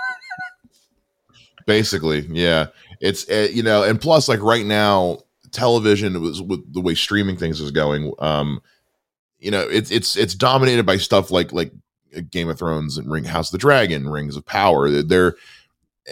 Basically, 1.66 2.26
yeah. 2.30 2.68
It's 3.00 3.28
uh, 3.30 3.48
you 3.52 3.62
know, 3.62 3.82
and 3.82 4.00
plus, 4.00 4.28
like 4.28 4.42
right 4.42 4.66
now, 4.66 5.20
television 5.52 6.20
was 6.20 6.42
with 6.42 6.72
the 6.72 6.80
way 6.80 6.94
streaming 6.94 7.36
things 7.36 7.60
is 7.60 7.70
going. 7.70 8.12
Um, 8.18 8.60
you 9.38 9.50
know, 9.50 9.60
it's 9.62 9.90
it's 9.90 10.16
it's 10.16 10.34
dominated 10.34 10.84
by 10.84 10.96
stuff 10.96 11.30
like 11.30 11.52
like 11.52 11.72
Game 12.30 12.48
of 12.48 12.58
Thrones 12.58 12.98
and 12.98 13.10
Ring 13.10 13.24
House 13.24 13.48
of 13.48 13.52
the 13.52 13.58
Dragon, 13.58 14.08
Rings 14.08 14.36
of 14.36 14.44
Power. 14.44 14.90
They're 14.90 15.36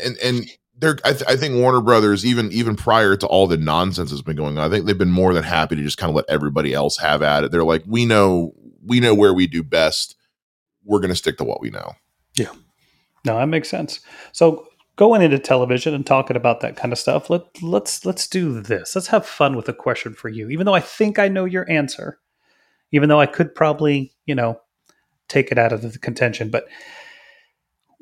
and 0.03 0.16
and 0.18 0.49
they're 0.79 0.97
I, 1.05 1.12
th- 1.12 1.29
I, 1.29 1.37
think 1.37 1.57
Warner 1.57 1.81
Brothers 1.81 2.25
even 2.25 2.51
even 2.53 2.77
prior 2.77 3.17
to 3.17 3.27
all 3.27 3.47
the 3.47 3.57
nonsense 3.57 4.11
that's 4.11 4.23
been 4.23 4.37
going 4.37 4.59
on, 4.59 4.64
I 4.64 4.73
think 4.73 4.87
they've 4.87 4.97
been 4.97 5.11
more 5.11 5.35
than 5.35 5.43
happy 5.43 5.77
to 5.77 5.83
just 5.83 5.99
kind 5.99 6.11
of 6.11 6.17
let 6.17 6.25
everybody 6.29 6.73
else 6.73 6.99
have 6.99 7.23
at 7.23 7.45
it. 7.45 7.51
They're 7.51 7.64
like, 7.64 7.83
we 7.87 8.07
know 8.07 8.55
we 8.85 9.01
know 9.01 9.14
where 9.14 9.35
we 9.35 9.47
do 9.47 9.62
best. 9.62 10.17
We're 10.85 11.01
going 11.01 11.11
to 11.11 11.17
stick 11.17 11.37
to 11.38 11.45
what 11.45 11.61
we 11.61 11.71
know. 11.71 11.93
Yeah, 12.35 12.53
no, 13.25 13.38
that 13.38 13.47
makes 13.47 13.69
sense. 13.69 14.01
So 14.33 14.69
going 14.97 15.23
into 15.23 15.38
television 15.38 15.95
and 15.95 16.07
talking 16.07 16.37
about 16.37 16.61
that 16.61 16.77
kind 16.77 16.93
of 16.93 16.99
stuff, 16.99 17.29
let 17.29 17.43
let's 17.62 18.05
let's 18.05 18.27
do 18.27 18.61
this. 18.61 18.95
Let's 18.95 19.09
have 19.09 19.27
fun 19.27 19.57
with 19.57 19.69
a 19.69 19.75
question 19.75 20.14
for 20.14 20.29
you. 20.29 20.49
Even 20.49 20.67
though 20.67 20.75
I 20.75 20.81
think 20.81 21.19
I 21.19 21.29
know 21.29 21.45
your 21.45 21.69
answer, 21.71 22.19
even 22.93 23.09
though 23.09 23.21
I 23.21 23.27
could 23.27 23.55
probably, 23.55 24.12
you 24.27 24.35
know, 24.35 24.61
take 25.29 25.51
it 25.51 25.59
out 25.59 25.73
of 25.73 25.83
the 25.83 25.99
contention, 25.99 26.51
but 26.51 26.67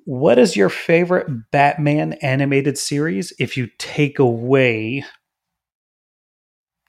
what 0.07 0.38
is 0.38 0.57
your 0.57 0.69
favorite 0.69 1.51
Batman 1.51 2.14
animated 2.14 2.79
series 2.79 3.33
if 3.38 3.57
you 3.57 3.69
take 3.79 4.19
away 4.19 5.05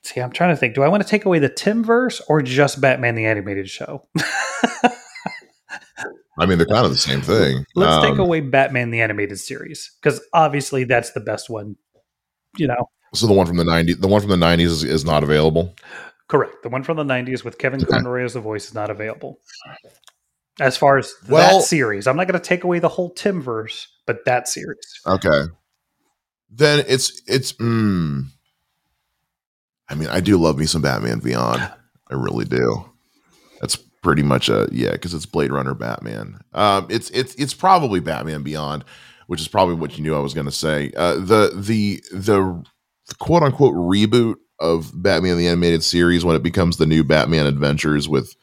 See, 0.03 0.21
I'm 0.21 0.32
trying 0.32 0.51
to 0.51 0.56
think. 0.56 0.73
Do 0.73 0.84
I 0.84 0.88
want 0.88 1.03
to 1.03 1.10
take 1.10 1.25
away 1.25 1.39
the 1.39 1.49
Timmverse 1.49 2.21
or 2.30 2.41
just 2.41 2.80
Batman 2.80 3.15
the 3.15 3.25
animated 3.25 3.69
show? 3.69 4.08
I 6.39 6.45
mean, 6.45 6.58
they're 6.58 6.65
kind 6.65 6.86
of 6.86 6.91
the 6.91 6.97
same 6.97 7.19
thing. 7.19 7.65
Let's 7.75 8.06
um, 8.06 8.12
take 8.12 8.17
away 8.17 8.39
Batman 8.39 8.91
the 8.91 9.01
animated 9.01 9.38
series 9.38 9.91
because 10.01 10.21
obviously 10.34 10.86
that's 10.86 11.12
the 11.12 11.19
best 11.19 11.49
one. 11.49 11.75
You 12.58 12.67
know. 12.67 12.89
So 13.13 13.27
the 13.27 13.34
one 13.34 13.47
from 13.47 13.58
the 13.58 13.65
'90s, 13.65 13.99
the 13.99 14.08
one 14.08 14.21
from 14.21 14.30
the 14.30 14.38
'90s 14.38 14.62
is, 14.62 14.84
is 14.86 15.03
not 15.03 15.23
available. 15.23 15.75
Correct. 16.30 16.63
The 16.63 16.69
one 16.69 16.84
from 16.84 16.95
the 16.95 17.03
'90s 17.03 17.43
with 17.43 17.58
Kevin 17.58 17.82
okay. 17.82 17.91
Conroy 17.91 18.23
as 18.23 18.34
the 18.34 18.39
voice 18.39 18.67
is 18.67 18.73
not 18.73 18.89
available. 18.89 19.41
As 20.60 20.76
far 20.76 20.98
as 20.98 21.13
well, 21.30 21.60
that 21.60 21.65
series, 21.65 22.08
I'm 22.08 22.17
not 22.17 22.28
going 22.28 22.39
to 22.39 22.46
take 22.46 22.63
away 22.63 22.80
the 22.80 22.89
whole 22.89 23.13
Timmverse, 23.13 23.88
but 24.06 24.26
that 24.26 24.48
series. 24.48 25.00
Okay. 25.06 25.43
Then 26.50 26.84
it's 26.88 27.22
it's. 27.28 27.54
Mm, 27.54 28.28
I 29.89 29.96
mean, 29.96 30.08
I 30.10 30.20
do 30.20 30.38
love 30.38 30.58
me 30.58 30.65
some 30.65 30.82
Batman 30.82 31.20
Beyond. 31.20 31.62
I 32.10 32.13
really 32.13 32.46
do. 32.46 32.86
That's 33.62 33.76
pretty 33.76 34.24
much 34.24 34.50
a 34.50 34.67
yeah 34.72 34.91
because 34.91 35.13
it's 35.13 35.26
Blade 35.26 35.52
Runner 35.52 35.74
Batman. 35.74 36.39
Um, 36.54 36.88
it's 36.89 37.10
it's 37.12 37.36
it's 37.36 37.54
probably 37.54 38.00
Batman 38.00 38.43
Beyond, 38.43 38.86
which 39.28 39.41
is 39.41 39.48
probably 39.48 39.76
what 39.76 39.98
you 39.98 40.04
knew 40.04 40.15
I 40.15 40.20
was 40.20 40.34
going 40.34 40.46
to 40.46 40.52
say. 40.52 40.91
Uh, 40.96 41.15
the 41.15 41.52
the 41.56 42.02
the 42.12 42.63
quote 43.20 43.43
unquote 43.43 43.76
reboot 43.76 44.36
of 44.60 44.91
Batman 44.96 45.38
the 45.38 45.48
animated 45.48 45.84
series 45.84 46.26
when 46.26 46.36
it 46.36 46.43
becomes 46.43 46.78
the 46.78 46.86
new 46.86 47.04
Batman 47.04 47.46
Adventures 47.46 48.10
with 48.10 48.36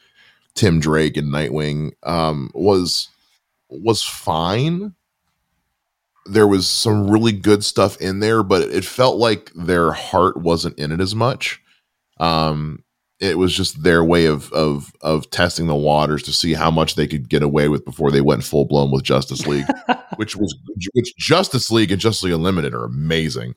Tim 0.55 0.79
Drake 0.79 1.17
and 1.17 1.31
Nightwing 1.31 1.91
um, 2.03 2.49
was 2.53 3.09
was 3.69 4.01
fine. 4.01 4.93
There 6.25 6.47
was 6.47 6.67
some 6.67 7.09
really 7.09 7.33
good 7.33 7.63
stuff 7.63 7.99
in 8.01 8.19
there, 8.19 8.41
but 8.41 8.63
it 8.63 8.85
felt 8.85 9.17
like 9.17 9.51
their 9.53 9.91
heart 9.91 10.37
wasn't 10.37 10.79
in 10.79 10.91
it 10.91 10.99
as 10.99 11.13
much. 11.13 11.61
Um, 12.19 12.83
it 13.19 13.37
was 13.37 13.55
just 13.55 13.83
their 13.83 14.03
way 14.03 14.25
of 14.25 14.51
of 14.51 14.93
of 15.01 15.29
testing 15.29 15.67
the 15.67 15.75
waters 15.75 16.23
to 16.23 16.33
see 16.33 16.53
how 16.53 16.71
much 16.71 16.95
they 16.95 17.07
could 17.07 17.29
get 17.29 17.43
away 17.43 17.67
with 17.67 17.85
before 17.85 18.11
they 18.11 18.21
went 18.21 18.43
full 18.43 18.65
blown 18.65 18.91
with 18.91 19.03
Justice 19.03 19.45
League, 19.45 19.67
which 20.15 20.35
was 20.35 20.55
which 20.93 21.15
Justice 21.17 21.71
League 21.71 21.91
and 21.91 22.01
Justice 22.01 22.23
League 22.23 22.33
Unlimited 22.33 22.73
are 22.73 22.85
amazing. 22.85 23.55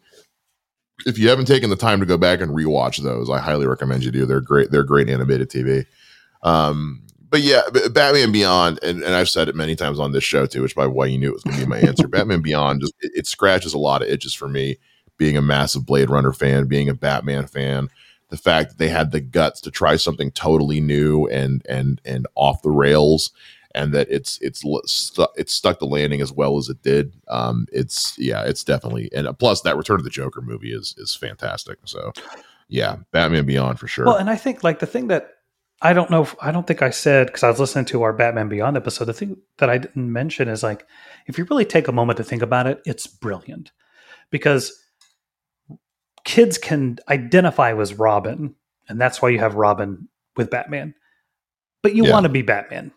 If 1.06 1.16
you 1.16 1.28
haven't 1.28 1.46
taken 1.46 1.70
the 1.70 1.76
time 1.76 2.00
to 2.00 2.06
go 2.06 2.18
back 2.18 2.40
and 2.40 2.50
rewatch 2.50 3.02
those, 3.02 3.30
I 3.30 3.38
highly 3.38 3.66
recommend 3.66 4.04
you 4.04 4.10
do. 4.10 4.26
They're 4.26 4.40
great. 4.40 4.70
They're 4.70 4.82
great 4.82 5.08
animated 5.08 5.48
TV. 5.48 5.86
Um, 6.42 7.02
but 7.30 7.42
yeah, 7.42 7.62
Batman 7.92 8.32
Beyond, 8.32 8.78
and, 8.82 9.02
and 9.02 9.14
I've 9.14 9.28
said 9.28 9.48
it 9.48 9.54
many 9.54 9.76
times 9.76 10.00
on 10.00 10.12
this 10.12 10.24
show 10.24 10.46
too, 10.46 10.62
which 10.62 10.74
by 10.74 10.86
why 10.86 11.06
you 11.06 11.18
knew 11.18 11.28
it 11.28 11.34
was 11.34 11.42
going 11.42 11.58
to 11.58 11.64
be 11.64 11.68
my 11.68 11.78
answer. 11.78 12.08
Batman 12.08 12.40
Beyond 12.40 12.80
just 12.80 12.94
it, 13.00 13.12
it 13.14 13.26
scratches 13.26 13.74
a 13.74 13.78
lot 13.78 14.02
of 14.02 14.08
itches 14.08 14.34
for 14.34 14.48
me. 14.48 14.78
Being 15.18 15.36
a 15.36 15.42
massive 15.42 15.84
Blade 15.84 16.10
Runner 16.10 16.32
fan, 16.32 16.68
being 16.68 16.88
a 16.88 16.94
Batman 16.94 17.46
fan 17.46 17.88
the 18.28 18.36
fact 18.36 18.70
that 18.70 18.78
they 18.78 18.88
had 18.88 19.10
the 19.10 19.20
guts 19.20 19.60
to 19.62 19.70
try 19.70 19.96
something 19.96 20.30
totally 20.32 20.80
new 20.80 21.26
and 21.26 21.64
and 21.68 22.00
and 22.04 22.26
off 22.34 22.62
the 22.62 22.70
rails 22.70 23.30
and 23.74 23.92
that 23.92 24.08
it's 24.10 24.38
it's 24.40 24.62
stu- 24.86 25.26
it's 25.36 25.52
stuck 25.52 25.78
the 25.78 25.86
landing 25.86 26.20
as 26.20 26.32
well 26.32 26.56
as 26.58 26.68
it 26.68 26.82
did 26.82 27.14
um 27.28 27.66
it's 27.72 28.18
yeah 28.18 28.42
it's 28.44 28.64
definitely 28.64 29.10
and 29.14 29.28
plus 29.38 29.62
that 29.62 29.76
return 29.76 29.98
of 29.98 30.04
the 30.04 30.10
joker 30.10 30.40
movie 30.40 30.72
is 30.72 30.94
is 30.98 31.14
fantastic 31.14 31.78
so 31.84 32.12
yeah 32.68 32.96
batman 33.12 33.46
beyond 33.46 33.78
for 33.78 33.86
sure 33.86 34.06
well 34.06 34.16
and 34.16 34.30
i 34.30 34.36
think 34.36 34.62
like 34.62 34.78
the 34.78 34.86
thing 34.86 35.08
that 35.08 35.37
i 35.82 35.92
don't 35.92 36.10
know 36.10 36.22
if, 36.22 36.34
i 36.40 36.50
don't 36.50 36.66
think 36.66 36.82
i 36.82 36.90
said 36.90 37.26
because 37.26 37.42
i 37.42 37.48
was 37.48 37.60
listening 37.60 37.84
to 37.84 38.02
our 38.02 38.12
batman 38.12 38.48
beyond 38.48 38.76
episode 38.76 39.04
the 39.04 39.12
thing 39.12 39.36
that 39.58 39.70
i 39.70 39.78
didn't 39.78 40.12
mention 40.12 40.48
is 40.48 40.62
like 40.62 40.86
if 41.26 41.38
you 41.38 41.44
really 41.50 41.64
take 41.64 41.88
a 41.88 41.92
moment 41.92 42.16
to 42.16 42.24
think 42.24 42.42
about 42.42 42.66
it 42.66 42.80
it's 42.84 43.06
brilliant 43.06 43.72
because 44.30 44.82
kids 46.28 46.58
can 46.58 46.98
identify 47.08 47.72
with 47.72 47.98
Robin, 47.98 48.54
and 48.88 49.00
that's 49.00 49.22
why 49.22 49.30
you 49.30 49.38
have 49.38 49.54
Robin 49.54 50.08
with 50.36 50.50
Batman. 50.50 50.94
But 51.82 51.94
you 51.94 52.04
yeah. 52.04 52.12
want 52.12 52.24
to 52.24 52.28
be 52.28 52.42
Batman. 52.42 52.92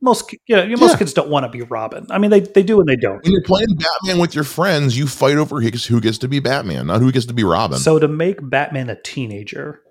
Most 0.00 0.32
you 0.32 0.56
know, 0.56 0.66
most 0.76 0.92
yeah. 0.92 0.96
kids 0.98 1.12
don't 1.12 1.28
want 1.28 1.44
to 1.44 1.48
be 1.48 1.62
Robin. 1.62 2.06
I 2.10 2.18
mean, 2.18 2.30
they 2.30 2.40
they 2.40 2.62
do 2.62 2.80
and 2.80 2.88
they 2.88 2.96
don't. 2.96 3.22
When 3.22 3.32
you're 3.32 3.42
playing 3.42 3.76
Batman 3.76 4.20
with 4.20 4.34
your 4.34 4.44
friends, 4.44 4.96
you 4.96 5.06
fight 5.06 5.36
over 5.36 5.60
who 5.60 6.00
gets 6.00 6.18
to 6.18 6.28
be 6.28 6.40
Batman, 6.40 6.86
not 6.86 7.00
who 7.00 7.12
gets 7.12 7.26
to 7.26 7.34
be 7.34 7.44
Robin. 7.44 7.78
So 7.78 7.98
to 7.98 8.08
make 8.08 8.38
Batman 8.48 8.90
a 8.90 9.00
teenager 9.00 9.82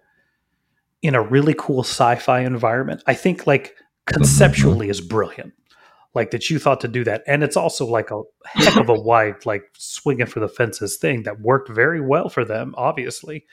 in 1.02 1.16
a 1.16 1.22
really 1.22 1.56
cool 1.58 1.84
sci-fi 1.84 2.42
environment, 2.42 3.04
I 3.08 3.14
think 3.14 3.48
like 3.48 3.76
conceptually 4.06 4.86
mm-hmm. 4.86 4.92
is 4.92 5.02
brilliant 5.02 5.54
like 6.14 6.32
that 6.32 6.50
you 6.50 6.60
thought 6.60 6.82
to 6.82 6.88
do 6.90 7.04
that 7.06 7.24
and 7.28 7.44
it's 7.44 7.56
also 7.56 7.86
like 7.86 8.12
a 8.12 8.22
heck 8.46 8.76
of 8.76 8.90
a 8.90 8.94
wide 9.02 9.46
like 9.46 9.64
swinging 9.78 10.26
for 10.26 10.42
the 10.42 10.50
fences 10.50 10.98
thing 10.98 11.24
that 11.24 11.40
worked 11.40 11.70
very 11.70 12.02
well 12.02 12.28
for 12.28 12.44
them 12.44 12.74
obviously 12.78 13.46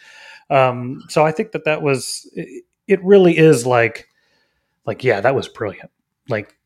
um, 0.51 1.01
so 1.09 1.25
i 1.25 1.31
think 1.31 1.53
that 1.53 1.65
that 1.65 1.83
was 1.83 2.29
it, 2.33 2.65
it 2.89 3.05
really 3.05 3.37
is 3.37 3.67
like 3.67 4.09
like 4.89 5.05
yeah, 5.05 5.21
that 5.21 5.35
was 5.35 5.47
brilliant. 5.47 5.91
Like 6.29 6.57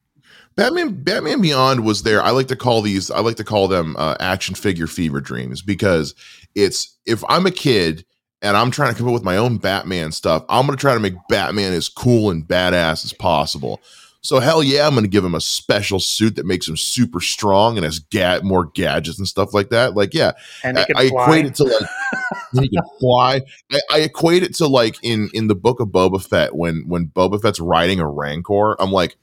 Batman 0.54 1.02
Batman 1.02 1.42
Beyond 1.42 1.84
was 1.84 2.04
there. 2.04 2.22
I 2.22 2.30
like 2.30 2.46
to 2.46 2.56
call 2.56 2.80
these 2.80 3.10
I 3.10 3.18
like 3.18 3.36
to 3.36 3.44
call 3.44 3.68
them 3.68 3.96
uh, 3.98 4.16
action 4.20 4.54
figure 4.54 4.86
fever 4.86 5.20
dreams 5.20 5.60
because 5.60 6.14
it's 6.54 6.96
if 7.04 7.24
I'm 7.28 7.46
a 7.46 7.50
kid 7.50 8.06
and 8.42 8.56
I'm 8.56 8.70
trying 8.70 8.92
to 8.92 8.98
come 8.98 9.06
up 9.06 9.14
with 9.14 9.24
my 9.24 9.36
own 9.36 9.56
Batman 9.56 10.12
stuff, 10.12 10.44
I'm 10.48 10.66
going 10.66 10.76
to 10.76 10.80
try 10.80 10.94
to 10.94 11.00
make 11.00 11.14
Batman 11.28 11.72
as 11.72 11.88
cool 11.88 12.30
and 12.30 12.44
badass 12.46 13.04
as 13.04 13.12
possible. 13.12 13.80
So 14.24 14.38
hell 14.38 14.62
yeah, 14.62 14.86
I'm 14.86 14.92
going 14.92 15.02
to 15.02 15.10
give 15.10 15.24
him 15.24 15.34
a 15.34 15.40
special 15.40 15.98
suit 15.98 16.36
that 16.36 16.46
makes 16.46 16.68
him 16.68 16.76
super 16.76 17.20
strong 17.20 17.76
and 17.76 17.84
has 17.84 17.98
ga- 17.98 18.40
more 18.42 18.66
gadgets 18.66 19.18
and 19.18 19.26
stuff 19.26 19.52
like 19.52 19.70
that. 19.70 19.94
Like 19.94 20.14
yeah, 20.14 20.32
and 20.62 20.78
I, 20.78 20.86
I 20.96 21.02
equate 21.04 21.46
it 21.46 21.56
to 21.56 21.64
like 21.64 21.88
he 22.52 22.68
can 22.68 22.82
fly. 23.00 23.40
I, 23.72 23.80
I, 23.90 23.98
equate 24.00 24.44
it 24.44 24.54
to 24.56 24.68
like 24.68 24.96
in 25.02 25.28
in 25.34 25.48
the 25.48 25.56
book 25.56 25.80
of 25.80 25.88
Boba 25.88 26.24
Fett 26.24 26.54
when 26.54 26.84
when 26.86 27.08
Boba 27.08 27.42
Fett's 27.42 27.58
riding 27.58 27.98
a 27.98 28.08
Rancor. 28.08 28.80
I'm 28.80 28.92
like, 28.92 29.16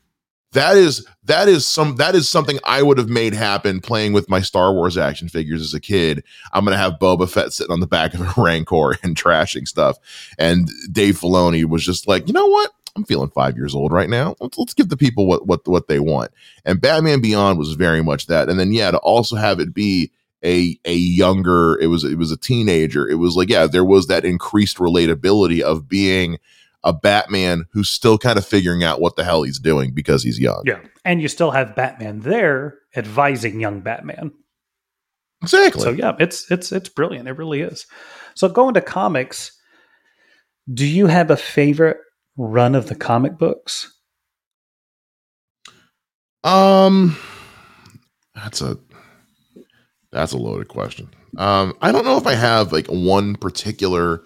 that 0.54 0.78
is 0.78 1.06
that 1.26 1.48
is 1.48 1.68
some 1.68 1.98
that 1.98 2.16
is 2.16 2.28
something 2.28 2.60
I 2.64 2.82
would 2.82 2.98
have 2.98 3.10
made 3.10 3.34
happen 3.34 3.80
playing 3.80 4.14
with 4.14 4.30
my 4.30 4.42
Star 4.42 4.74
Wars 4.74 4.98
action 4.98 5.30
figures 5.30 5.62
as 5.62 5.74
a 5.74 5.80
kid. 5.80 6.24
I'm 6.54 6.66
gonna 6.66 6.78
have 6.78 7.00
Boba 7.00 7.30
Fett 7.30 7.54
sitting 7.54 7.72
on 7.72 7.80
the 7.80 7.88
back 7.88 8.14
of 8.14 8.22
a 8.22 8.34
Rancor 8.42 8.98
and 9.04 9.16
trashing 9.16 9.68
stuff. 9.68 9.98
And 10.38 10.70
Dave 10.92 11.20
Filoni 11.20 11.66
was 11.66 11.86
just 11.86 12.08
like, 12.08 12.28
you 12.28 12.34
know 12.34 12.48
what? 12.48 12.72
I'm 12.96 13.04
feeling 13.04 13.30
five 13.30 13.56
years 13.56 13.76
old 13.76 13.92
right 13.92 14.10
now. 14.10 14.36
Let's, 14.40 14.58
let's 14.58 14.74
give 14.74 14.90
the 14.90 14.98
people 14.98 15.28
what 15.28 15.46
what 15.46 15.68
what 15.68 15.88
they 15.88 16.00
want. 16.00 16.32
And 16.66 16.82
Batman 16.82 17.22
Beyond 17.22 17.60
was 17.60 17.74
very 17.74 18.04
much 18.04 18.28
that. 18.28 18.50
And 18.50 18.60
then 18.60 18.74
yeah, 18.74 18.90
to 18.92 18.98
also 18.98 19.36
have 19.36 19.60
it 19.60 19.74
be 19.74 20.12
a 20.44 20.80
a 20.86 20.96
younger, 20.96 21.78
it 21.80 21.88
was 21.88 22.04
it 22.04 22.18
was 22.18 22.32
a 22.32 22.38
teenager. 22.38 23.08
It 23.08 23.16
was 23.16 23.36
like 23.36 23.50
yeah, 23.50 23.68
there 23.68 23.86
was 23.86 24.08
that 24.08 24.26
increased 24.26 24.78
relatability 24.78 25.62
of 25.62 25.88
being 25.88 26.40
a 26.84 26.94
Batman 26.94 27.66
who's 27.72 27.90
still 27.90 28.18
kind 28.18 28.38
of 28.38 28.46
figuring 28.46 28.84
out 28.84 29.02
what 29.02 29.16
the 29.16 29.24
hell 29.24 29.44
he's 29.44 29.60
doing 29.60 29.92
because 29.94 30.24
he's 30.24 30.40
young. 30.40 30.64
Yeah. 30.66 30.80
And 31.04 31.22
you 31.22 31.28
still 31.28 31.52
have 31.52 31.76
Batman 31.76 32.22
there 32.22 32.78
advising 32.96 33.60
young 33.60 33.82
Batman. 33.82 34.32
Exactly. 35.42 35.82
So 35.82 35.92
yeah, 35.92 36.16
it's 36.20 36.50
it's 36.52 36.72
it's 36.72 36.90
brilliant. 36.90 37.28
It 37.28 37.38
really 37.38 37.62
is. 37.62 37.86
So 38.36 38.50
going 38.50 38.74
to 38.74 38.82
comics, 38.82 39.52
do 40.74 40.86
you 40.86 41.08
have 41.08 41.32
a 41.32 41.38
favorite 41.38 41.98
run 42.38 42.76
of 42.76 42.88
the 42.88 42.96
comic 42.96 43.38
books? 43.38 43.94
Um 46.44 47.18
that's 48.34 48.62
a 48.62 48.78
that's 50.12 50.32
a 50.32 50.38
loaded 50.38 50.70
question. 50.70 51.10
Um 51.38 51.74
I 51.82 51.92
don't 51.92 52.06
know 52.06 52.18
if 52.18 52.28
I 52.28 52.36
have 52.36 52.72
like 52.72 52.88
one 52.88 53.36
particular 53.36 54.24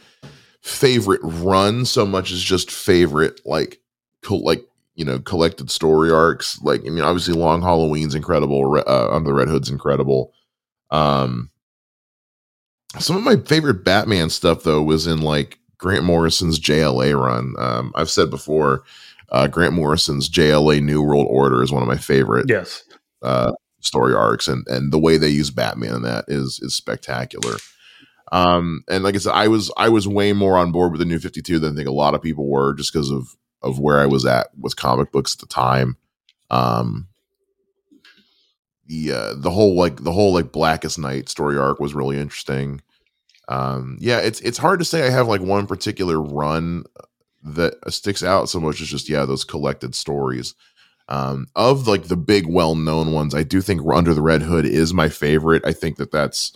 favorite 0.63 1.19
run 1.23 1.84
so 1.86 2.06
much 2.06 2.32
as 2.32 2.41
just 2.41 2.71
favorite 2.71 3.41
like 3.45 3.82
co- 4.21 4.38
like 4.38 4.65
you 4.95 5.04
know 5.04 5.19
collected 5.19 5.69
story 5.69 6.10
arcs. 6.10 6.60
Like 6.62 6.82
i 6.86 6.89
mean 6.89 7.04
obviously 7.04 7.34
long 7.34 7.62
halloween's 7.62 8.15
incredible 8.15 8.82
uh, 8.88 9.10
under 9.12 9.28
the 9.28 9.34
red 9.34 9.49
hood's 9.49 9.69
incredible. 9.69 10.34
Um 10.89 11.49
some 12.97 13.17
of 13.17 13.23
my 13.23 13.36
favorite 13.36 13.84
batman 13.84 14.30
stuff 14.30 14.63
though 14.63 14.82
was 14.82 15.06
in 15.06 15.21
like 15.21 15.60
grant 15.78 16.06
morrison's 16.06 16.60
jla 16.60 17.13
run. 17.19 17.56
Um 17.60 17.91
i've 17.95 18.10
said 18.10 18.30
before 18.30 18.84
uh 19.30 19.47
grant 19.47 19.73
morrison's 19.73 20.30
jla 20.30 20.82
new 20.82 21.02
world 21.02 21.28
order 21.30 21.62
is 21.62 21.73
one 21.73 21.82
of 21.82 21.89
my 21.89 21.97
favorite 21.97 22.45
yes. 22.47 22.84
uh 23.21 23.52
story 23.82 24.15
arcs 24.15 24.47
and 24.47 24.65
and 24.67 24.93
the 24.93 24.99
way 24.99 25.17
they 25.17 25.28
use 25.28 25.49
batman 25.49 25.95
in 25.95 26.02
that 26.04 26.23
is 26.30 26.62
is 26.62 26.73
spectacular 26.73 27.58
um, 28.31 28.83
and 28.89 29.03
like 29.03 29.15
I 29.15 29.19
said, 29.19 29.33
I 29.33 29.47
was 29.47 29.71
I 29.77 29.89
was 29.89 30.07
way 30.07 30.33
more 30.33 30.57
on 30.57 30.71
board 30.71 30.91
with 30.91 30.99
the 30.99 31.05
new 31.05 31.19
52 31.19 31.59
than 31.59 31.73
I 31.73 31.75
think 31.75 31.88
a 31.88 31.91
lot 31.91 32.15
of 32.15 32.21
people 32.21 32.47
were 32.47 32.73
just 32.73 32.93
because 32.93 33.12
of 33.12 33.36
of 33.62 33.79
where 33.79 33.99
I 33.99 34.05
was 34.05 34.25
at 34.25 34.47
with 34.57 34.75
comic 34.75 35.12
books 35.12 35.36
at 35.36 35.39
the 35.39 35.45
time. 35.47 35.97
Um, 36.49 37.07
the 38.88 39.12
uh, 39.13 39.33
the 39.36 39.51
whole 39.51 39.75
like 39.75 40.03
the 40.03 40.12
whole 40.12 40.33
like 40.33 40.51
Blackest 40.51 40.99
Night 40.99 41.29
story 41.29 41.57
arc 41.57 41.79
was 41.79 41.93
really 41.93 42.19
interesting. 42.19 42.81
Um, 43.47 43.97
yeah, 43.99 44.19
it's 44.19 44.39
it's 44.41 44.57
hard 44.57 44.79
to 44.79 44.86
say 44.86 45.05
I 45.05 45.09
have 45.09 45.27
like 45.27 45.41
one 45.41 45.67
particular 45.67 46.21
run 46.21 46.83
that 47.43 47.75
sticks 47.91 48.23
out 48.23 48.49
so 48.49 48.59
much 48.59 48.81
as 48.81 48.88
just 48.88 49.09
yeah 49.09 49.25
those 49.25 49.43
collected 49.43 49.95
stories. 49.95 50.55
Um, 51.09 51.47
of 51.55 51.86
like 51.86 52.03
the 52.03 52.15
big 52.15 52.47
well 52.47 52.75
known 52.75 53.12
ones, 53.12 53.36
I 53.36 53.43
do 53.43 53.62
think 53.62 53.81
Under 53.93 54.13
the 54.13 54.21
Red 54.21 54.41
Hood 54.41 54.65
is 54.65 54.93
my 54.93 55.09
favorite. 55.09 55.65
I 55.65 55.73
think 55.73 55.97
that 55.97 56.12
that's 56.12 56.55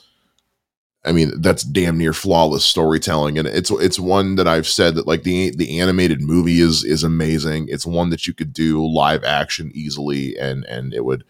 I 1.08 1.14
mean, 1.14 1.40
that's 1.40 1.64
damn 1.64 1.98
near 1.98 2.12
flawless 2.12 2.66
storytelling, 2.66 3.38
and 3.38 3.48
it's 3.48 3.72
it's 3.72 3.98
one 3.98 4.36
that 4.36 4.48
I've 4.48 4.68
said 4.68 4.96
that 4.96 5.08
like 5.08 5.24
the 5.24 5.52
the 5.56 5.80
animated 5.80 6.22
movie 6.22 6.60
is 6.60 6.84
is 6.84 7.02
amazing. 7.02 7.68
It's 7.70 7.86
one 7.86 8.10
that 8.10 8.28
you 8.28 8.34
could 8.34 8.52
do 8.52 8.86
live 8.86 9.24
action 9.24 9.72
easily, 9.74 10.38
and 10.38 10.66
and 10.66 10.94
it 10.94 11.06
would 11.06 11.24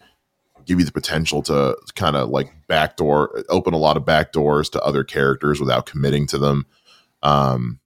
give 0.66 0.80
you 0.80 0.84
the 0.84 0.90
potential 0.90 1.42
to 1.42 1.76
kind 1.94 2.16
of 2.16 2.28
like 2.28 2.52
backdoor 2.66 3.44
open 3.48 3.72
a 3.72 3.78
lot 3.78 3.96
of 3.96 4.04
back 4.04 4.32
doors 4.32 4.68
to 4.70 4.82
other 4.82 5.04
characters 5.04 5.60
without 5.60 5.86
committing 5.86 6.26
to 6.26 6.38
them. 6.38 6.66
Um, 7.22 7.78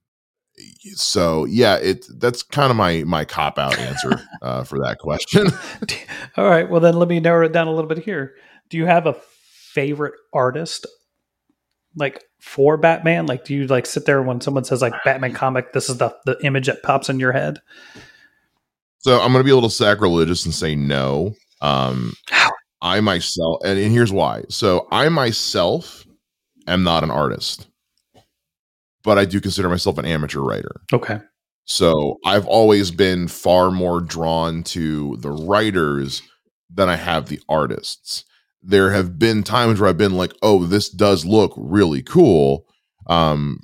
so 0.95 1.45
yeah, 1.45 1.75
it 1.75 2.07
that's 2.17 2.41
kind 2.41 2.71
of 2.71 2.75
my 2.75 3.03
my 3.03 3.23
cop 3.23 3.59
out 3.59 3.77
answer 3.77 4.19
uh, 4.41 4.63
for 4.63 4.79
that 4.79 4.97
question. 4.97 5.45
All 6.37 6.49
right, 6.49 6.67
well 6.67 6.81
then 6.81 6.95
let 6.95 7.07
me 7.07 7.19
narrow 7.19 7.45
it 7.45 7.51
down 7.51 7.67
a 7.67 7.71
little 7.71 7.87
bit 7.87 7.99
here. 7.99 8.33
Do 8.69 8.77
you 8.77 8.87
have 8.87 9.05
a 9.05 9.13
favorite 9.13 10.15
artist 10.33 10.87
like 11.95 12.23
for 12.39 12.77
Batman? 12.77 13.25
Like, 13.25 13.45
do 13.45 13.53
you 13.53 13.67
like 13.67 13.85
sit 13.85 14.05
there 14.05 14.21
when 14.21 14.41
someone 14.41 14.63
says 14.63 14.81
like 14.81 14.93
Batman 15.03 15.33
comic? 15.35 15.73
This 15.73 15.89
is 15.89 15.97
the 15.97 16.15
the 16.25 16.37
image 16.43 16.67
that 16.67 16.83
pops 16.83 17.09
in 17.09 17.19
your 17.19 17.31
head. 17.31 17.59
So 18.99 19.19
I'm 19.19 19.33
going 19.33 19.41
to 19.41 19.43
be 19.43 19.51
a 19.51 19.55
little 19.55 19.69
sacrilegious 19.69 20.45
and 20.45 20.53
say 20.53 20.75
no. 20.75 21.35
Um, 21.61 22.13
I 22.81 22.99
myself, 23.01 23.61
and, 23.65 23.77
and 23.77 23.91
here's 23.91 24.13
why. 24.13 24.43
So 24.49 24.87
I 24.91 25.09
myself 25.09 26.05
am 26.67 26.83
not 26.83 27.03
an 27.03 27.11
artist, 27.11 27.67
but 29.03 29.17
I 29.17 29.25
do 29.25 29.41
consider 29.41 29.67
myself 29.67 29.97
an 29.97 30.05
amateur 30.05 30.39
writer. 30.39 30.81
Okay. 30.91 31.19
So 31.65 32.17
I've 32.25 32.45
always 32.45 32.91
been 32.91 33.27
far 33.27 33.71
more 33.71 34.01
drawn 34.01 34.63
to 34.63 35.17
the 35.17 35.31
writers 35.31 36.21
than 36.73 36.89
I 36.89 36.95
have 36.95 37.27
the 37.27 37.41
artists 37.47 38.25
there 38.63 38.91
have 38.91 39.19
been 39.19 39.43
times 39.43 39.79
where 39.79 39.89
I've 39.89 39.97
been 39.97 40.15
like, 40.15 40.33
oh, 40.41 40.65
this 40.65 40.89
does 40.89 41.25
look 41.25 41.53
really 41.57 42.01
cool. 42.01 42.65
Um, 43.07 43.59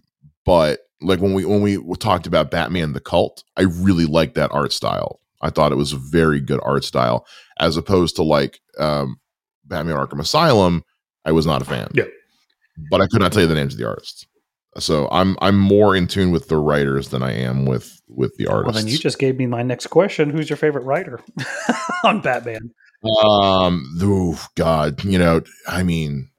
but 0.45 0.81
like 1.01 1.21
when 1.21 1.33
we 1.33 1.45
when 1.45 1.61
we 1.61 1.77
talked 1.97 2.27
about 2.27 2.51
Batman 2.51 2.93
the 2.93 2.99
Cult, 2.99 3.43
I 3.55 3.63
really 3.63 4.05
liked 4.05 4.35
that 4.35 4.51
art 4.51 4.73
style. 4.73 5.21
I 5.41 5.49
thought 5.49 5.71
it 5.71 5.77
was 5.77 5.93
a 5.93 5.97
very 5.97 6.41
good 6.41 6.59
art 6.63 6.83
style, 6.83 7.25
as 7.59 7.77
opposed 7.77 8.17
to 8.17 8.23
like 8.23 8.59
um, 8.77 9.17
Batman 9.65 9.95
Arkham 9.95 10.19
Asylum. 10.19 10.83
I 11.23 11.31
was 11.31 11.45
not 11.45 11.61
a 11.61 11.65
fan. 11.65 11.89
Yeah, 11.93 12.05
but 12.91 13.01
I 13.01 13.07
could 13.07 13.21
not 13.21 13.31
tell 13.31 13.43
you 13.43 13.47
the 13.47 13.55
names 13.55 13.73
of 13.73 13.79
the 13.79 13.87
artists. 13.87 14.25
So 14.77 15.07
I'm 15.11 15.37
I'm 15.41 15.57
more 15.57 15.95
in 15.95 16.07
tune 16.07 16.31
with 16.31 16.49
the 16.49 16.57
writers 16.57 17.09
than 17.09 17.23
I 17.23 17.31
am 17.31 17.65
with 17.65 18.01
with 18.07 18.35
the 18.37 18.47
artists. 18.47 18.75
Well, 18.75 18.83
then 18.83 18.91
you 18.91 18.97
just 18.97 19.19
gave 19.19 19.37
me 19.37 19.47
my 19.47 19.63
next 19.63 19.87
question. 19.87 20.29
Who's 20.29 20.49
your 20.49 20.57
favorite 20.57 20.83
writer 20.83 21.21
on 22.03 22.21
Batman? 22.21 22.71
Um, 23.03 23.97
oh 24.01 24.45
God, 24.55 25.03
you 25.03 25.17
know, 25.17 25.41
I 25.67 25.83
mean, 25.83 26.29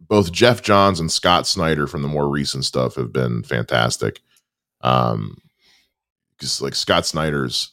both 0.00 0.32
Geoff 0.32 0.62
Johns 0.62 1.00
and 1.00 1.12
Scott 1.12 1.46
Snyder 1.46 1.86
from 1.86 2.02
the 2.02 2.08
more 2.08 2.28
recent 2.28 2.64
stuff 2.64 2.96
have 2.96 3.12
been 3.12 3.42
fantastic. 3.42 4.20
Um, 4.80 5.38
because 6.36 6.60
like 6.60 6.74
Scott 6.74 7.06
Snyder's 7.06 7.72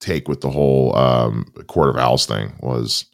take 0.00 0.28
with 0.28 0.40
the 0.40 0.50
whole 0.50 0.94
um 0.96 1.46
Court 1.66 1.88
of 1.88 1.96
Owls 1.96 2.26
thing 2.26 2.52
was 2.60 3.06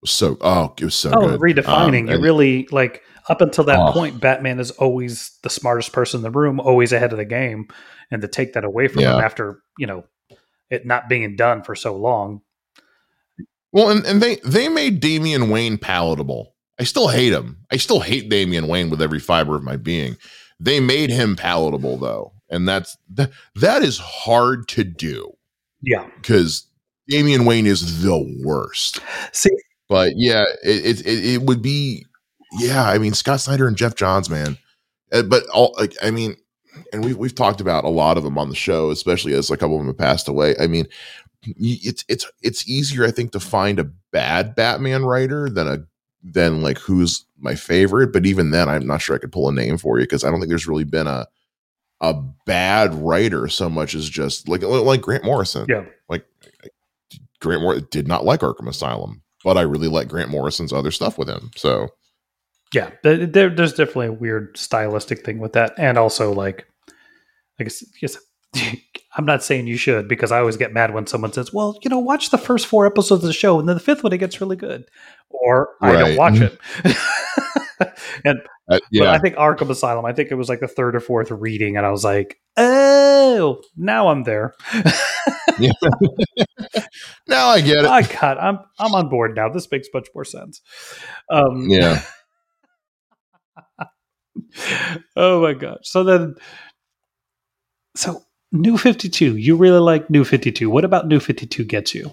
was 0.00 0.10
so 0.10 0.36
oh 0.40 0.74
it 0.78 0.84
was 0.84 0.94
so 0.94 1.12
oh, 1.14 1.28
good. 1.28 1.40
redefining 1.40 2.08
um, 2.08 2.10
it 2.10 2.20
really 2.20 2.66
like 2.72 3.02
up 3.28 3.40
until 3.40 3.64
that 3.64 3.78
oh. 3.78 3.92
point 3.92 4.20
batman 4.20 4.58
is 4.58 4.72
always 4.72 5.38
the 5.42 5.50
smartest 5.50 5.92
person 5.92 6.18
in 6.18 6.22
the 6.22 6.30
room 6.30 6.58
always 6.58 6.92
ahead 6.92 7.12
of 7.12 7.18
the 7.18 7.24
game 7.24 7.68
and 8.10 8.20
to 8.20 8.26
take 8.26 8.54
that 8.54 8.64
away 8.64 8.88
from 8.88 9.02
yeah. 9.02 9.14
him 9.14 9.20
after 9.22 9.62
you 9.78 9.86
know 9.86 10.04
it 10.70 10.84
not 10.84 11.08
being 11.08 11.36
done 11.36 11.62
for 11.62 11.76
so 11.76 11.94
long 11.94 12.40
well, 13.72 13.90
and, 13.90 14.04
and 14.06 14.22
they 14.22 14.36
they 14.44 14.68
made 14.68 15.00
Damian 15.00 15.48
Wayne 15.50 15.78
palatable. 15.78 16.54
I 16.78 16.84
still 16.84 17.08
hate 17.08 17.32
him. 17.32 17.58
I 17.70 17.76
still 17.76 18.00
hate 18.00 18.28
Damian 18.28 18.68
Wayne 18.68 18.90
with 18.90 19.02
every 19.02 19.20
fiber 19.20 19.56
of 19.56 19.62
my 19.62 19.76
being. 19.76 20.16
They 20.60 20.80
made 20.80 21.10
him 21.10 21.36
palatable 21.36 21.98
though, 21.98 22.32
and 22.50 22.68
that's 22.68 22.96
that, 23.14 23.30
that 23.56 23.82
is 23.82 23.98
hard 23.98 24.68
to 24.68 24.84
do. 24.84 25.32
Yeah, 25.80 26.06
because 26.16 26.66
Damian 27.08 27.44
Wayne 27.44 27.66
is 27.66 28.02
the 28.02 28.40
worst. 28.44 29.00
See, 29.32 29.50
but 29.88 30.12
yeah, 30.16 30.44
it, 30.62 31.00
it 31.00 31.24
it 31.24 31.42
would 31.42 31.62
be 31.62 32.06
yeah. 32.58 32.84
I 32.84 32.98
mean, 32.98 33.14
Scott 33.14 33.40
Snyder 33.40 33.66
and 33.66 33.76
Geoff 33.76 33.96
Johns, 33.96 34.30
man. 34.30 34.58
Uh, 35.12 35.22
but 35.22 35.46
all 35.48 35.74
like 35.78 35.94
I 36.02 36.10
mean, 36.10 36.36
and 36.92 37.04
we 37.04 37.14
we've 37.14 37.34
talked 37.34 37.60
about 37.60 37.84
a 37.84 37.88
lot 37.88 38.16
of 38.16 38.24
them 38.24 38.38
on 38.38 38.48
the 38.48 38.54
show, 38.54 38.90
especially 38.90 39.34
as 39.34 39.50
a 39.50 39.56
couple 39.56 39.76
of 39.76 39.80
them 39.80 39.88
have 39.88 39.98
passed 39.98 40.28
away. 40.28 40.54
I 40.60 40.66
mean, 40.66 40.86
it's 41.44 42.04
it's 42.08 42.30
it's 42.40 42.68
easier 42.68 43.04
I 43.04 43.10
think 43.10 43.32
to 43.32 43.40
find 43.40 43.78
a 43.78 43.90
bad 44.12 44.54
Batman 44.54 45.04
writer 45.04 45.48
than 45.48 45.68
a 45.68 45.78
than 46.22 46.62
like 46.62 46.78
who's 46.78 47.24
my 47.38 47.54
favorite. 47.54 48.12
But 48.12 48.26
even 48.26 48.50
then, 48.50 48.68
I'm 48.68 48.86
not 48.86 49.02
sure 49.02 49.16
I 49.16 49.18
could 49.18 49.32
pull 49.32 49.48
a 49.48 49.52
name 49.52 49.78
for 49.78 49.98
you 49.98 50.04
because 50.04 50.24
I 50.24 50.30
don't 50.30 50.40
think 50.40 50.48
there's 50.48 50.68
really 50.68 50.84
been 50.84 51.06
a 51.06 51.26
a 52.00 52.14
bad 52.46 52.94
writer 52.94 53.48
so 53.48 53.70
much 53.70 53.94
as 53.94 54.08
just 54.08 54.48
like 54.48 54.62
like 54.62 55.00
Grant 55.00 55.24
Morrison. 55.24 55.66
Yeah. 55.68 55.84
Like 56.08 56.24
Grant 57.40 57.62
Morrison 57.62 57.88
did 57.90 58.08
not 58.08 58.24
like 58.24 58.40
Arkham 58.40 58.68
Asylum, 58.68 59.22
but 59.44 59.56
I 59.56 59.62
really 59.62 59.88
like 59.88 60.08
Grant 60.08 60.30
Morrison's 60.30 60.72
other 60.72 60.90
stuff 60.90 61.18
with 61.18 61.28
him. 61.28 61.50
So 61.56 61.88
yeah, 62.72 62.90
there, 63.02 63.26
there's 63.26 63.74
definitely 63.74 64.06
a 64.06 64.12
weird 64.12 64.56
stylistic 64.56 65.24
thing 65.24 65.38
with 65.38 65.52
that, 65.52 65.74
and 65.76 65.98
also 65.98 66.32
like, 66.32 66.66
I 67.60 67.64
guess, 67.64 67.82
guess 68.00 68.16
I'm 69.16 69.26
not 69.26 69.42
saying 69.42 69.66
you 69.66 69.76
should 69.76 70.08
because 70.08 70.32
I 70.32 70.38
always 70.38 70.56
get 70.56 70.72
mad 70.72 70.94
when 70.94 71.06
someone 71.06 71.32
says, 71.32 71.52
"Well, 71.52 71.78
you 71.82 71.90
know, 71.90 71.98
watch 71.98 72.30
the 72.30 72.38
first 72.38 72.66
four 72.66 72.86
episodes 72.86 73.22
of 73.22 73.28
the 73.28 73.32
show, 73.32 73.60
and 73.60 73.68
then 73.68 73.76
the 73.76 73.82
fifth 73.82 74.02
one 74.02 74.12
it 74.12 74.18
gets 74.18 74.40
really 74.40 74.56
good," 74.56 74.84
or 75.28 75.70
I 75.80 75.92
don't 75.92 76.16
watch 76.16 76.40
it. 76.40 76.58
and 78.24 78.38
uh, 78.68 78.78
but 78.78 78.82
yeah, 78.90 79.12
I 79.12 79.18
think 79.18 79.36
Arkham 79.36 79.68
Asylum, 79.68 80.06
I 80.06 80.12
think 80.12 80.30
it 80.30 80.36
was 80.36 80.48
like 80.48 80.60
the 80.60 80.68
third 80.68 80.96
or 80.96 81.00
fourth 81.00 81.30
reading, 81.30 81.76
and 81.76 81.84
I 81.84 81.90
was 81.90 82.04
like, 82.04 82.40
"Oh, 82.56 83.60
now 83.76 84.08
I'm 84.08 84.22
there." 84.22 84.54
now 87.28 87.48
I 87.48 87.60
get 87.60 87.84
it. 87.84 87.86
I 87.86 88.02
got, 88.02 88.38
I'm 88.38 88.60
I'm 88.78 88.94
on 88.94 89.10
board 89.10 89.36
now. 89.36 89.50
This 89.50 89.70
makes 89.70 89.88
much 89.92 90.08
more 90.14 90.24
sense. 90.24 90.62
Um, 91.28 91.68
yeah. 91.68 92.02
oh 95.16 95.42
my 95.42 95.52
gosh. 95.52 95.80
So 95.82 96.04
then, 96.04 96.36
so 97.94 98.22
New 98.52 98.76
52, 98.76 99.36
you 99.36 99.56
really 99.56 99.80
like 99.80 100.08
New 100.10 100.24
52. 100.24 100.68
What 100.68 100.84
about 100.84 101.08
New 101.08 101.20
52 101.20 101.64
gets 101.64 101.94
you? 101.94 102.12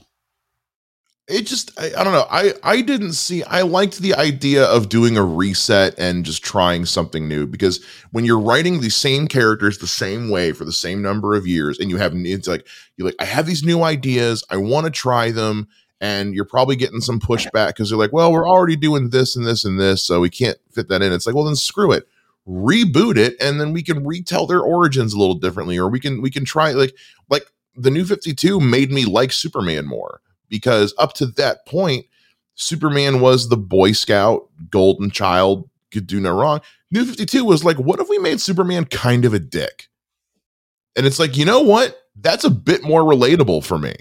it 1.30 1.46
just 1.46 1.80
I, 1.80 1.92
I 1.96 2.04
don't 2.04 2.14
know. 2.14 2.26
I 2.30 2.54
i 2.64 2.82
didn't 2.82 3.14
see 3.14 3.44
i 3.44 3.62
liked 3.62 4.00
the 4.00 4.16
idea 4.16 4.66
of 4.66 4.90
doing 4.90 5.16
a 5.16 5.24
reset 5.24 5.98
and 5.98 6.26
just 6.26 6.44
trying 6.44 6.86
something 6.86 7.28
new 7.28 7.46
because 7.46 7.84
when 8.12 8.26
you're 8.26 8.40
writing 8.40 8.82
the 8.82 8.90
same 8.90 9.28
characters 9.28 9.78
the 9.78 9.88
same 9.88 10.30
way 10.30 10.52
for 10.52 10.66
the 10.66 10.74
same 10.74 11.02
number 11.02 11.36
of 11.36 11.48
years 11.48 11.80
and 11.80 11.90
you 11.90 11.98
have 11.98 12.14
it's 12.16 12.48
like 12.48 12.68
you're 12.98 13.08
like 13.08 13.16
i 13.20 13.26
have 13.26 13.46
these 13.46 13.64
new 13.64 13.84
ideas. 13.84 14.44
I 14.50 14.58
want 14.58 14.86
to 14.86 14.92
try 14.92 15.32
them. 15.32 15.68
And 16.02 16.34
you're 16.34 16.46
probably 16.46 16.78
getting 16.78 17.02
some 17.02 17.20
pushback 17.20 17.68
because 17.68 17.90
they're 17.90 18.00
like 18.00 18.14
well 18.14 18.32
we're 18.32 18.48
already 18.48 18.78
doing 18.78 19.10
this 19.10 19.36
and 19.36 19.46
this 19.46 19.66
and 19.66 19.78
this 19.78 20.02
so 20.02 20.22
we 20.22 20.30
can't 20.30 20.58
fit 20.72 20.88
that 20.88 21.02
in. 21.02 21.12
It's 21.12 21.28
like 21.28 21.36
well 21.36 21.44
then 21.44 21.58
screw 21.58 21.92
it 21.92 22.08
reboot 22.50 23.16
it 23.16 23.36
and 23.40 23.62
then 23.62 23.74
we 23.74 23.84
can 23.84 24.04
retell 24.04 24.48
their 24.48 24.62
origins 24.62 25.14
a 25.14 25.20
little 25.20 25.36
differently 25.36 25.78
or 25.78 25.88
we 25.88 26.00
can 26.00 26.20
we 26.20 26.32
can 26.32 26.44
try 26.44 26.72
like 26.72 26.96
like 27.30 27.44
the 27.76 27.92
new 27.92 28.04
52 28.04 28.60
made 28.60 28.92
me 28.92 29.06
like 29.06 29.32
superman 29.32 29.86
more 29.86 30.20
because 30.50 30.94
up 30.98 31.14
to 31.14 31.28
that 31.28 31.66
point, 31.66 32.06
Superman 32.56 33.22
was 33.22 33.48
the 33.48 33.58
Boy 33.58 33.94
Scout, 33.94 34.50
golden 34.70 35.12
child, 35.12 35.70
could 35.92 36.08
do 36.08 36.20
no 36.20 36.36
wrong. 36.36 36.62
New 36.92 37.06
52 37.06 37.46
was 37.46 37.64
like, 37.64 37.78
what 37.78 38.00
if 38.00 38.10
we 38.10 38.18
made 38.18 38.42
Superman 38.42 38.86
kind 38.86 39.24
of 39.26 39.34
a 39.34 39.40
dick? 39.40 39.88
And 40.96 41.06
it's 41.06 41.20
like, 41.20 41.38
you 41.38 41.46
know 41.46 41.62
what? 41.62 41.98
That's 42.16 42.44
a 42.44 42.50
bit 42.50 42.84
more 42.84 43.02
relatable 43.04 43.64
for 43.64 43.78
me. 43.78 43.94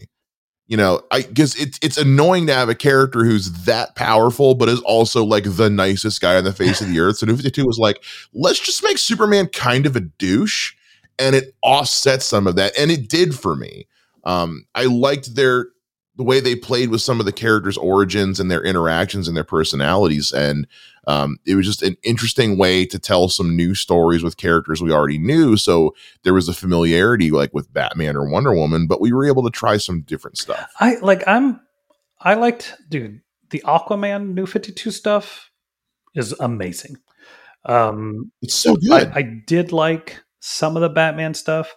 You 0.69 0.77
know, 0.77 1.01
I 1.11 1.23
because 1.23 1.55
it's 1.57 1.79
it's 1.83 1.97
annoying 1.97 2.47
to 2.47 2.55
have 2.55 2.69
a 2.69 2.75
character 2.75 3.25
who's 3.25 3.51
that 3.65 3.97
powerful, 3.97 4.55
but 4.55 4.69
is 4.69 4.81
also 4.81 5.25
like 5.25 5.45
the 5.45 5.71
nicest 5.71 6.21
guy 6.21 6.37
on 6.37 6.45
the 6.45 6.53
face 6.53 6.83
of 6.83 6.89
the 6.89 7.01
earth. 7.01 7.17
So 7.17 7.27
New 7.27 7.37
52 7.37 7.65
was 7.65 7.79
like, 7.79 8.05
let's 8.35 8.61
just 8.61 8.83
make 8.85 8.99
Superman 8.99 9.49
kind 9.49 9.87
of 9.87 9.97
a 9.97 10.01
douche, 10.01 10.75
and 11.19 11.35
it 11.35 11.55
offsets 11.63 12.27
some 12.27 12.47
of 12.47 12.57
that. 12.57 12.79
And 12.79 12.91
it 12.91 13.09
did 13.09 13.35
for 13.35 13.57
me. 13.57 13.87
Um, 14.25 14.67
I 14.75 14.85
liked 14.85 15.35
their 15.35 15.69
the 16.19 16.25
way 16.25 16.41
they 16.41 16.57
played 16.57 16.91
with 16.91 17.01
some 17.01 17.21
of 17.21 17.27
the 17.27 17.33
characters' 17.33 17.77
origins 17.77 18.41
and 18.41 18.51
their 18.51 18.63
interactions 18.63 19.29
and 19.29 19.37
their 19.37 19.45
personalities. 19.45 20.33
And 20.33 20.67
um, 21.07 21.39
it 21.47 21.55
was 21.55 21.65
just 21.65 21.81
an 21.81 21.97
interesting 22.03 22.59
way 22.59 22.85
to 22.87 22.99
tell 22.99 23.29
some 23.29 23.55
new 23.57 23.73
stories 23.77 24.25
with 24.25 24.37
characters 24.37 24.83
we 24.83 24.93
already 24.93 25.19
knew. 25.19 25.57
So 25.57 25.95
there 26.25 26.35
was 26.35 26.49
a 26.49 26.53
familiarity 26.53 27.31
like 27.31 27.55
with 27.55 27.73
Batman 27.73 28.17
or 28.17 28.29
Wonder 28.29 28.53
Woman, 28.53 28.89
but 28.89 29.01
we 29.01 29.13
were 29.13 29.27
able 29.27 29.45
to 29.45 29.51
try 29.51 29.77
some 29.77 30.03
different 30.03 30.39
stuff. 30.39 30.69
I 30.81 30.97
like, 30.97 31.23
I'm, 31.29 31.61
I 32.21 32.35
liked, 32.35 32.75
dude, 32.89 33.21
the 33.51 33.63
Aquaman 33.65 34.35
New 34.35 34.45
52 34.47 34.91
stuff 34.91 35.53
is 36.17 36.33
amazing. 36.41 36.97
Um, 37.65 38.33
It's 38.43 38.57
so 38.57 38.75
good. 38.75 39.07
I, 39.15 39.19
I 39.21 39.23
did 39.23 39.71
like 39.71 40.21
some 40.41 40.77
of 40.77 40.83
the 40.83 40.89
Batman 40.89 41.35
stuff. 41.35 41.77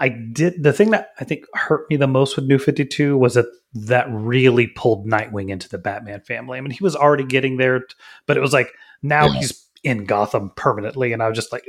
I 0.00 0.08
did 0.10 0.62
the 0.62 0.72
thing 0.72 0.90
that 0.90 1.10
I 1.20 1.24
think 1.24 1.44
hurt 1.54 1.88
me 1.90 1.96
the 1.96 2.06
most 2.06 2.36
with 2.36 2.44
New 2.46 2.58
Fifty 2.58 2.84
Two 2.84 3.16
was 3.18 3.34
that 3.34 3.46
that 3.74 4.06
really 4.10 4.68
pulled 4.68 5.06
Nightwing 5.06 5.50
into 5.50 5.68
the 5.68 5.78
Batman 5.78 6.20
family. 6.20 6.56
I 6.58 6.60
mean, 6.60 6.70
he 6.70 6.82
was 6.84 6.94
already 6.96 7.24
getting 7.24 7.56
there, 7.56 7.84
but 8.26 8.36
it 8.36 8.40
was 8.40 8.52
like 8.52 8.70
now 9.02 9.26
Yeah. 9.26 9.40
he's 9.40 9.64
in 9.84 10.04
Gotham 10.04 10.50
permanently, 10.56 11.12
and 11.12 11.22
I 11.22 11.28
was 11.28 11.36
just 11.36 11.52
like, 11.52 11.64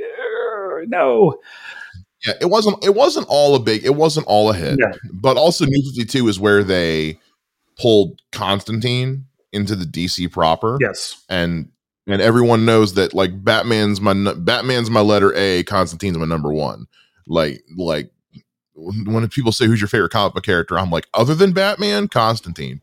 no, 0.86 1.34
yeah, 2.26 2.34
it 2.40 2.46
wasn't 2.46 2.82
it 2.84 2.94
wasn't 2.94 3.26
all 3.28 3.54
a 3.54 3.60
big 3.60 3.84
it 3.84 3.94
wasn't 3.94 4.26
all 4.26 4.50
a 4.50 4.54
hit. 4.54 4.78
Yeah. 4.80 4.92
But 5.12 5.36
also 5.36 5.64
New 5.66 5.82
52 5.94 6.28
is 6.28 6.38
where 6.40 6.62
they 6.62 7.18
pulled 7.78 8.20
Constantine 8.32 9.26
into 9.52 9.74
the 9.74 9.84
DC 9.84 10.30
proper. 10.30 10.78
yes, 10.80 11.24
and 11.28 11.70
and 12.06 12.20
everyone 12.22 12.64
knows 12.64 12.94
that 12.94 13.14
like 13.14 13.42
Batman's 13.44 14.00
my 14.00 14.14
Batman's 14.34 14.90
my 14.90 15.00
letter 15.00 15.34
A, 15.34 15.62
Constantine's 15.64 16.18
my 16.18 16.26
number 16.26 16.52
one. 16.52 16.86
Like 17.26 17.62
like 17.76 18.10
when 19.06 19.28
people 19.28 19.52
say 19.52 19.66
who's 19.66 19.80
your 19.80 19.88
favorite 19.88 20.12
comic 20.12 20.34
book 20.34 20.44
character, 20.44 20.78
I'm 20.78 20.90
like 20.90 21.06
other 21.14 21.34
than 21.34 21.52
Batman, 21.52 22.08
Constantine. 22.08 22.80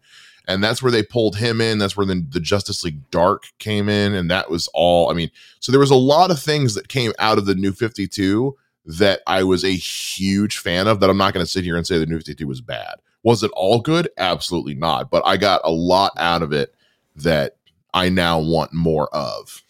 And 0.49 0.63
that's 0.63 0.81
where 0.81 0.91
they 0.91 1.03
pulled 1.03 1.35
him 1.35 1.59
in. 1.59 1.77
That's 1.77 1.97
where 1.97 2.05
the, 2.05 2.25
the 2.29 2.39
Justice 2.39 2.81
League 2.83 3.09
Dark 3.11 3.47
came 3.59 3.89
in, 3.89 4.13
and 4.13 4.31
that 4.31 4.49
was 4.49 4.69
all. 4.73 5.11
I 5.11 5.13
mean, 5.13 5.29
so 5.59 5.73
there 5.73 5.79
was 5.79 5.91
a 5.91 5.95
lot 5.95 6.31
of 6.31 6.39
things 6.39 6.73
that 6.75 6.87
came 6.87 7.11
out 7.19 7.37
of 7.37 7.45
the 7.45 7.55
New 7.55 7.73
Fifty 7.73 8.07
Two 8.07 8.55
that 8.85 9.19
I 9.27 9.43
was 9.43 9.65
a 9.65 9.75
huge 9.75 10.57
fan 10.59 10.87
of. 10.87 11.01
That 11.01 11.09
I'm 11.09 11.17
not 11.17 11.33
going 11.33 11.45
to 11.45 11.51
sit 11.51 11.65
here 11.65 11.75
and 11.75 11.85
say 11.85 11.97
the 11.97 12.05
New 12.05 12.15
Fifty 12.15 12.33
Two 12.33 12.47
was 12.47 12.61
bad. 12.61 12.95
Was 13.23 13.43
it 13.43 13.51
all 13.55 13.81
good? 13.81 14.07
Absolutely 14.17 14.73
not. 14.73 15.09
But 15.09 15.23
I 15.25 15.35
got 15.35 15.59
a 15.65 15.71
lot 15.71 16.13
out 16.15 16.41
of 16.41 16.53
it 16.53 16.73
that 17.17 17.57
I 17.93 18.07
now 18.07 18.39
want 18.39 18.71
more 18.71 19.13
of. 19.13 19.61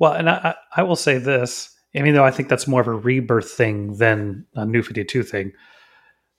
Well, 0.00 0.14
and 0.14 0.28
I, 0.28 0.56
I 0.74 0.80
I 0.80 0.82
will 0.82 0.96
say 0.96 1.18
this, 1.18 1.74
I 1.94 2.02
mean, 2.02 2.14
though 2.14 2.24
I 2.24 2.30
think 2.30 2.48
that's 2.48 2.66
more 2.66 2.80
of 2.80 2.88
a 2.88 2.92
rebirth 2.92 3.50
thing 3.50 3.96
than 3.98 4.46
a 4.54 4.64
New 4.64 4.82
52 4.82 5.22
thing, 5.22 5.52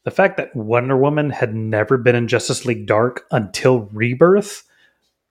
the 0.05 0.11
fact 0.11 0.37
that 0.37 0.55
Wonder 0.55 0.95
Woman 0.95 1.29
had 1.31 1.53
never 1.53 1.97
been 1.97 2.15
in 2.15 2.27
Justice 2.27 2.63
League 2.65 2.85
Dark 2.85 3.25
until 3.31 3.89
Rebirth, 3.91 4.63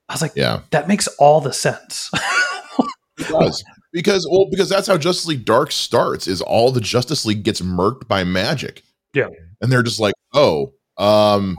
I 0.09 0.15
was 0.15 0.23
like, 0.23 0.33
Yeah, 0.37 0.61
that 0.71 0.89
makes 0.89 1.09
all 1.19 1.41
the 1.41 1.53
sense. 1.53 2.11
it 3.19 3.29
does 3.29 3.65
because 3.93 4.27
well 4.31 4.49
because 4.51 4.69
that's 4.69 4.87
how 4.89 4.99
Justice 4.99 5.27
League 5.27 5.45
Dark 5.45 5.73
starts. 5.73 6.27
Is 6.27 6.43
all 6.43 6.71
the 6.71 6.81
Justice 6.81 7.25
League 7.25 7.45
gets 7.45 7.61
murked 7.63 8.07
by 8.09 8.25
magic. 8.25 8.83
Yeah. 9.15 9.29
and 9.61 9.71
they're 9.71 9.85
just 9.85 10.01
like, 10.01 10.15
oh, 10.33 10.75
um, 10.99 11.57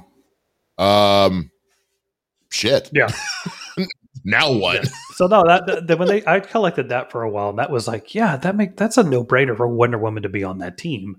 um, 0.78 1.52
shit. 2.52 2.90
Yeah. 2.94 3.08
now 4.26 4.52
what? 4.52 4.84
Yeah. 4.84 4.90
so 5.14 5.28
no, 5.28 5.42
that, 5.48 5.88
that 5.88 5.98
when 5.98 6.10
they 6.10 6.26
I 6.28 6.42
collected 6.42 6.90
that 6.90 7.12
for 7.12 7.24
a 7.24 7.30
while, 7.30 7.50
and 7.52 7.60
that 7.60 7.72
was 7.72 7.88
like, 7.88 8.14
yeah, 8.14 8.36
that 8.36 8.58
make 8.58 8.76
that's 8.76 8.98
a 8.98 9.04
no 9.04 9.24
brainer 9.24 9.56
for 9.56 9.70
Wonder 9.70 9.98
Woman 9.98 10.24
to 10.24 10.30
be 10.30 10.44
on 10.44 10.58
that 10.58 10.78
team. 10.78 11.16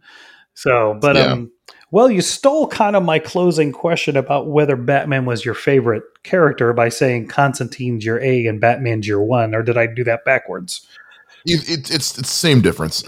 So, 0.52 0.98
but 1.00 1.16
Yeah. 1.16 1.32
um, 1.32 1.52
well, 1.90 2.10
you 2.10 2.20
stole 2.20 2.68
kind 2.68 2.96
of 2.96 3.02
my 3.02 3.18
closing 3.18 3.72
question 3.72 4.16
about 4.16 4.48
whether 4.48 4.76
Batman 4.76 5.24
was 5.24 5.44
your 5.44 5.54
favorite 5.54 6.02
character 6.22 6.72
by 6.72 6.88
saying 6.88 7.28
Constantine's 7.28 8.04
your 8.04 8.20
A 8.22 8.46
and 8.46 8.60
Batman's 8.60 9.06
your 9.06 9.22
one, 9.22 9.54
or 9.54 9.62
did 9.62 9.76
I 9.78 9.86
do 9.86 10.04
that 10.04 10.24
backwards? 10.24 10.86
It, 11.44 11.68
it, 11.68 11.90
it's 11.90 12.18
it's 12.18 12.30
same 12.30 12.60
difference. 12.60 13.04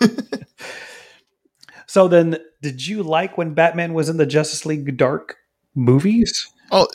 So 1.94 2.08
then, 2.08 2.38
did 2.60 2.84
you 2.84 3.04
like 3.04 3.38
when 3.38 3.54
Batman 3.54 3.94
was 3.94 4.08
in 4.08 4.16
the 4.16 4.26
Justice 4.26 4.66
League 4.66 4.96
Dark 4.96 5.36
movies? 5.76 6.50
Oh, 6.72 6.88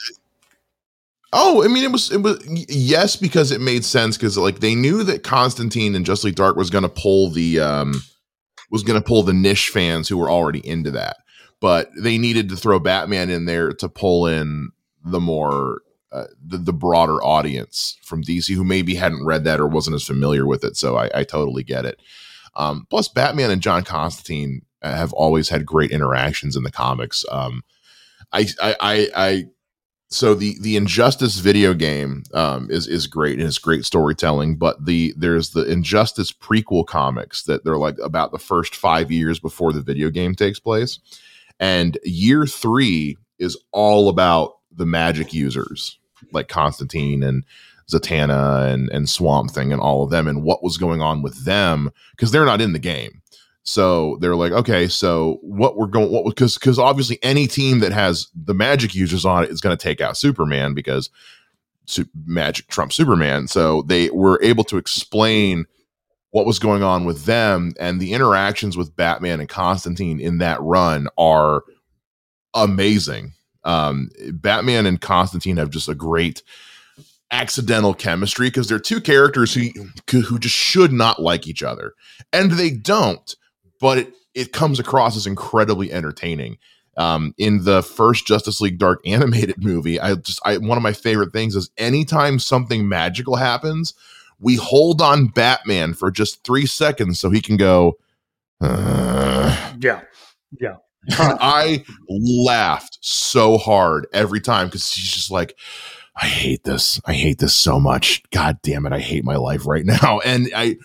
Oh, 1.32 1.64
I 1.64 1.70
mean, 1.70 1.86
it 1.86 1.92
was 1.94 2.12
it 2.12 2.22
was 2.22 2.46
yes 2.68 3.16
because 3.16 3.52
it 3.52 3.62
made 3.62 3.86
sense 3.86 4.18
because 4.18 4.38
like 4.38 4.60
they 4.60 4.76
knew 4.76 5.04
that 5.04 5.24
Constantine 5.24 5.96
and 5.96 6.06
Justice 6.06 6.26
League 6.26 6.36
Dark 6.36 6.58
was 6.58 6.70
going 6.70 6.82
to 6.82 6.90
pull 6.90 7.30
the 7.30 7.62
um 7.62 8.04
was 8.70 8.84
going 8.84 9.00
to 9.00 9.08
pull 9.08 9.24
the 9.24 9.34
niche 9.34 9.70
fans 9.70 10.08
who 10.08 10.18
were 10.18 10.30
already 10.30 10.66
into 10.68 10.92
that, 10.92 11.18
but 11.60 11.90
they 11.98 12.18
needed 12.18 12.50
to 12.50 12.56
throw 12.56 12.80
Batman 12.80 13.30
in 13.30 13.46
there 13.46 13.72
to 13.74 13.90
pull 13.90 14.28
in 14.28 14.70
the 15.04 15.20
more 15.20 15.82
uh, 16.12 16.26
the 16.44 16.58
the 16.58 16.74
broader 16.74 17.24
audience 17.24 17.98
from 18.04 18.24
DC 18.24 18.56
who 18.56 18.64
maybe 18.64 18.96
hadn't 18.96 19.26
read 19.26 19.44
that 19.44 19.60
or 19.60 19.68
wasn't 19.68 19.96
as 19.96 20.04
familiar 20.04 20.46
with 20.46 20.64
it. 20.64 20.76
So 20.76 20.98
I, 20.98 21.10
I 21.14 21.24
totally 21.24 21.64
get 21.64 21.86
it. 21.86 22.02
Um, 22.56 22.88
plus, 22.90 23.08
Batman 23.08 23.52
and 23.52 23.62
John 23.62 23.84
Constantine 23.84 24.64
uh, 24.82 24.96
have 24.96 25.14
always 25.14 25.50
had 25.50 25.66
great 25.66 25.92
interactions 25.92 26.56
in 26.56 26.64
the 26.64 26.72
comics. 26.72 27.24
Um, 27.32 27.64
I 28.32 28.48
I 28.62 28.76
I. 28.80 29.08
I 29.16 29.46
so 30.10 30.34
the 30.34 30.58
the 30.62 30.76
injustice 30.76 31.38
video 31.38 31.74
game 31.74 32.24
um 32.34 32.70
is 32.72 32.88
is 32.88 33.06
great 33.08 33.38
and 33.38 33.48
it's 33.48 33.60
great 33.60 33.86
storytelling 33.86 34.56
but 34.56 34.86
the 34.86 35.14
there's 35.18 35.52
the 35.52 35.66
injustice 35.72 36.32
prequel 36.32 36.86
comics 36.86 37.44
that 37.44 37.64
they're 37.64 37.78
like 37.78 37.96
about 38.04 38.32
the 38.32 38.40
first 38.40 38.76
five 38.76 39.12
years 39.12 39.40
before 39.40 39.72
the 39.72 39.82
video 39.82 40.10
game 40.10 40.34
takes 40.36 40.60
place. 40.60 41.00
And 41.60 41.98
year 42.04 42.46
three 42.46 43.18
is 43.38 43.58
all 43.72 44.10
about 44.10 44.58
the 44.72 44.86
magic 44.86 45.34
users 45.34 45.98
like 46.32 46.48
constantine 46.48 47.22
and 47.24 47.44
zatanna 47.92 48.72
and 48.72 48.90
and 48.90 49.10
swamp 49.10 49.52
thing 49.52 49.72
and 49.72 49.82
all 49.82 50.04
of 50.04 50.10
them 50.10 50.28
and 50.28 50.44
what 50.44 50.64
was 50.64 50.78
going 50.78 51.02
on 51.02 51.22
with 51.22 51.46
them 51.46 51.92
because 52.12 52.32
they're 52.32 52.46
not 52.46 52.62
in 52.62 52.74
the 52.74 52.80
game 52.80 53.19
So 53.70 54.18
they're 54.20 54.36
like, 54.36 54.52
okay, 54.52 54.88
so 54.88 55.38
what 55.42 55.78
we're 55.78 55.86
going, 55.86 56.12
what 56.12 56.26
because 56.26 56.58
because 56.58 56.80
obviously 56.80 57.20
any 57.22 57.46
team 57.46 57.80
that 57.80 57.92
has 57.92 58.28
the 58.36 58.56
magic 58.56 58.96
users 58.96 59.26
on 59.26 59.44
it 59.44 59.52
is 59.52 59.62
going 59.62 59.78
to 59.78 59.82
take 59.82 60.02
out 60.02 60.18
Superman 60.18 60.74
because 60.74 61.12
su- 61.86 62.10
magic 62.26 62.68
trump 62.68 62.92
Superman. 62.92 63.48
So 63.48 63.84
they 63.84 64.10
were 64.10 64.42
able 64.42 64.64
to 64.66 64.78
explain 64.78 65.66
what 66.32 66.48
was 66.48 66.58
going 66.58 66.82
on 66.82 67.06
with 67.06 67.26
them 67.26 67.74
and 67.80 68.00
the 68.00 68.14
interactions 68.14 68.76
with 68.76 68.96
Batman 68.96 69.40
and 69.40 69.48
Constantine 69.48 70.20
in 70.20 70.40
that 70.40 70.60
run 70.62 71.08
are 71.16 71.64
amazing. 72.56 73.34
Um, 73.64 74.10
Batman 74.32 74.88
and 74.88 75.00
Constantine 75.00 75.58
have 75.58 75.70
just 75.70 75.90
a 75.90 75.96
great 75.96 76.42
accidental 77.30 77.94
chemistry 77.94 78.48
because 78.48 78.68
they're 78.68 78.80
two 78.80 79.00
characters 79.00 79.54
who 79.54 79.70
who 80.10 80.40
just 80.40 80.56
should 80.56 80.92
not 80.92 81.22
like 81.22 81.46
each 81.46 81.62
other, 81.62 81.94
and 82.34 82.54
they 82.54 82.72
don't. 82.72 83.36
But 83.80 83.98
it 84.00 84.14
it 84.34 84.54
comes 84.54 84.80
across 84.80 85.18
as 85.18 85.28
incredibly 85.28 85.92
entertaining. 85.92 86.58
Um, 86.98 87.34
in 87.38 87.64
the 87.64 87.82
first 87.82 88.28
Justice 88.28 88.60
League 88.60 88.78
Dark 88.78 89.00
animated 89.06 89.64
movie, 89.64 90.00
I 90.00 90.16
just 90.16 90.40
I 90.46 90.58
one 90.58 90.78
of 90.78 90.84
my 90.84 90.94
favorite 90.94 91.34
things 91.34 91.56
is 91.56 91.70
anytime 91.78 92.40
something 92.40 92.88
magical 92.88 93.36
happens, 93.36 93.94
we 94.40 94.56
hold 94.56 95.02
on 95.02 95.28
Batman 95.28 95.94
for 95.94 96.12
just 96.12 96.44
three 96.44 96.66
seconds 96.66 97.20
so 97.20 97.30
he 97.30 97.42
can 97.42 97.58
go. 97.58 97.98
Uh, 98.62 99.74
yeah, 99.80 100.02
yeah. 100.60 100.76
I 101.12 101.86
laughed 102.10 102.98
so 103.02 103.58
hard 103.58 104.08
every 104.12 104.42
time 104.42 104.68
because 104.68 104.92
he's 104.92 105.12
just 105.12 105.32
like, 105.32 105.58
I 106.16 106.26
hate 106.26 106.64
this. 106.64 107.00
I 107.06 107.14
hate 107.14 107.40
this 107.40 107.56
so 107.56 107.80
much. 107.80 108.22
God 108.32 108.58
damn 108.62 108.86
it. 108.86 108.94
I 108.94 109.00
hate 109.00 109.24
my 109.24 109.38
life 109.38 109.66
right 109.66 109.86
now. 110.04 110.20
And 110.20 110.50
I, 110.56 110.76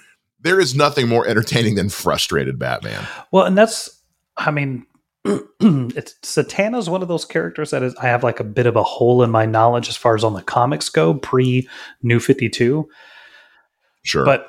there 0.45 0.61
is 0.61 0.75
nothing 0.75 1.09
more 1.09 1.27
entertaining 1.27 1.75
than 1.75 1.89
frustrated 1.89 2.59
Batman. 2.59 3.05
Well, 3.33 3.45
and 3.45 3.59
that's, 3.59 4.03
I 4.37 4.51
mean, 4.51 4.87
it's 5.25 6.15
Zatanna's 6.23 6.89
one 6.89 7.01
of 7.01 7.09
those 7.09 7.25
characters 7.25 7.71
that 7.71 7.83
is 7.83 7.97
I 7.97 8.07
have 8.07 8.23
like 8.23 8.41
a 8.41 8.45
bit 8.45 8.67
of 8.67 8.77
a 8.77 8.83
hole 8.83 9.23
in 9.23 9.31
my 9.31 9.47
knowledge 9.47 9.89
as 9.89 9.97
far 9.97 10.15
as 10.15 10.23
on 10.23 10.35
the 10.35 10.43
comics 10.43 10.91
go 10.91 11.15
pre 11.15 11.67
New 12.03 12.21
52. 12.21 12.87
Sure. 14.03 14.25
But 14.27 14.47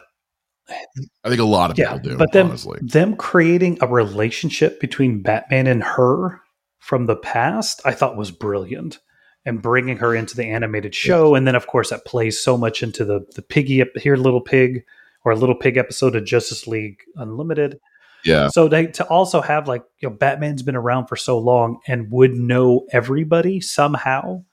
I 1.24 1.30
think 1.30 1.40
a 1.40 1.46
lot 1.46 1.72
of 1.72 1.78
yeah, 1.78 1.94
people 1.94 2.10
do. 2.10 2.18
But 2.18 2.34
them, 2.34 2.48
honestly. 2.48 2.80
them 2.82 3.16
creating 3.16 3.78
a 3.82 3.88
relationship 3.88 4.82
between 4.82 5.22
Batman 5.22 5.68
and 5.68 5.82
her 5.82 6.42
from 6.80 7.06
the 7.06 7.16
past, 7.16 7.82
I 7.86 7.94
thought 7.94 8.18
was 8.18 8.32
brilliant. 8.32 9.00
And 9.48 9.62
bringing 9.62 9.98
her 9.98 10.16
into 10.16 10.36
the 10.36 10.46
animated 10.46 10.96
show, 10.96 11.36
and 11.36 11.46
then 11.46 11.54
of 11.54 11.68
course 11.68 11.92
that 11.92 12.04
plays 12.04 12.42
so 12.42 12.58
much 12.58 12.82
into 12.82 13.06
the 13.06 13.28
the 13.36 13.44
piggy 13.44 13.80
up 13.80 13.90
here, 13.96 14.16
little 14.16 14.42
pig, 14.42 14.84
or 15.26 15.32
a 15.32 15.36
little 15.36 15.56
pig 15.56 15.76
episode 15.76 16.16
of 16.16 16.24
Justice 16.24 16.68
League 16.68 17.02
Unlimited. 17.16 17.80
Yeah. 18.24 18.48
So 18.48 18.68
they 18.68 18.88
to 18.88 19.06
also 19.08 19.42
have 19.42 19.68
like 19.68 19.84
you 20.00 20.10
know 20.10 20.16
Batman's 20.16 20.64
been 20.64 20.76
around 20.76 21.08
for 21.08 21.16
so 21.16 21.38
long 21.38 21.80
and 21.88 22.10
would 22.12 22.36
know 22.36 22.88
everybody 22.92 23.60
somehow. 23.60 24.44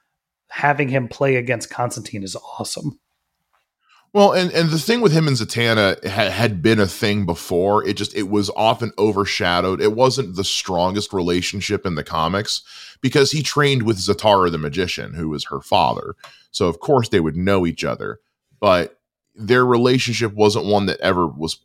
Having 0.49 0.89
him 0.89 1.09
play 1.09 1.37
against 1.37 1.71
Constantine 1.71 2.23
is 2.23 2.37
awesome. 2.59 2.99
Well, 4.13 4.33
and 4.33 4.53
and 4.53 4.69
the 4.69 4.79
thing 4.79 5.01
with 5.01 5.13
him 5.13 5.27
and 5.27 5.35
Zatanna 5.35 6.07
ha- 6.07 6.31
had 6.31 6.61
been 6.61 6.79
a 6.79 6.87
thing 6.87 7.25
before. 7.25 7.87
It 7.87 7.97
just 7.97 8.15
it 8.15 8.29
was 8.29 8.51
often 8.55 8.93
overshadowed. 8.99 9.81
It 9.81 9.95
wasn't 9.95 10.37
the 10.37 10.45
strongest 10.45 11.15
relationship 11.15 11.87
in 11.87 11.95
the 11.95 12.05
comics 12.05 12.63
because 13.01 13.31
he 13.31 13.43
trained 13.43 13.85
with 13.85 13.97
Zatara 13.97 14.53
the 14.53 14.59
magician, 14.59 15.15
who 15.15 15.31
was 15.31 15.47
her 15.47 15.63
father. 15.63 16.15
So 16.51 16.69
of 16.69 16.81
course 16.81 17.09
they 17.09 17.21
would 17.21 17.37
know 17.37 17.67
each 17.67 17.85
other, 17.85 18.21
but 18.61 19.01
their 19.35 19.65
relationship 19.65 20.33
wasn't 20.35 20.67
one 20.67 20.87
that 20.87 21.01
ever 21.01 21.27
was 21.27 21.59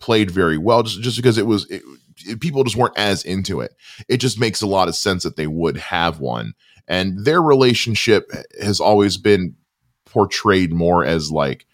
played 0.00 0.30
very 0.30 0.58
well. 0.58 0.82
Just 0.82 1.00
just 1.00 1.16
because 1.16 1.38
it 1.38 1.46
was 1.46 1.68
it, 1.70 1.82
it, 2.26 2.40
people 2.40 2.64
just 2.64 2.76
weren't 2.76 2.98
as 2.98 3.24
into 3.24 3.60
it. 3.60 3.74
It 4.08 4.18
just 4.18 4.38
makes 4.40 4.62
a 4.62 4.66
lot 4.66 4.88
of 4.88 4.96
sense 4.96 5.22
that 5.22 5.36
they 5.36 5.46
would 5.46 5.76
have 5.76 6.20
one, 6.20 6.54
and 6.86 7.24
their 7.24 7.42
relationship 7.42 8.30
has 8.60 8.80
always 8.80 9.16
been 9.16 9.56
portrayed 10.04 10.72
more 10.72 11.04
as 11.04 11.30
like 11.30 11.66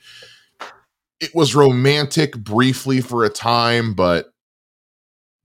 it 1.21 1.35
was 1.35 1.55
romantic 1.55 2.37
briefly 2.37 3.01
for 3.01 3.25
a 3.25 3.31
time, 3.31 3.95
but 3.95 4.34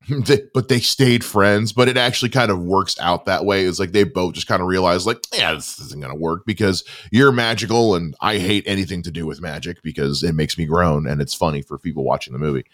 but 0.53 0.67
they 0.69 0.79
stayed 0.79 1.23
friends. 1.23 1.73
But 1.73 1.87
it 1.87 1.97
actually 1.97 2.29
kind 2.29 2.51
of 2.51 2.61
works 2.61 2.99
out 2.99 3.25
that 3.25 3.45
way. 3.45 3.65
It's 3.65 3.79
like 3.79 3.91
they 3.91 4.03
both 4.03 4.33
just 4.33 4.47
kind 4.47 4.61
of 4.61 4.67
realize, 4.67 5.05
like, 5.05 5.19
yeah, 5.33 5.53
this 5.53 5.79
isn't 5.79 6.01
going 6.01 6.13
to 6.13 6.19
work 6.19 6.45
because 6.45 6.83
you're 7.11 7.31
magical, 7.31 7.95
and 7.95 8.15
I 8.21 8.37
hate 8.37 8.63
anything 8.65 9.03
to 9.03 9.11
do 9.11 9.25
with 9.25 9.41
magic 9.41 9.81
because 9.81 10.23
it 10.23 10.33
makes 10.33 10.57
me 10.57 10.65
groan 10.65 11.07
and 11.07 11.21
it's 11.21 11.33
funny 11.33 11.61
for 11.61 11.77
people 11.77 12.03
watching 12.03 12.33
the 12.33 12.39
movie. 12.39 12.65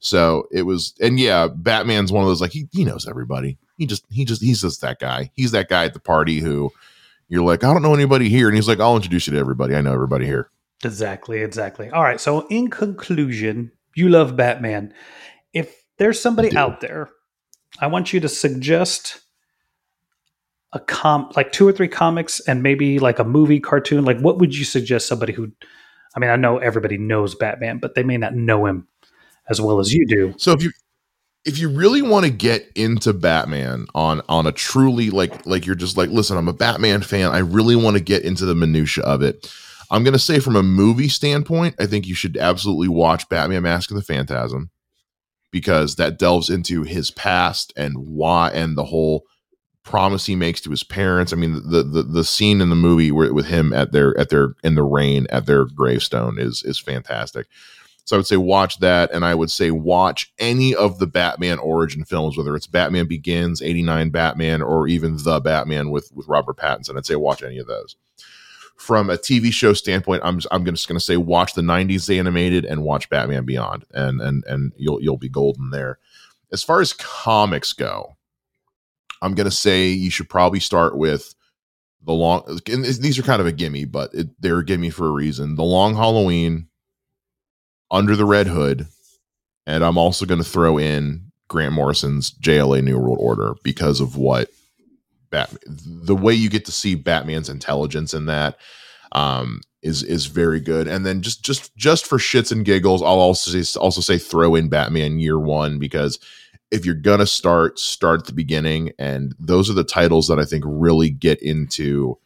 So 0.00 0.48
it 0.52 0.62
was, 0.62 0.94
and 1.00 1.18
yeah, 1.18 1.48
Batman's 1.48 2.12
one 2.12 2.22
of 2.22 2.28
those 2.28 2.40
like 2.40 2.52
he 2.52 2.68
he 2.72 2.84
knows 2.84 3.08
everybody. 3.08 3.58
He 3.78 3.86
just 3.86 4.04
he 4.10 4.24
just 4.24 4.42
he's 4.42 4.60
just 4.60 4.82
that 4.82 4.98
guy. 4.98 5.30
He's 5.34 5.52
that 5.52 5.68
guy 5.68 5.86
at 5.86 5.94
the 5.94 6.00
party 6.00 6.40
who 6.40 6.70
you're 7.28 7.42
like, 7.42 7.64
I 7.64 7.72
don't 7.72 7.82
know 7.82 7.94
anybody 7.94 8.28
here, 8.28 8.48
and 8.48 8.56
he's 8.56 8.68
like, 8.68 8.80
I'll 8.80 8.96
introduce 8.96 9.26
you 9.26 9.32
to 9.32 9.38
everybody. 9.38 9.74
I 9.74 9.80
know 9.80 9.94
everybody 9.94 10.26
here. 10.26 10.50
Exactly, 10.84 11.40
exactly. 11.40 11.90
All 11.90 12.02
right. 12.02 12.20
So, 12.20 12.46
in 12.48 12.68
conclusion, 12.68 13.72
you 13.94 14.10
love 14.10 14.36
Batman. 14.36 14.92
If 15.52 15.83
there's 15.98 16.20
somebody 16.20 16.56
out 16.56 16.80
there, 16.80 17.10
I 17.80 17.86
want 17.86 18.12
you 18.12 18.20
to 18.20 18.28
suggest 18.28 19.20
a 20.72 20.80
comp, 20.80 21.36
like 21.36 21.52
two 21.52 21.66
or 21.66 21.72
three 21.72 21.88
comics, 21.88 22.40
and 22.40 22.62
maybe 22.62 22.98
like 22.98 23.18
a 23.18 23.24
movie, 23.24 23.60
cartoon. 23.60 24.04
Like, 24.04 24.18
what 24.18 24.38
would 24.38 24.54
you 24.54 24.64
suggest 24.64 25.06
somebody 25.06 25.32
who? 25.32 25.52
I 26.16 26.20
mean, 26.20 26.30
I 26.30 26.36
know 26.36 26.58
everybody 26.58 26.96
knows 26.96 27.34
Batman, 27.34 27.78
but 27.78 27.94
they 27.94 28.02
may 28.02 28.16
not 28.16 28.34
know 28.34 28.66
him 28.66 28.86
as 29.48 29.60
well 29.60 29.80
as 29.80 29.92
you 29.92 30.06
do. 30.06 30.34
So 30.36 30.52
if 30.52 30.62
you 30.62 30.72
if 31.44 31.58
you 31.58 31.68
really 31.68 32.02
want 32.02 32.24
to 32.24 32.30
get 32.30 32.70
into 32.74 33.12
Batman 33.12 33.86
on 33.94 34.22
on 34.28 34.46
a 34.46 34.52
truly 34.52 35.10
like 35.10 35.46
like 35.46 35.66
you're 35.66 35.74
just 35.74 35.96
like 35.96 36.10
listen, 36.10 36.36
I'm 36.36 36.48
a 36.48 36.52
Batman 36.52 37.02
fan. 37.02 37.30
I 37.30 37.38
really 37.38 37.76
want 37.76 37.96
to 37.96 38.02
get 38.02 38.24
into 38.24 38.44
the 38.44 38.54
minutia 38.54 39.04
of 39.04 39.22
it. 39.22 39.52
I'm 39.90 40.02
going 40.02 40.14
to 40.14 40.18
say 40.18 40.40
from 40.40 40.56
a 40.56 40.62
movie 40.62 41.08
standpoint, 41.08 41.76
I 41.78 41.86
think 41.86 42.06
you 42.06 42.14
should 42.14 42.36
absolutely 42.36 42.88
watch 42.88 43.28
Batman 43.28 43.62
Mask 43.62 43.90
of 43.90 43.96
the 43.96 44.02
Phantasm 44.02 44.70
because 45.54 45.94
that 45.94 46.18
delves 46.18 46.50
into 46.50 46.82
his 46.82 47.12
past 47.12 47.72
and 47.76 47.96
why 47.96 48.50
and 48.50 48.76
the 48.76 48.86
whole 48.86 49.22
promise 49.84 50.26
he 50.26 50.34
makes 50.34 50.60
to 50.60 50.70
his 50.70 50.82
parents. 50.82 51.32
I 51.32 51.36
mean, 51.36 51.62
the 51.70 51.84
the 51.84 52.02
the 52.02 52.24
scene 52.24 52.60
in 52.60 52.70
the 52.70 52.74
movie 52.74 53.12
where, 53.12 53.32
with 53.32 53.46
him 53.46 53.72
at 53.72 53.92
their 53.92 54.18
at 54.18 54.30
their 54.30 54.56
in 54.64 54.74
the 54.74 54.82
rain 54.82 55.28
at 55.30 55.46
their 55.46 55.64
gravestone 55.66 56.40
is 56.40 56.64
is 56.64 56.80
fantastic. 56.80 57.46
So 58.04 58.16
I 58.16 58.18
would 58.18 58.26
say 58.26 58.36
watch 58.36 58.80
that, 58.80 59.12
and 59.12 59.24
I 59.24 59.36
would 59.36 59.50
say 59.52 59.70
watch 59.70 60.32
any 60.40 60.74
of 60.74 60.98
the 60.98 61.06
Batman 61.06 61.60
origin 61.60 62.04
films, 62.04 62.36
whether 62.36 62.56
it's 62.56 62.66
Batman 62.66 63.06
Begins, 63.06 63.62
'89 63.62 64.10
Batman, 64.10 64.60
or 64.60 64.88
even 64.88 65.18
the 65.22 65.38
Batman 65.38 65.90
with 65.90 66.10
with 66.12 66.26
Robert 66.26 66.56
Pattinson. 66.56 66.96
I'd 66.96 67.06
say 67.06 67.14
watch 67.14 67.44
any 67.44 67.58
of 67.58 67.68
those 67.68 67.94
from 68.76 69.10
a 69.10 69.16
TV 69.16 69.52
show 69.52 69.72
standpoint, 69.72 70.22
I'm 70.24 70.40
I'm 70.50 70.64
just 70.64 70.88
going 70.88 70.98
to 70.98 71.04
say 71.04 71.16
watch 71.16 71.54
the 71.54 71.62
'90s 71.62 72.14
animated 72.16 72.64
and 72.64 72.82
watch 72.82 73.08
Batman 73.08 73.44
Beyond, 73.44 73.84
and 73.92 74.20
and 74.20 74.44
and 74.46 74.72
you'll 74.76 75.00
you'll 75.00 75.16
be 75.16 75.28
golden 75.28 75.70
there. 75.70 75.98
As 76.52 76.62
far 76.62 76.80
as 76.80 76.92
comics 76.92 77.72
go, 77.72 78.16
I'm 79.22 79.34
going 79.34 79.46
to 79.46 79.50
say 79.50 79.88
you 79.88 80.10
should 80.10 80.28
probably 80.28 80.60
start 80.60 80.96
with 80.96 81.34
the 82.02 82.12
long. 82.12 82.60
And 82.68 82.84
these 82.84 83.18
are 83.18 83.22
kind 83.22 83.40
of 83.40 83.46
a 83.46 83.52
gimme, 83.52 83.84
but 83.84 84.14
it, 84.14 84.28
they're 84.40 84.58
a 84.58 84.64
gimme 84.64 84.90
for 84.90 85.06
a 85.06 85.12
reason. 85.12 85.56
The 85.56 85.64
Long 85.64 85.94
Halloween, 85.94 86.68
Under 87.90 88.16
the 88.16 88.24
Red 88.24 88.46
Hood, 88.46 88.86
and 89.66 89.84
I'm 89.84 89.98
also 89.98 90.26
going 90.26 90.42
to 90.42 90.48
throw 90.48 90.78
in 90.78 91.32
Grant 91.48 91.72
Morrison's 91.72 92.32
JLA 92.32 92.82
New 92.82 92.98
World 92.98 93.18
Order 93.20 93.54
because 93.62 94.00
of 94.00 94.16
what 94.16 94.50
Batman, 95.34 95.60
the 95.66 96.14
way 96.14 96.32
you 96.32 96.48
get 96.48 96.64
to 96.66 96.72
see 96.72 96.94
Batman's 96.94 97.48
intelligence 97.48 98.14
in 98.14 98.26
that 98.26 98.56
um, 99.12 99.60
is 99.82 100.04
is 100.04 100.26
very 100.26 100.60
good. 100.60 100.86
And 100.86 101.04
then 101.04 101.22
just 101.22 101.42
just 101.44 101.74
just 101.76 102.06
for 102.06 102.18
shits 102.18 102.52
and 102.52 102.64
giggles, 102.64 103.02
I'll 103.02 103.08
also 103.08 103.50
say, 103.50 103.78
also 103.78 104.00
say 104.00 104.16
throw 104.16 104.54
in 104.54 104.68
Batman 104.68 105.18
Year 105.18 105.38
One 105.38 105.78
because 105.80 106.20
if 106.70 106.86
you're 106.86 106.94
gonna 106.94 107.26
start, 107.26 107.80
start 107.80 108.20
at 108.20 108.26
the 108.26 108.32
beginning, 108.32 108.92
and 108.98 109.34
those 109.40 109.68
are 109.68 109.74
the 109.74 109.84
titles 109.84 110.28
that 110.28 110.38
I 110.38 110.44
think 110.44 110.64
really 110.66 111.10
get 111.10 111.42
into 111.42 112.18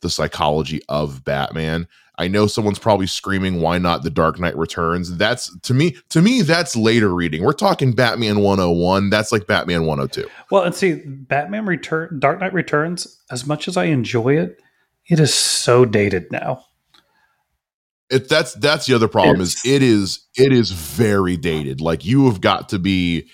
the 0.00 0.10
psychology 0.10 0.82
of 0.88 1.24
Batman. 1.24 1.88
I 2.18 2.28
know 2.28 2.46
someone's 2.46 2.78
probably 2.78 3.06
screaming, 3.06 3.60
"Why 3.60 3.78
not 3.78 4.02
the 4.02 4.10
Dark 4.10 4.40
Knight 4.40 4.56
Returns?" 4.56 5.16
That's 5.16 5.54
to 5.60 5.74
me, 5.74 5.96
to 6.10 6.22
me, 6.22 6.42
that's 6.42 6.74
later 6.74 7.14
reading. 7.14 7.42
We're 7.44 7.52
talking 7.52 7.92
Batman 7.92 8.40
101. 8.40 9.10
That's 9.10 9.32
like 9.32 9.46
Batman 9.46 9.84
102. 9.84 10.26
Well, 10.50 10.62
and 10.62 10.74
see, 10.74 11.02
Batman 11.04 11.66
Return, 11.66 12.18
Dark 12.18 12.40
Knight 12.40 12.54
Returns. 12.54 13.22
As 13.30 13.46
much 13.46 13.68
as 13.68 13.76
I 13.76 13.84
enjoy 13.84 14.36
it, 14.36 14.60
it 15.08 15.20
is 15.20 15.34
so 15.34 15.84
dated 15.84 16.32
now. 16.32 16.64
It 18.08 18.28
that's 18.28 18.54
that's 18.54 18.86
the 18.86 18.94
other 18.94 19.08
problem 19.08 19.40
it's, 19.40 19.64
is 19.64 19.72
it 19.72 19.82
is 19.82 20.20
it 20.36 20.52
is 20.52 20.70
very 20.70 21.36
dated. 21.36 21.80
Like 21.80 22.04
you 22.04 22.26
have 22.26 22.40
got 22.40 22.68
to 22.70 22.78
be 22.78 23.28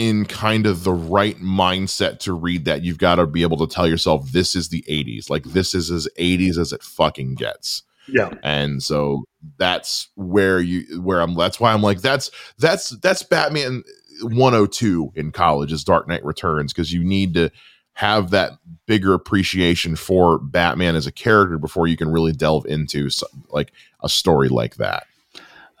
in 0.00 0.24
kind 0.24 0.64
of 0.64 0.82
the 0.82 0.94
right 0.94 1.38
mindset 1.42 2.20
to 2.20 2.32
read 2.32 2.64
that. 2.64 2.82
You've 2.82 2.96
got 2.96 3.16
to 3.16 3.26
be 3.26 3.42
able 3.42 3.58
to 3.58 3.66
tell 3.66 3.86
yourself 3.86 4.32
this 4.32 4.56
is 4.56 4.70
the 4.70 4.82
80s. 4.88 5.28
Like 5.28 5.44
this 5.44 5.74
is 5.74 5.90
as 5.90 6.08
80s 6.18 6.56
as 6.56 6.72
it 6.72 6.82
fucking 6.82 7.34
gets. 7.34 7.82
Yeah. 8.08 8.32
And 8.42 8.82
so 8.82 9.24
that's 9.58 10.08
where 10.14 10.58
you 10.58 11.02
where 11.02 11.20
I'm 11.20 11.34
that's 11.34 11.60
why 11.60 11.74
I'm 11.74 11.82
like 11.82 12.00
that's 12.00 12.30
that's 12.56 12.88
that's 13.00 13.22
Batman 13.22 13.84
102 14.22 15.12
in 15.16 15.32
college 15.32 15.70
is 15.70 15.84
Dark 15.84 16.08
Knight 16.08 16.24
Returns 16.24 16.72
because 16.72 16.94
you 16.94 17.04
need 17.04 17.34
to 17.34 17.50
have 17.92 18.30
that 18.30 18.52
bigger 18.86 19.12
appreciation 19.12 19.96
for 19.96 20.38
Batman 20.38 20.96
as 20.96 21.06
a 21.06 21.12
character 21.12 21.58
before 21.58 21.86
you 21.86 21.98
can 21.98 22.08
really 22.08 22.32
delve 22.32 22.64
into 22.64 23.10
like 23.50 23.70
a 24.02 24.08
story 24.08 24.48
like 24.48 24.76
that. 24.76 25.04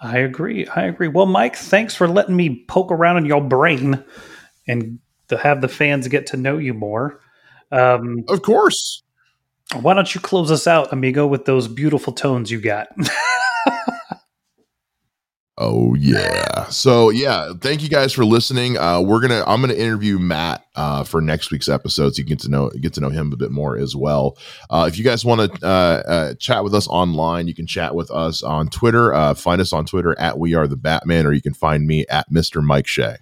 I 0.00 0.18
agree. 0.18 0.66
I 0.66 0.84
agree. 0.84 1.08
Well, 1.08 1.26
Mike, 1.26 1.56
thanks 1.56 1.94
for 1.94 2.08
letting 2.08 2.34
me 2.36 2.64
poke 2.68 2.90
around 2.90 3.18
in 3.18 3.26
your 3.26 3.42
brain 3.42 4.02
and 4.66 4.98
to 5.28 5.36
have 5.36 5.60
the 5.60 5.68
fans 5.68 6.08
get 6.08 6.26
to 6.28 6.36
know 6.36 6.58
you 6.58 6.74
more. 6.74 7.20
Um, 7.70 8.24
of 8.28 8.42
course. 8.42 9.02
Why 9.80 9.94
don't 9.94 10.12
you 10.14 10.20
close 10.20 10.50
us 10.50 10.66
out, 10.66 10.92
amigo, 10.92 11.26
with 11.26 11.44
those 11.44 11.68
beautiful 11.68 12.12
tones 12.12 12.50
you 12.50 12.60
got? 12.60 12.88
Oh 15.62 15.94
yeah. 15.94 16.68
So 16.70 17.10
yeah, 17.10 17.52
thank 17.60 17.82
you 17.82 17.90
guys 17.90 18.14
for 18.14 18.24
listening. 18.24 18.78
Uh, 18.78 19.02
we're 19.02 19.20
gonna 19.20 19.44
I'm 19.46 19.60
gonna 19.60 19.74
interview 19.74 20.18
Matt 20.18 20.64
uh, 20.74 21.04
for 21.04 21.20
next 21.20 21.50
week's 21.50 21.68
episode, 21.68 22.14
so 22.14 22.20
you 22.20 22.24
get 22.24 22.38
to 22.40 22.48
know 22.48 22.70
get 22.70 22.94
to 22.94 23.00
know 23.02 23.10
him 23.10 23.30
a 23.30 23.36
bit 23.36 23.50
more 23.50 23.76
as 23.76 23.94
well. 23.94 24.38
Uh, 24.70 24.86
if 24.88 24.96
you 24.96 25.04
guys 25.04 25.22
want 25.22 25.52
to 25.52 25.66
uh, 25.66 25.68
uh, 25.68 26.34
chat 26.36 26.64
with 26.64 26.74
us 26.74 26.88
online, 26.88 27.46
you 27.46 27.54
can 27.54 27.66
chat 27.66 27.94
with 27.94 28.10
us 28.10 28.42
on 28.42 28.70
Twitter. 28.70 29.12
Uh, 29.12 29.34
find 29.34 29.60
us 29.60 29.74
on 29.74 29.84
Twitter 29.84 30.18
at 30.18 30.38
We 30.38 30.54
Are 30.54 30.66
the 30.66 30.78
Batman, 30.78 31.26
or 31.26 31.34
you 31.34 31.42
can 31.42 31.52
find 31.52 31.86
me 31.86 32.06
at 32.06 32.30
Mr. 32.32 32.62
Mike 32.62 32.86
Shea. 32.86 33.16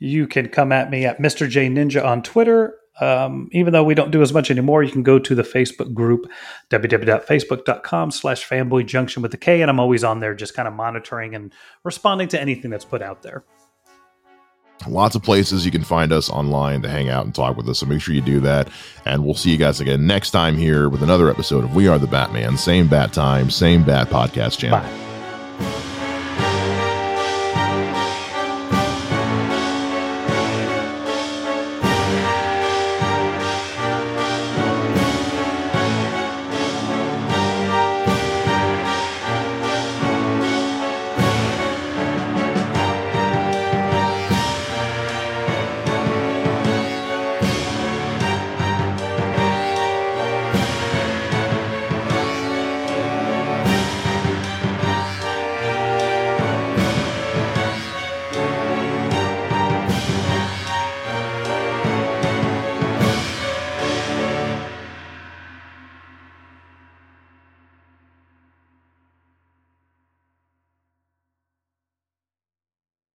You 0.00 0.26
can 0.26 0.48
come 0.48 0.72
at 0.72 0.90
me 0.90 1.06
at 1.06 1.18
Mr. 1.18 1.48
J 1.48 1.68
Ninja 1.68 2.04
on 2.04 2.20
Twitter 2.20 2.74
um, 3.00 3.48
even 3.52 3.72
though 3.72 3.84
we 3.84 3.94
don't 3.94 4.10
do 4.10 4.22
as 4.22 4.32
much 4.32 4.50
anymore, 4.50 4.82
you 4.82 4.92
can 4.92 5.02
go 5.02 5.18
to 5.18 5.34
the 5.34 5.42
Facebook 5.42 5.92
group, 5.92 6.26
www.facebook.com 6.70 8.10
slash 8.10 8.48
fanboy 8.48 8.86
junction 8.86 9.22
with 9.22 9.30
the 9.30 9.36
K. 9.36 9.62
And 9.62 9.70
I'm 9.70 9.80
always 9.80 10.04
on 10.04 10.20
there 10.20 10.34
just 10.34 10.54
kind 10.54 10.66
of 10.66 10.74
monitoring 10.74 11.34
and 11.34 11.52
responding 11.84 12.28
to 12.28 12.40
anything 12.40 12.70
that's 12.70 12.84
put 12.84 13.02
out 13.02 13.22
there. 13.22 13.44
Lots 14.86 15.16
of 15.16 15.22
places 15.22 15.64
you 15.64 15.72
can 15.72 15.82
find 15.82 16.12
us 16.12 16.30
online 16.30 16.82
to 16.82 16.88
hang 16.88 17.08
out 17.08 17.24
and 17.24 17.34
talk 17.34 17.56
with 17.56 17.68
us. 17.68 17.78
So 17.78 17.86
make 17.86 18.00
sure 18.00 18.14
you 18.14 18.20
do 18.20 18.40
that. 18.40 18.68
And 19.04 19.24
we'll 19.24 19.34
see 19.34 19.50
you 19.50 19.56
guys 19.56 19.80
again 19.80 20.06
next 20.06 20.30
time 20.30 20.56
here 20.56 20.88
with 20.88 21.02
another 21.02 21.30
episode 21.30 21.64
of 21.64 21.74
We 21.74 21.88
Are 21.88 21.98
the 21.98 22.06
Batman. 22.06 22.56
Same 22.56 22.86
bat 22.86 23.12
time, 23.12 23.50
same 23.50 23.84
bat 23.84 24.08
podcast 24.08 24.58
channel. 24.58 24.80
Bye. 24.80 25.05